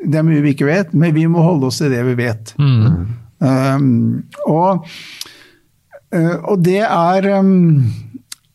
Det 0.00 0.20
er 0.20 0.26
mye 0.28 0.44
vi 0.44 0.52
ikke 0.52 0.68
vet, 0.68 0.92
men 0.92 1.16
vi 1.16 1.24
må 1.28 1.40
holde 1.44 1.70
oss 1.70 1.80
til 1.80 1.92
det 1.92 2.04
vi 2.10 2.18
vet. 2.20 2.52
Mm. 2.60 3.16
Um, 3.40 3.88
og, 4.44 4.84
og, 6.12 6.56
det 6.60 6.82
er 6.84 7.28
um, 7.40 7.86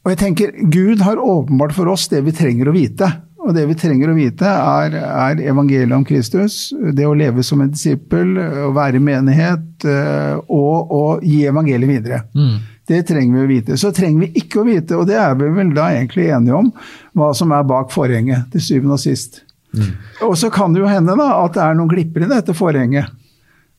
Og 0.06 0.12
jeg 0.12 0.20
tenker, 0.22 0.52
Gud 0.70 1.02
har 1.02 1.18
åpenbart 1.18 1.74
for 1.74 1.90
oss 1.90 2.06
det 2.12 2.22
vi 2.28 2.36
trenger 2.36 2.70
å 2.70 2.76
vite. 2.76 3.10
Og 3.46 3.54
det 3.54 3.68
vi 3.70 3.78
trenger 3.78 4.10
å 4.10 4.18
vite, 4.18 4.50
er, 4.50 4.96
er, 4.98 5.42
evangeliet 5.46 5.94
om 5.94 6.06
Kristus. 6.08 6.74
Det 6.74 7.06
å 7.06 7.14
leve 7.18 7.44
som 7.46 7.62
en 7.62 7.70
disippel, 7.70 8.34
å 8.66 8.72
være 8.74 8.98
i 8.98 9.04
menighet 9.06 9.86
og 9.86 10.96
å 10.96 11.04
gi 11.22 11.44
evangeliet 11.46 11.92
videre. 11.92 12.24
Mm. 12.34 12.56
Det 12.86 13.02
trenger 13.06 13.38
vi 13.38 13.44
å 13.44 13.50
vite. 13.50 13.78
Så 13.82 13.92
trenger 13.94 14.26
vi 14.26 14.42
ikke 14.42 14.62
å 14.62 14.66
vite, 14.68 14.98
og 14.98 15.08
det 15.10 15.18
er 15.18 15.34
vi 15.38 15.50
vel 15.54 15.74
da 15.78 15.92
egentlig 15.94 16.28
enige 16.34 16.58
om, 16.58 16.72
hva 17.18 17.32
som 17.38 17.54
er 17.54 17.66
bak 17.70 17.94
forhenget, 17.94 18.50
til 18.54 18.66
syvende 18.66 18.98
og 18.98 19.02
sist. 19.02 19.42
Mm. 19.76 19.94
Og 20.28 20.36
så 20.40 20.52
kan 20.54 20.74
det 20.74 20.84
jo 20.84 20.90
hende 20.90 21.18
da, 21.18 21.30
at 21.44 21.56
det 21.58 21.64
er 21.66 21.78
noen 21.78 21.92
glipper 21.92 22.26
i 22.26 22.32
dette 22.32 22.56
forhenget. 22.58 23.14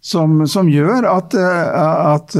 Som, 0.07 0.45
som, 0.47 0.69
gjør 0.71 1.07
at, 1.11 1.33
at 1.35 2.35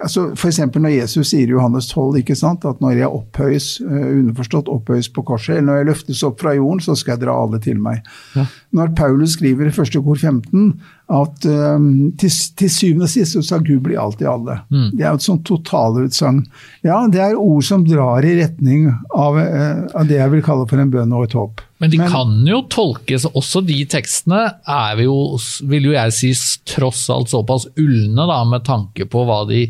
altså 0.00 0.26
F.eks. 0.34 0.60
når 0.74 0.94
Jesus 0.94 1.32
sier 1.32 1.48
i 1.48 1.54
Johannes 1.54 1.88
12 1.92 2.20
ikke 2.22 2.36
sant, 2.38 2.64
at 2.68 2.80
når 2.82 2.98
jeg 2.98 3.10
opphøyes, 3.10 3.68
underforstått 3.84 4.70
opphøyes 4.72 5.10
på 5.14 5.24
korset, 5.28 5.58
eller 5.58 5.68
når 5.68 5.80
jeg 5.80 5.88
løftes 5.90 6.22
opp 6.26 6.40
fra 6.42 6.54
jorden, 6.56 6.82
så 6.84 6.96
skal 6.98 7.16
jeg 7.16 7.24
dra 7.24 7.36
alle 7.42 7.60
til 7.62 7.80
meg. 7.82 8.02
Ja. 8.36 8.46
Når 8.76 8.94
Paulus 8.98 9.36
skriver 9.36 9.68
i 9.68 9.74
første 9.74 10.02
kor 10.04 10.18
15 10.18 10.72
at 11.10 11.46
um, 11.50 11.86
til, 12.18 12.34
til, 12.58 12.70
syvende 12.70 13.08
og 13.08 13.10
sist 13.10 13.34
så 13.34 13.42
skal 13.42 13.64
Gud 13.66 13.80
bli 13.86 13.96
alt 13.98 14.20
i 14.22 14.28
alle. 14.30 14.60
Mm. 14.70 14.90
Det 14.94 15.02
er 15.02 15.08
jo 15.08 15.18
et 15.18 15.26
sånt 15.26 15.46
totalutsagn. 15.48 16.44
Ja, 16.86 17.00
det 17.10 17.24
er 17.24 17.40
ord 17.40 17.66
som 17.66 17.86
drar 17.86 18.26
i 18.26 18.36
retning 18.38 18.86
av, 19.10 19.40
uh, 19.40 19.88
av 19.90 20.06
det 20.06 20.20
jeg 20.20 20.36
vil 20.36 20.46
kalle 20.46 20.68
for 20.70 20.82
en 20.82 20.92
bønn 20.92 21.16
og 21.16 21.26
et 21.26 21.36
håp. 21.38 21.64
Men 21.80 21.90
de 21.90 21.98
Men, 21.98 22.10
kan 22.12 22.32
jo 22.44 22.60
tolkes, 22.68 23.24
også 23.24 23.62
de 23.64 23.78
tekstene 23.88 24.42
er 24.68 24.98
vi 24.98 25.06
jo, 25.06 25.38
vil 25.70 25.88
jo 25.88 25.94
jeg 25.94 26.12
si, 26.12 26.32
tross 26.68 27.06
alt 27.12 27.32
såpass 27.32 27.70
ulne 27.80 28.26
da, 28.28 28.42
med 28.44 28.66
tanke 28.68 29.06
på 29.08 29.24
hva 29.24 29.46
de, 29.48 29.62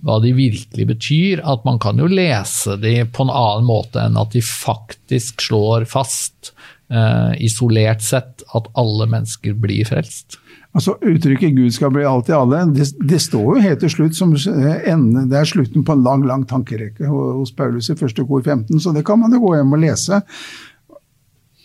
hva 0.00 0.16
de 0.24 0.32
virkelig 0.36 0.86
betyr, 0.94 1.42
at 1.44 1.66
man 1.68 1.76
kan 1.82 2.00
jo 2.00 2.08
lese 2.08 2.78
de 2.80 3.02
på 3.04 3.26
en 3.26 3.34
annen 3.34 3.68
måte 3.68 4.00
enn 4.00 4.16
at 4.20 4.32
de 4.32 4.40
faktisk 4.44 5.44
slår 5.50 5.84
fast, 5.90 6.54
eh, 6.88 7.36
isolert 7.44 8.00
sett, 8.08 8.40
at 8.56 8.72
alle 8.80 9.10
mennesker 9.12 9.52
blir 9.60 9.84
frelst. 9.88 10.40
Altså 10.70 10.94
Uttrykket 11.02 11.56
'Gud 11.56 11.74
skal 11.74 11.90
bli 11.90 12.04
alt 12.06 12.28
i 12.30 12.34
alle', 12.36 12.62
det, 12.72 12.86
det, 13.02 13.18
står 13.20 13.56
jo 13.56 13.62
helt 13.64 13.80
til 13.82 13.90
slutt 13.90 14.14
som 14.14 14.32
ende, 14.32 15.24
det 15.28 15.38
er 15.40 15.48
slutten 15.50 15.84
på 15.84 15.96
en 15.96 16.04
lang 16.06 16.22
lang 16.24 16.44
tankerekke 16.46 17.10
hos 17.10 17.50
Paulus 17.52 17.90
i 17.90 17.98
første 17.98 18.24
kor 18.24 18.44
15, 18.44 18.78
så 18.78 18.94
det 18.94 19.02
kan 19.04 19.18
man 19.18 19.34
jo 19.34 19.42
gå 19.42 19.56
hjem 19.58 19.74
og 19.74 19.82
lese. 19.82 20.22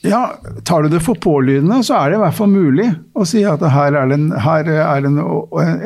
Ja, 0.06 0.40
Tar 0.64 0.86
du 0.86 0.90
det 0.94 1.02
for 1.06 1.18
pålydende, 1.22 1.82
så 1.84 1.98
er 2.00 2.12
det 2.12 2.20
i 2.20 2.24
hvert 2.24 2.38
fall 2.38 2.52
mulig 2.52 2.88
å 3.18 3.26
si 3.28 3.44
at 3.48 3.64
her 3.74 3.98
er 3.98 4.10
det 4.12 4.18
en, 4.20 4.32
er 4.36 5.08
en, 5.10 5.20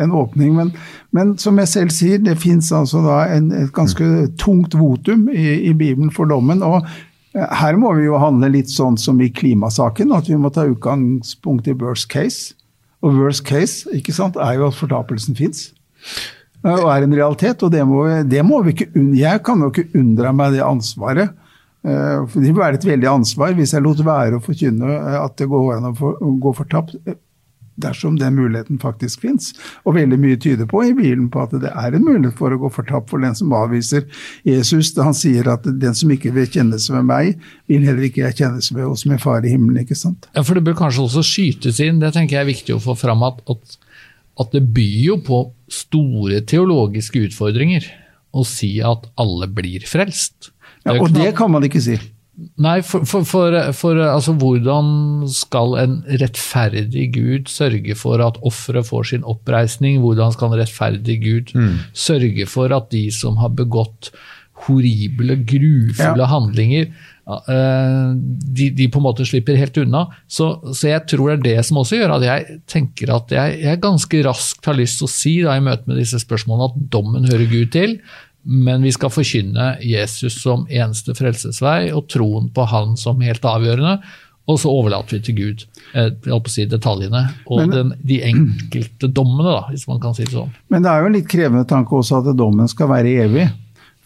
en 0.03 0.15
åpning. 0.21 0.55
Men, 0.57 0.71
men, 1.15 1.35
som 1.41 1.59
jeg 1.61 1.71
selv 1.71 1.95
sier, 1.95 2.21
det 2.23 2.37
fins 2.41 2.71
altså 2.75 3.03
en, 3.23 3.51
et 3.55 3.73
ganske 3.75 4.05
tungt 4.41 4.77
votum 4.77 5.27
i, 5.31 5.47
i, 5.69 5.73
Bibelen 5.73 6.13
for 6.13 6.29
dommen. 6.29 6.63
og 6.63 6.87
her 7.33 7.77
må 7.77 7.91
vi 7.93 8.07
jo 8.07 8.17
handle 8.19 8.49
litt 8.51 8.71
sånn 8.73 8.97
som 8.97 9.19
i 9.21 9.29
klimasaken, 9.29 10.13
at 10.17 10.29
vi 10.29 10.37
må 10.39 10.49
ta 10.53 10.65
utgangspunkt 10.67 11.69
i 11.69 11.77
worst 11.77 12.09
case. 12.11 12.55
Og 13.05 13.15
worst 13.15 13.45
case 13.47 13.87
ikke 13.95 14.15
sant, 14.15 14.39
er 14.41 14.57
jo 14.57 14.67
at 14.67 14.77
fortapelsen 14.79 15.37
fins. 15.37 15.69
Og 16.65 16.89
er 16.91 17.05
en 17.05 17.15
realitet. 17.15 17.61
Og 17.63 17.71
det 17.71 17.85
må, 17.87 18.03
det 18.27 18.41
må 18.43 18.63
vi 18.65 18.73
ikke 18.75 18.89
Jeg 19.15 19.43
kan 19.45 19.61
jo 19.63 19.69
ikke 19.71 19.87
unndra 19.95 20.33
meg 20.35 20.57
det 20.57 20.65
ansvaret. 20.65 21.37
For 21.79 22.35
det 22.41 22.49
vil 22.49 22.59
være 22.59 22.75
et 22.75 22.85
veldig 22.89 23.07
ansvar 23.07 23.53
hvis 23.55 23.71
jeg 23.71 23.83
lot 23.85 24.01
være 24.03 24.35
å 24.35 24.43
forkynne 24.43 24.97
at 25.21 25.37
det 25.39 25.47
går 25.47 25.77
an 25.77 25.87
å 25.93 26.31
gå 26.43 26.51
fortapt, 26.57 26.97
dersom 27.79 28.17
den 28.19 28.35
muligheten 28.35 28.79
faktisk 28.81 29.23
fins. 29.23 29.51
Og 29.87 29.95
veldig 29.97 30.19
mye 30.19 30.39
tyder 30.41 30.67
på 30.69 30.83
i 30.85 30.93
Bibelen 30.93 31.29
på 31.31 31.43
at 31.45 31.55
det 31.61 31.71
er 31.71 31.95
en 31.95 32.05
mulighet 32.05 32.37
for 32.39 32.53
å 32.53 32.59
gå 32.61 32.71
fortapt 32.75 33.11
for 33.11 33.23
den 33.23 33.37
som 33.37 33.53
avviser 33.55 34.05
Jesus. 34.47 34.93
da 34.97 35.07
Han 35.07 35.17
sier 35.17 35.47
at 35.51 35.67
den 35.67 35.95
som 35.97 36.11
ikke 36.13 36.33
vil 36.35 36.49
kjennes 36.51 36.89
ved 36.91 37.07
meg, 37.09 37.39
vil 37.71 37.87
heller 37.87 38.09
ikke 38.09 38.25
jeg 38.25 38.41
kjennes 38.41 38.71
ved 38.75 38.87
hos 38.87 39.05
min 39.09 39.21
far 39.21 39.45
i 39.45 39.53
himmelen. 39.53 39.83
ikke 39.83 39.97
sant? 39.97 40.29
Ja, 40.35 40.43
for 40.43 40.59
Det 40.59 40.65
bør 40.67 40.79
kanskje 40.83 41.07
også 41.07 41.23
skytes 41.25 41.79
inn, 41.83 42.01
det 42.03 42.13
tenker 42.13 42.39
jeg 42.39 42.43
er 42.43 42.51
viktig 42.51 42.75
å 42.75 42.83
få 42.83 42.97
fram, 42.99 43.23
at, 43.23 43.39
at 44.39 44.51
det 44.55 44.65
byr 44.75 45.01
jo 45.05 45.17
på 45.23 45.41
store 45.71 46.41
teologiske 46.43 47.29
utfordringer 47.29 47.87
å 48.35 48.43
si 48.45 48.77
at 48.85 49.07
alle 49.17 49.47
blir 49.49 49.85
frelst. 49.89 50.51
Ja, 50.85 50.95
og 50.95 51.11
det 51.13 51.33
kan 51.37 51.51
man 51.51 51.65
ikke 51.67 51.81
si. 51.83 51.97
Nei, 52.61 52.77
for, 52.87 53.03
for, 53.03 53.25
for, 53.27 53.55
for 53.75 53.99
altså, 53.99 54.33
hvordan 54.39 55.25
skal 55.31 55.75
en 55.81 55.95
rettferdig 56.21 57.09
Gud 57.17 57.51
sørge 57.51 57.95
for 57.99 58.23
at 58.23 58.39
offeret 58.47 58.87
får 58.87 59.09
sin 59.11 59.27
oppreisning? 59.27 59.99
Hvordan 60.03 60.31
skal 60.35 60.53
en 60.53 60.61
rettferdig 60.61 61.17
Gud 61.25 61.55
mm. 61.55 61.73
sørge 61.91 62.47
for 62.47 62.71
at 62.75 62.87
de 62.93 63.09
som 63.11 63.41
har 63.43 63.51
begått 63.57 64.13
horrible, 64.67 65.37
grufulle 65.47 66.23
ja. 66.23 66.27
handlinger, 66.31 66.89
de, 67.29 68.69
de, 68.73 68.87
på 68.89 68.99
en 68.99 69.05
måte 69.05 69.25
slipper 69.27 69.57
helt 69.59 69.77
unna. 69.77 70.05
Så, 70.27 70.49
så, 70.73 70.89
jeg 70.89 71.05
tror 71.11 71.29
det 71.29 71.35
er 71.37 71.43
det 71.45 71.67
som 71.67 71.77
også 71.81 71.99
gjør 71.99 72.15
at 72.15 72.25
jeg 72.25 72.57
tenker 72.69 73.13
at 73.13 73.35
jeg, 73.35 73.59
jeg 73.67 73.81
ganske 73.83 74.23
raskt 74.25 74.65
har 74.65 74.77
lyst 74.79 74.99
til 74.99 75.07
å 75.07 75.13
si 75.13 75.35
da, 75.45 75.55
i 75.55 75.63
møte 75.63 75.85
med 75.89 76.01
disse 76.01 76.19
spørsmålene 76.23 76.71
at 76.71 76.89
dommen 76.95 77.29
hører 77.29 77.45
Gud 77.51 77.71
til. 77.75 77.99
Men 78.43 78.85
vi 78.85 78.91
skal 78.95 79.11
forkynne 79.11 79.73
Jesus 79.83 80.39
som 80.41 80.65
eneste 80.71 81.15
frelsesvei 81.17 81.91
og 81.91 82.07
troen 82.11 82.49
på 82.55 82.65
Han 82.71 82.95
som 82.97 83.21
helt 83.25 83.45
avgjørende. 83.45 83.99
Og 84.49 84.57
så 84.57 84.71
overlater 84.73 85.17
vi 85.17 85.21
til 85.27 85.35
Gud 85.37 85.65
eh, 85.93 86.39
si 86.49 86.65
detaljene 86.65 87.21
og 87.45 87.59
men, 87.61 87.73
den, 87.73 87.91
de 88.01 88.21
enkelte 88.25 89.11
dommene, 89.13 89.45
da, 89.45 89.59
hvis 89.69 89.85
man 89.89 89.99
kan 90.01 90.15
si 90.17 90.25
det 90.25 90.33
sånn. 90.33 90.49
Men 90.73 90.85
det 90.85 90.89
er 90.89 91.03
jo 91.03 91.09
en 91.11 91.17
litt 91.19 91.29
krevende 91.29 91.67
tanke 91.69 91.99
også 91.99 92.23
at 92.23 92.31
dommen 92.37 92.71
skal 92.71 92.89
være 92.89 93.13
evig. 93.27 93.45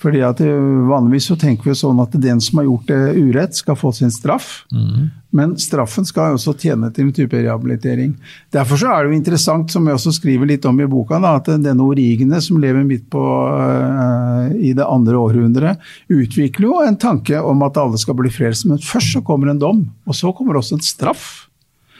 Fordi 0.04 0.20
at 0.26 0.42
Vanligvis 0.44 1.30
så 1.32 1.38
tenker 1.40 1.70
vi 1.70 1.76
sånn 1.80 2.02
at 2.04 2.16
den 2.20 2.42
som 2.44 2.60
har 2.60 2.68
gjort 2.68 2.90
det 2.90 3.02
urett, 3.16 3.56
skal 3.56 3.78
få 3.80 3.94
sin 3.96 4.12
straff. 4.12 4.66
Mm. 4.74 5.06
Men 5.34 5.54
straffen 5.62 6.06
skal 6.06 6.34
jo 6.34 6.38
også 6.38 6.54
tjene 6.60 6.90
til 6.94 7.08
en 7.08 7.14
type 7.16 7.40
rehabilitering. 7.40 8.12
Derfor 8.54 8.82
så 8.82 8.92
er 8.92 9.06
det 9.06 9.14
jo 9.14 9.18
interessant, 9.18 9.72
som 9.72 9.88
jeg 9.88 9.98
også 9.98 10.14
skriver 10.20 10.50
litt 10.52 10.68
om 10.70 10.82
i 10.84 10.90
boka, 10.90 11.22
da, 11.24 11.38
at 11.40 11.48
denne 11.64 11.88
Origene, 11.88 12.42
som 12.44 12.60
lever 12.62 12.84
midt 12.86 13.08
på 13.14 13.24
uh, 13.24 14.52
i 14.54 14.76
det 14.76 14.86
andre 14.86 15.18
århundret, 15.22 15.88
utvikler 16.12 16.68
jo 16.68 16.84
en 16.84 17.00
tanke 17.00 17.40
om 17.40 17.64
at 17.66 17.80
alle 17.80 18.02
skal 18.02 18.20
bli 18.20 18.34
frelst. 18.34 18.68
Men 18.70 18.84
først 18.84 19.16
så 19.16 19.24
kommer 19.26 19.54
en 19.54 19.64
dom, 19.64 19.86
og 20.04 20.20
så 20.20 20.36
kommer 20.36 20.60
også 20.60 20.78
en 20.78 20.86
straff. 20.86 21.48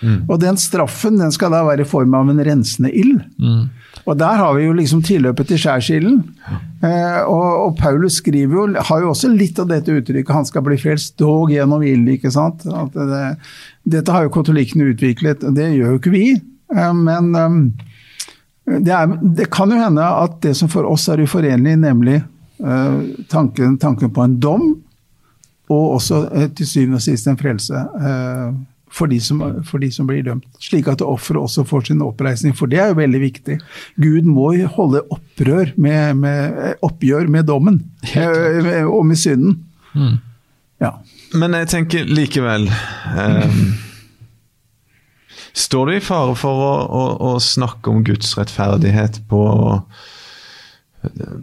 Mm. 0.04 0.26
Og 0.28 0.36
den 0.44 0.60
straffen 0.60 1.18
den 1.22 1.32
skal 1.34 1.56
da 1.56 1.64
være 1.66 1.88
i 1.88 1.90
form 1.90 2.14
av 2.20 2.30
en 2.30 2.44
rensende 2.44 2.92
ild. 2.92 3.24
Mm. 3.40 3.66
Og 4.04 4.18
der 4.20 4.40
har 4.40 4.56
vi 4.58 4.66
jo 4.66 4.74
liksom 4.76 5.04
tilløpet 5.06 5.48
til 5.48 5.62
skjærsilden. 5.64 6.18
Eh, 6.84 7.20
og, 7.22 7.46
og, 7.68 7.76
Paulus 7.80 8.18
skriver 8.20 8.58
jo, 8.58 8.66
har 8.90 9.04
jo 9.04 9.12
også 9.14 9.30
litt 9.32 9.60
av 9.62 9.70
dette 9.70 9.94
uttrykket 9.94 10.34
'han 10.34 10.50
skal 10.50 10.66
bli 10.66 10.78
frelst 10.82 11.16
dog 11.20 11.54
gjennom 11.54 11.86
ilden'. 11.86 12.18
ikke 12.18 12.32
sant? 12.34 12.66
Det, 12.66 13.38
dette 13.86 14.12
har 14.12 14.26
jo 14.26 14.34
katolikkene 14.34 14.92
utviklet, 14.92 15.44
og 15.44 15.56
det 15.56 15.72
gjør 15.78 15.96
jo 15.96 16.02
ikke 16.02 16.16
vi. 16.16 16.28
Eh, 16.76 16.94
men, 16.94 17.32
det, 18.66 18.92
er, 18.92 19.18
det, 19.22 19.50
kan 19.52 19.72
jo 19.72 19.80
hende 19.80 20.04
at 20.04 20.40
det 20.44 20.56
som 20.58 20.72
for 20.72 20.88
oss 20.88 21.08
er 21.12 21.24
uforenlig, 21.24 21.76
nemlig 21.80 22.22
uh, 22.64 23.02
tanken, 23.30 23.78
tanken, 23.78 24.12
på 24.14 24.24
en 24.24 24.38
dom, 24.40 24.70
og 25.70 25.98
også 25.98 26.22
uh, 26.32 26.46
til 26.56 26.68
syvende 26.68 27.02
og 27.02 27.04
sist 27.04 27.28
en 27.28 27.40
frelse 27.40 27.76
uh, 27.76 28.54
for, 28.94 29.10
de 29.10 29.20
som, 29.24 29.42
for, 29.66 29.82
de 29.82 29.90
som, 29.92 30.08
blir 30.10 30.24
dømt. 30.26 30.46
Slik 30.62 30.90
at 30.92 31.02
offeret 31.02 31.42
også 31.42 31.66
får 31.68 31.90
sin 31.90 32.04
oppreisning, 32.06 32.54
for 32.58 32.70
det 32.70 32.82
er 32.82 32.92
jo 32.92 33.00
veldig 33.02 33.22
viktig. 33.24 33.58
Gud 34.02 34.28
må 34.30 34.52
holde 34.76 35.02
opprør 35.14 35.74
med, 35.76 36.20
med, 36.22 36.78
oppgjør 36.86 37.32
med 37.34 37.50
dommen 37.50 37.82
og 38.86 39.02
med 39.10 39.20
synden. 39.20 39.58
Mm. 39.94 40.20
Ja. 40.84 40.94
Men 41.34 41.58
jeg 41.58 41.74
tenker 41.74 42.08
likevel 42.10 42.70
um 43.18 43.74
Står 45.54 45.86
du 45.86 45.96
i 45.96 46.02
fare 46.02 46.34
for 46.34 46.62
å, 46.66 46.72
å, 46.90 47.02
å 47.30 47.32
snakke 47.42 47.92
om 47.92 48.02
Guds 48.06 48.32
rettferdighet 48.40 49.20
på, 49.30 49.42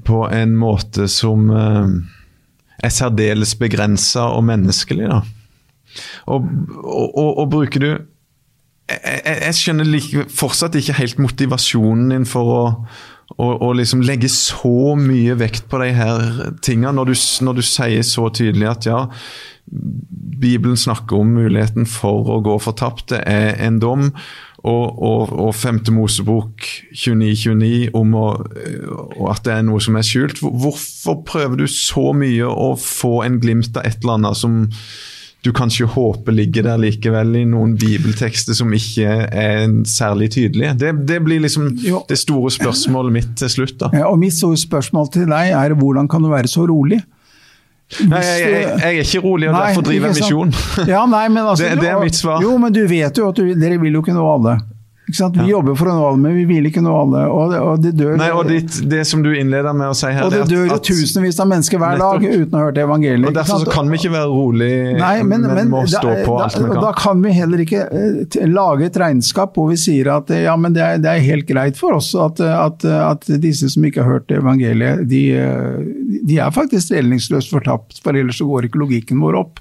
på 0.03 0.23
en 0.35 0.57
måte 0.59 1.07
som 1.11 1.47
eh, 1.55 1.93
er 2.83 2.95
særdeles 2.95 3.55
begrensa 3.61 4.27
og 4.35 4.49
menneskelig, 4.49 5.07
da? 5.13 5.21
Og, 6.31 6.49
og, 6.81 7.31
og, 7.31 7.47
bruker 7.51 7.85
du 7.85 7.91
Jeg, 8.91 9.23
jeg 9.25 9.55
skjønner 9.55 9.87
like, 9.87 10.27
fortsatt 10.35 10.75
ikke 10.79 10.99
helt 10.99 11.21
motivasjonen 11.23 12.11
din 12.11 12.27
for 12.27 12.51
å, 12.51 12.63
å 13.39 13.69
liksom 13.79 14.03
legge 14.03 14.27
så 14.33 14.97
mye 14.99 15.37
vekt 15.39 15.69
på 15.71 15.79
de 15.79 15.93
her 15.95 16.41
tingene, 16.67 16.97
når 16.99 17.15
når 17.47 17.61
du 17.61 17.63
sier 17.63 18.03
så 18.03 18.27
tydelig 18.35 18.67
at 18.67 18.89
ja, 18.91 19.05
Bibelen 20.41 20.77
snakker 20.77 21.21
om 21.21 21.35
muligheten 21.37 21.87
for 21.87 22.27
å 22.35 22.41
gå 22.43 22.57
fortapt. 22.63 23.11
Det 23.13 23.21
er 23.29 23.55
en 23.63 23.79
dom. 23.83 24.09
Og, 24.61 24.99
og, 25.01 25.31
og 25.41 25.55
5. 25.57 25.79
Mosebok 25.97 26.67
29-29 26.93 27.95
om 27.97 28.17
å, 28.19 28.27
at 29.31 29.47
det 29.47 29.55
er 29.55 29.65
noe 29.65 29.81
som 29.81 29.97
er 29.97 30.05
skjult. 30.05 30.43
Hvorfor 30.43 31.23
prøver 31.29 31.63
du 31.63 31.67
så 31.71 32.11
mye 32.17 32.51
å 32.51 32.75
få 32.81 33.23
en 33.25 33.39
glimt 33.41 33.79
av 33.79 33.89
et 33.89 34.03
eller 34.03 34.19
annet 34.19 34.41
som 34.43 34.59
du 35.41 35.53
kanskje 35.57 35.87
håper 35.89 36.35
ligger 36.37 36.67
der 36.69 36.81
likevel 36.81 37.33
i 37.41 37.45
noen 37.49 37.73
bibeltekster 37.81 38.57
som 38.57 38.73
ikke 38.77 39.09
er 39.27 39.63
særlig 39.89 40.31
tydelige? 40.35 40.75
Det, 40.83 40.93
det 41.09 41.21
blir 41.25 41.41
liksom 41.41 41.71
jo. 41.81 42.03
det 42.09 42.19
store 42.21 42.53
spørsmålet 42.53 43.15
mitt 43.15 43.31
til 43.41 43.53
slutt. 43.53 43.79
da. 43.81 43.89
Ja, 43.97 44.11
og 44.11 44.21
Mitt 44.21 44.37
store 44.37 44.59
spørsmål 44.61 45.09
til 45.15 45.31
deg 45.31 45.55
er 45.57 45.77
hvordan 45.79 46.11
kan 46.13 46.23
du 46.25 46.29
være 46.33 46.51
så 46.51 46.67
rolig? 46.69 47.01
Nei, 48.07 48.21
jeg, 48.23 48.43
jeg, 48.45 48.67
jeg, 48.69 48.83
er 48.87 49.01
ikke 49.03 49.21
rolig, 49.25 49.49
og 49.49 49.57
nei, 49.57 49.63
derfor 49.67 49.87
driver 49.89 50.13
jeg 50.13 50.21
misjon. 50.21 50.53
Ja, 50.93 51.01
nei, 51.11 51.25
men 51.33 51.43
altså, 51.43 51.65
det, 51.65 51.81
det, 51.81 51.89
er 51.91 52.05
mitt 52.05 52.15
svar. 52.15 52.45
Jo, 52.45 52.53
men 52.61 52.75
du 52.77 52.85
vet 52.87 53.19
jo 53.19 53.31
at 53.33 53.41
du, 53.41 53.49
dere 53.59 53.81
vil 53.83 53.97
jo 53.99 54.03
ikke 54.05 54.15
nå 54.15 54.27
alle. 54.31 54.61
Vi 55.11 55.43
ja. 55.43 55.47
jobber 55.57 55.77
for 55.79 55.91
å 55.91 55.95
nå 55.97 56.05
alle, 56.09 56.21
men 56.23 56.37
vi 56.39 56.45
vil 56.49 56.69
ikke 56.71 56.83
nå 56.85 56.93
alle. 56.95 57.23
Og 57.31 57.53
det, 57.53 57.61
og 57.65 57.83
det 57.85 57.93
dør 57.99 58.17
Nei, 58.21 58.29
og 58.35 58.49
det, 58.49 58.61
det, 58.91 59.03
som 59.09 59.25
du 59.25 59.31
innleder 59.35 59.75
med 59.77 59.93
å 59.93 59.97
si 59.97 60.11
her 60.15 60.27
Og 60.27 60.35
det 60.35 60.43
dør 60.51 60.71
jo 60.71 60.79
tusenvis 60.91 61.41
av 61.43 61.51
mennesker 61.51 61.81
hver 61.83 62.01
dag 62.01 62.25
uten 62.25 62.55
å 62.55 62.61
ha 62.61 62.69
hørt 62.69 62.81
evangeliet. 62.81 63.29
Og 63.31 63.37
Derfor 63.37 63.65
så 63.65 63.75
kan 63.75 63.91
vi 63.91 64.01
ikke 64.01 64.13
være 64.15 64.31
rolig, 64.31 64.71
Nei, 65.01 65.15
men, 65.23 65.47
men, 65.47 65.57
men 65.59 65.73
må 65.73 65.85
stå 65.91 66.15
på 66.25 66.37
da, 66.39 66.47
alt 66.47 66.59
vi 66.59 66.67
kan. 66.67 66.83
Da 66.85 66.93
kan 66.99 67.25
vi 67.25 67.35
heller 67.37 67.65
ikke 67.65 67.87
uh, 67.91 68.39
lage 68.51 68.91
et 68.91 69.01
regnskap 69.05 69.57
hvor 69.59 69.71
vi 69.73 69.79
sier 69.81 70.13
at 70.15 70.31
ja, 70.35 70.55
men 70.61 70.77
det 70.77 70.85
er, 70.85 71.01
det 71.03 71.13
er 71.13 71.25
helt 71.27 71.49
greit 71.49 71.81
for 71.81 71.99
oss 71.99 72.13
at, 72.19 72.41
at, 72.41 72.85
at, 72.85 73.27
disse 73.43 73.71
som 73.73 73.85
ikke 73.87 74.05
har 74.05 74.19
hørt 74.19 74.33
evangeliet, 74.35 75.05
de, 75.11 75.23
eh, 75.39 75.81
de 76.29 76.39
er 76.43 76.55
faktisk 76.55 76.95
redningsløst 76.95 77.53
fortapt, 77.53 77.99
for 78.05 78.17
ellers 78.17 78.41
så 78.41 78.47
går 78.49 78.69
ikke 78.69 78.81
logikken 78.83 79.23
vår 79.23 79.39
opp. 79.43 79.61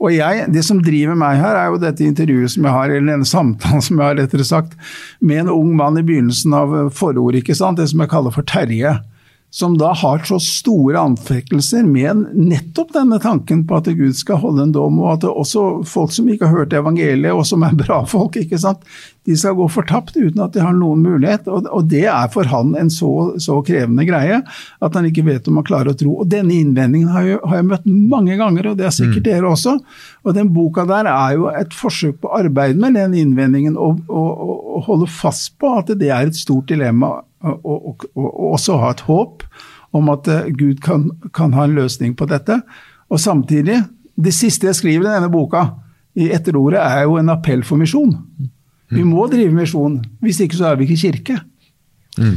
Og 0.00 0.14
jeg, 0.14 0.46
Det 0.52 0.64
som 0.66 0.82
driver 0.82 1.18
meg 1.18 1.38
her, 1.38 1.56
er 1.58 1.72
jo 1.72 1.80
dette 1.82 2.04
intervjuet 2.04 2.54
som 2.54 2.66
jeg 2.66 2.74
har, 2.74 2.90
eller 2.90 3.12
denne 3.14 3.28
samtalen 3.28 3.82
som 3.84 4.00
jeg 4.00 4.06
har 4.06 4.20
rettere 4.20 4.46
sagt, 4.46 4.76
med 5.20 5.44
en 5.44 5.54
ung 5.54 5.74
mann 5.78 5.98
i 5.98 6.06
begynnelsen 6.06 6.54
av 6.56 6.76
forordet, 6.94 7.42
ikke 7.42 7.56
sant? 7.58 7.78
det 7.78 7.88
som 7.90 8.02
jeg 8.02 8.12
kaller 8.12 8.34
for 8.34 8.46
Terje 8.46 8.98
som 9.54 9.76
da 9.78 9.92
har 9.94 10.18
så 10.18 10.40
store 10.42 10.98
anfektelser 10.98 11.84
med 11.86 12.24
nettopp 12.34 12.88
denne 12.96 13.20
tanken 13.22 13.60
på 13.68 13.76
at 13.78 13.86
Gud 13.94 14.16
skal 14.18 14.40
holde 14.42 14.64
en 14.66 14.72
dom, 14.74 14.96
og 14.98 15.12
at 15.12 15.26
også 15.30 15.84
folk 15.86 16.10
som 16.10 16.26
ikke 16.26 16.48
har 16.48 16.64
hørt 16.64 16.72
evangeliet, 16.74 17.30
og 17.30 17.46
som 17.46 17.62
er 17.62 17.76
bra 17.78 18.00
folk, 18.10 18.34
ikke 18.40 18.58
sant, 18.58 18.82
de 19.28 19.36
skal 19.38 19.54
gå 19.54 19.68
fortapt 19.70 20.16
uten 20.16 20.42
at 20.42 20.56
de 20.56 20.64
har 20.64 20.74
noen 20.74 21.04
mulighet. 21.06 21.46
Og, 21.46 21.86
det 21.86 22.02
er 22.10 22.32
for 22.34 22.50
han 22.50 22.74
en 22.80 22.90
så, 22.90 23.12
så, 23.38 23.60
krevende 23.62 24.02
greie 24.08 24.40
at 24.42 24.98
han 24.98 25.06
ikke 25.06 25.22
vet 25.28 25.46
om 25.46 25.60
han 25.60 25.68
klarer 25.68 25.92
å 25.92 25.98
tro. 26.02 26.16
Og 26.24 26.32
denne 26.32 26.56
innvendingen 26.58 27.12
har 27.14 27.28
jeg, 27.28 27.38
har 27.46 27.60
jeg 27.60 27.68
møtt 27.68 27.86
mange 27.86 28.40
ganger, 28.40 28.72
og 28.72 28.80
det 28.80 28.88
er 28.88 28.96
sikkert 28.96 29.22
mm. 29.22 29.28
dere 29.28 29.52
også. 29.52 29.76
Og 30.26 30.34
den 30.34 30.50
boka 30.56 30.82
der 30.90 31.06
er 31.12 31.36
jo 31.38 31.46
et 31.54 31.78
forsøk 31.78 32.18
på 32.24 32.32
å 32.32 32.42
arbeide 32.42 32.82
med 32.82 32.98
den 32.98 33.14
innvendingen 33.22 33.78
og, 33.78 34.02
og, 34.10 34.50
og 34.50 34.90
holde 34.90 35.08
fast 35.14 35.54
på 35.62 35.76
at 35.78 35.94
det 35.94 36.10
er 36.10 36.26
et 36.26 36.42
stort 36.42 36.66
dilemma 36.74 37.20
og, 37.44 37.88
og, 37.90 38.06
og, 38.16 38.28
også 38.54 38.78
ha 38.80 38.90
et 38.94 39.04
håp 39.08 39.44
om 39.94 40.10
at 40.12 40.28
eh, 40.32 40.50
Gud 40.56 40.80
kan, 40.84 41.06
kan, 41.36 41.54
ha 41.54 41.68
en 41.68 41.76
løsning 41.76 42.16
på 42.18 42.26
dette. 42.30 42.60
Og 43.12 43.20
samtidig, 43.20 43.82
det 44.16 44.34
siste 44.34 44.70
jeg 44.70 44.78
skriver 44.80 45.06
i 45.06 45.14
denne 45.14 45.30
boka, 45.32 45.68
i 46.14 46.30
etterordet, 46.34 46.80
er 46.80 47.04
jo 47.08 47.18
en 47.18 47.32
appell 47.34 47.64
for 47.66 47.80
misjon. 47.80 48.14
Vi 48.94 49.02
må 49.06 49.26
drive 49.30 49.54
misjon, 49.54 49.98
hvis 50.22 50.40
ikke 50.44 50.58
så 50.58 50.70
er 50.70 50.78
vi 50.78 50.86
ikke 50.86 51.00
kirke. 51.08 51.38
Mm. 52.18 52.36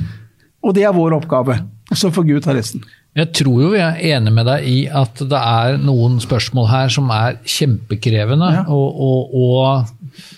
Og 0.65 0.73
det 0.73 0.87
er 0.87 0.95
vår 0.95 1.19
oppgave. 1.19 1.59
Så 1.95 2.09
får 2.11 2.25
Gud 2.27 2.43
ta 2.43 2.55
resten. 2.57 2.81
Jeg 3.17 3.31
tror 3.33 3.61
jo 3.63 3.69
vi 3.71 3.81
er 3.81 4.01
enige 4.11 4.33
med 4.33 4.45
deg 4.45 4.65
i 4.69 4.79
at 4.93 5.21
det 5.25 5.39
er 5.39 5.79
noen 5.81 6.19
spørsmål 6.21 6.67
her 6.69 6.91
som 6.93 7.09
er 7.13 7.39
kjempekrevende. 7.49 8.49
Ja. 8.59 8.65
Og, 8.69 8.99
og, 9.07 9.33
og, 9.33 10.33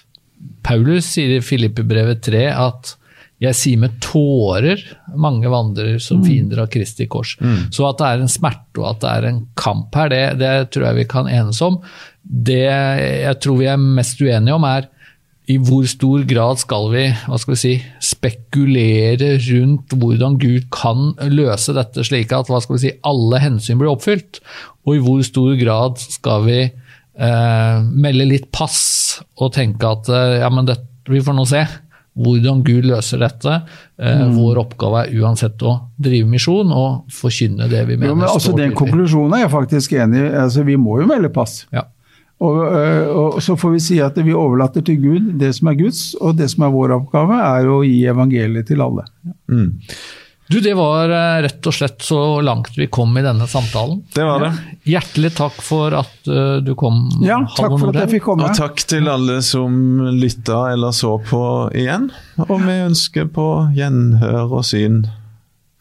Paulus 0.63 1.07
sier 1.15 1.37
i 1.37 1.43
Filippebrevet 1.43 2.21
3 2.23 2.45
at 2.51 2.93
jeg 3.39 3.55
sier 3.55 3.79
med 3.79 3.95
tårer 4.03 4.81
mange 5.15 5.47
vandrer 5.51 5.95
som 6.03 6.19
mm. 6.19 6.25
fiender 6.27 6.63
av 6.65 6.69
Kristi 6.73 7.07
kors. 7.11 7.37
Mm. 7.39 7.69
Så 7.71 7.87
at 7.87 8.01
det 8.01 8.07
er 8.09 8.23
en 8.23 8.31
smerte 8.31 8.81
og 8.81 8.87
at 8.91 9.01
det 9.03 9.11
er 9.13 9.27
en 9.29 9.41
kamp 9.59 9.95
her, 9.95 10.11
det, 10.11 10.23
det 10.41 10.53
tror 10.73 10.89
jeg 10.89 10.99
vi 10.99 11.09
kan 11.15 11.29
enes 11.31 11.61
om. 11.63 11.79
Det 12.23 12.65
jeg 12.65 13.35
tror 13.39 13.61
vi 13.61 13.69
er 13.71 13.79
mest 13.79 14.19
uenige 14.19 14.57
om, 14.57 14.67
er 14.67 14.89
i 15.49 15.55
hvor 15.65 15.87
stor 15.89 16.25
grad 16.29 16.59
skal 16.61 16.91
vi, 16.93 17.05
skal 17.41 17.55
vi 17.55 17.57
si, 17.57 17.71
spekulere 18.05 19.31
rundt 19.47 19.95
hvordan 19.97 20.37
Gud 20.41 20.67
kan 20.73 21.15
løse 21.31 21.73
dette 21.73 22.05
slik 22.05 22.35
at 22.35 22.51
hva 22.51 22.59
skal 22.61 22.77
vi 22.77 22.83
si, 22.83 22.91
alle 23.07 23.41
hensyn 23.41 23.79
blir 23.79 23.89
oppfylt? 23.95 24.43
Og 24.85 24.99
i 24.99 25.01
hvor 25.01 25.23
stor 25.25 25.55
grad 25.57 25.97
skal 26.03 26.45
vi 26.45 26.59
eh, 26.67 27.77
melde 27.89 28.29
litt 28.29 28.51
pass 28.53 29.23
og 29.39 29.55
tenke 29.57 29.89
at 29.89 30.11
eh, 30.13 30.37
ja, 30.43 30.51
men 30.53 30.69
det, 30.69 30.77
vi 31.09 31.23
får 31.25 31.39
nå 31.39 31.47
se 31.49 31.63
hvordan 32.19 32.63
Gud 32.67 32.87
løser 32.89 33.21
dette. 33.23 33.61
Eh, 33.99 34.23
mm. 34.23 34.33
Vår 34.37 34.59
oppgave 34.63 35.05
er 35.05 35.21
uansett 35.21 35.61
å 35.63 35.75
drive 35.99 36.27
misjon 36.29 36.73
og 36.75 37.13
forkynne 37.13 37.69
det 37.71 37.85
vi 37.87 37.95
mener. 37.95 38.11
Jo, 38.11 38.19
men 38.19 38.27
altså, 38.29 38.55
Den 38.57 38.75
konklusjonen 38.77 39.37
er 39.37 39.45
jeg 39.45 39.53
faktisk 39.55 39.95
enig 39.97 40.25
i. 40.25 40.33
Altså, 40.43 40.65
vi 40.67 40.77
må 40.79 40.99
jo 41.01 41.09
melde 41.09 41.31
pass. 41.33 41.63
Ja. 41.75 41.87
Og, 42.39 42.59
eh, 42.71 43.09
og, 43.11 43.41
Så 43.43 43.57
får 43.59 43.75
vi 43.75 43.83
si 43.83 43.99
at 44.03 44.17
vi 44.23 44.35
overlater 44.35 44.83
til 44.85 44.99
Gud 45.01 45.33
det 45.39 45.53
som 45.57 45.71
er 45.71 45.79
Guds, 45.79 46.15
og 46.19 46.37
det 46.39 46.49
som 46.51 46.63
er 46.67 46.75
vår 46.75 46.95
oppgave, 47.01 47.39
er 47.39 47.67
å 47.67 47.81
gi 47.83 48.03
evangeliet 48.07 48.67
til 48.71 48.83
alle. 48.85 49.07
Mm. 49.51 49.79
Du, 50.49 50.59
Det 50.59 50.73
var 50.73 51.11
eh, 51.13 51.41
rett 51.45 51.67
og 51.69 51.73
slett 51.77 52.01
så 52.01 52.41
langt 52.41 52.73
vi 52.77 52.87
kom 52.89 53.13
i 53.17 53.21
denne 53.21 53.45
samtalen. 53.47 53.99
Det 54.15 54.23
var 54.25 54.41
det. 54.41 54.49
Hjertelig 54.89 55.29
takk 55.37 55.59
for 55.61 55.93
at 55.93 56.15
uh, 56.25 56.57
du 56.65 56.71
kom. 56.79 57.03
Ja, 57.21 57.37
takk 57.53 57.75
for 57.75 57.91
at 57.91 57.99
jeg 58.01 58.15
fikk 58.15 58.25
komme. 58.31 58.47
Og 58.49 58.57
takk 58.57 58.81
til 58.89 59.05
alle 59.13 59.43
som 59.45 60.01
lytta 60.17 60.71
eller 60.73 60.95
så 60.97 61.19
på 61.21 61.43
igjen. 61.77 62.09
Og 62.47 62.55
vi 62.65 62.79
ønsker 62.87 63.29
på 63.29 63.45
gjenhør 63.77 64.57
og 64.57 64.65
syn 64.65 65.03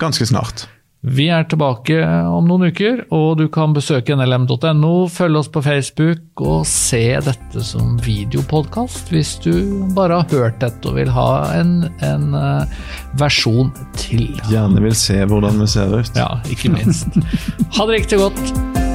ganske 0.02 0.28
snart. 0.28 0.66
Vi 1.07 1.28
er 1.30 1.44
tilbake 1.46 2.01
om 2.03 2.49
noen 2.51 2.72
uker, 2.72 3.05
og 3.14 3.38
du 3.38 3.44
kan 3.55 3.70
besøke 3.76 4.16
nlm.no, 4.18 5.07
følge 5.14 5.38
oss 5.38 5.51
på 5.55 5.62
Facebook 5.62 6.42
og 6.42 6.66
se 6.66 7.05
dette 7.22 7.62
som 7.62 7.94
videopodkast 8.03 9.12
hvis 9.14 9.36
du 9.44 9.53
bare 9.94 10.18
har 10.24 10.34
hørt 10.34 10.59
dette 10.64 10.90
og 10.90 10.99
vil 10.99 11.12
ha 11.14 11.28
en, 11.55 11.86
en 12.03 12.34
uh, 12.34 12.66
versjon 13.20 13.70
til. 13.94 14.26
Gjerne 14.51 14.82
vil 14.88 14.99
se 14.99 15.22
hvordan 15.22 15.62
vi 15.62 15.70
ser 15.70 15.94
ut. 15.94 16.12
Ja, 16.18 16.42
ikke 16.51 16.74
minst. 16.74 17.14
Ha 17.78 17.86
det 17.86 18.01
riktig 18.01 18.18
godt. 18.18 18.88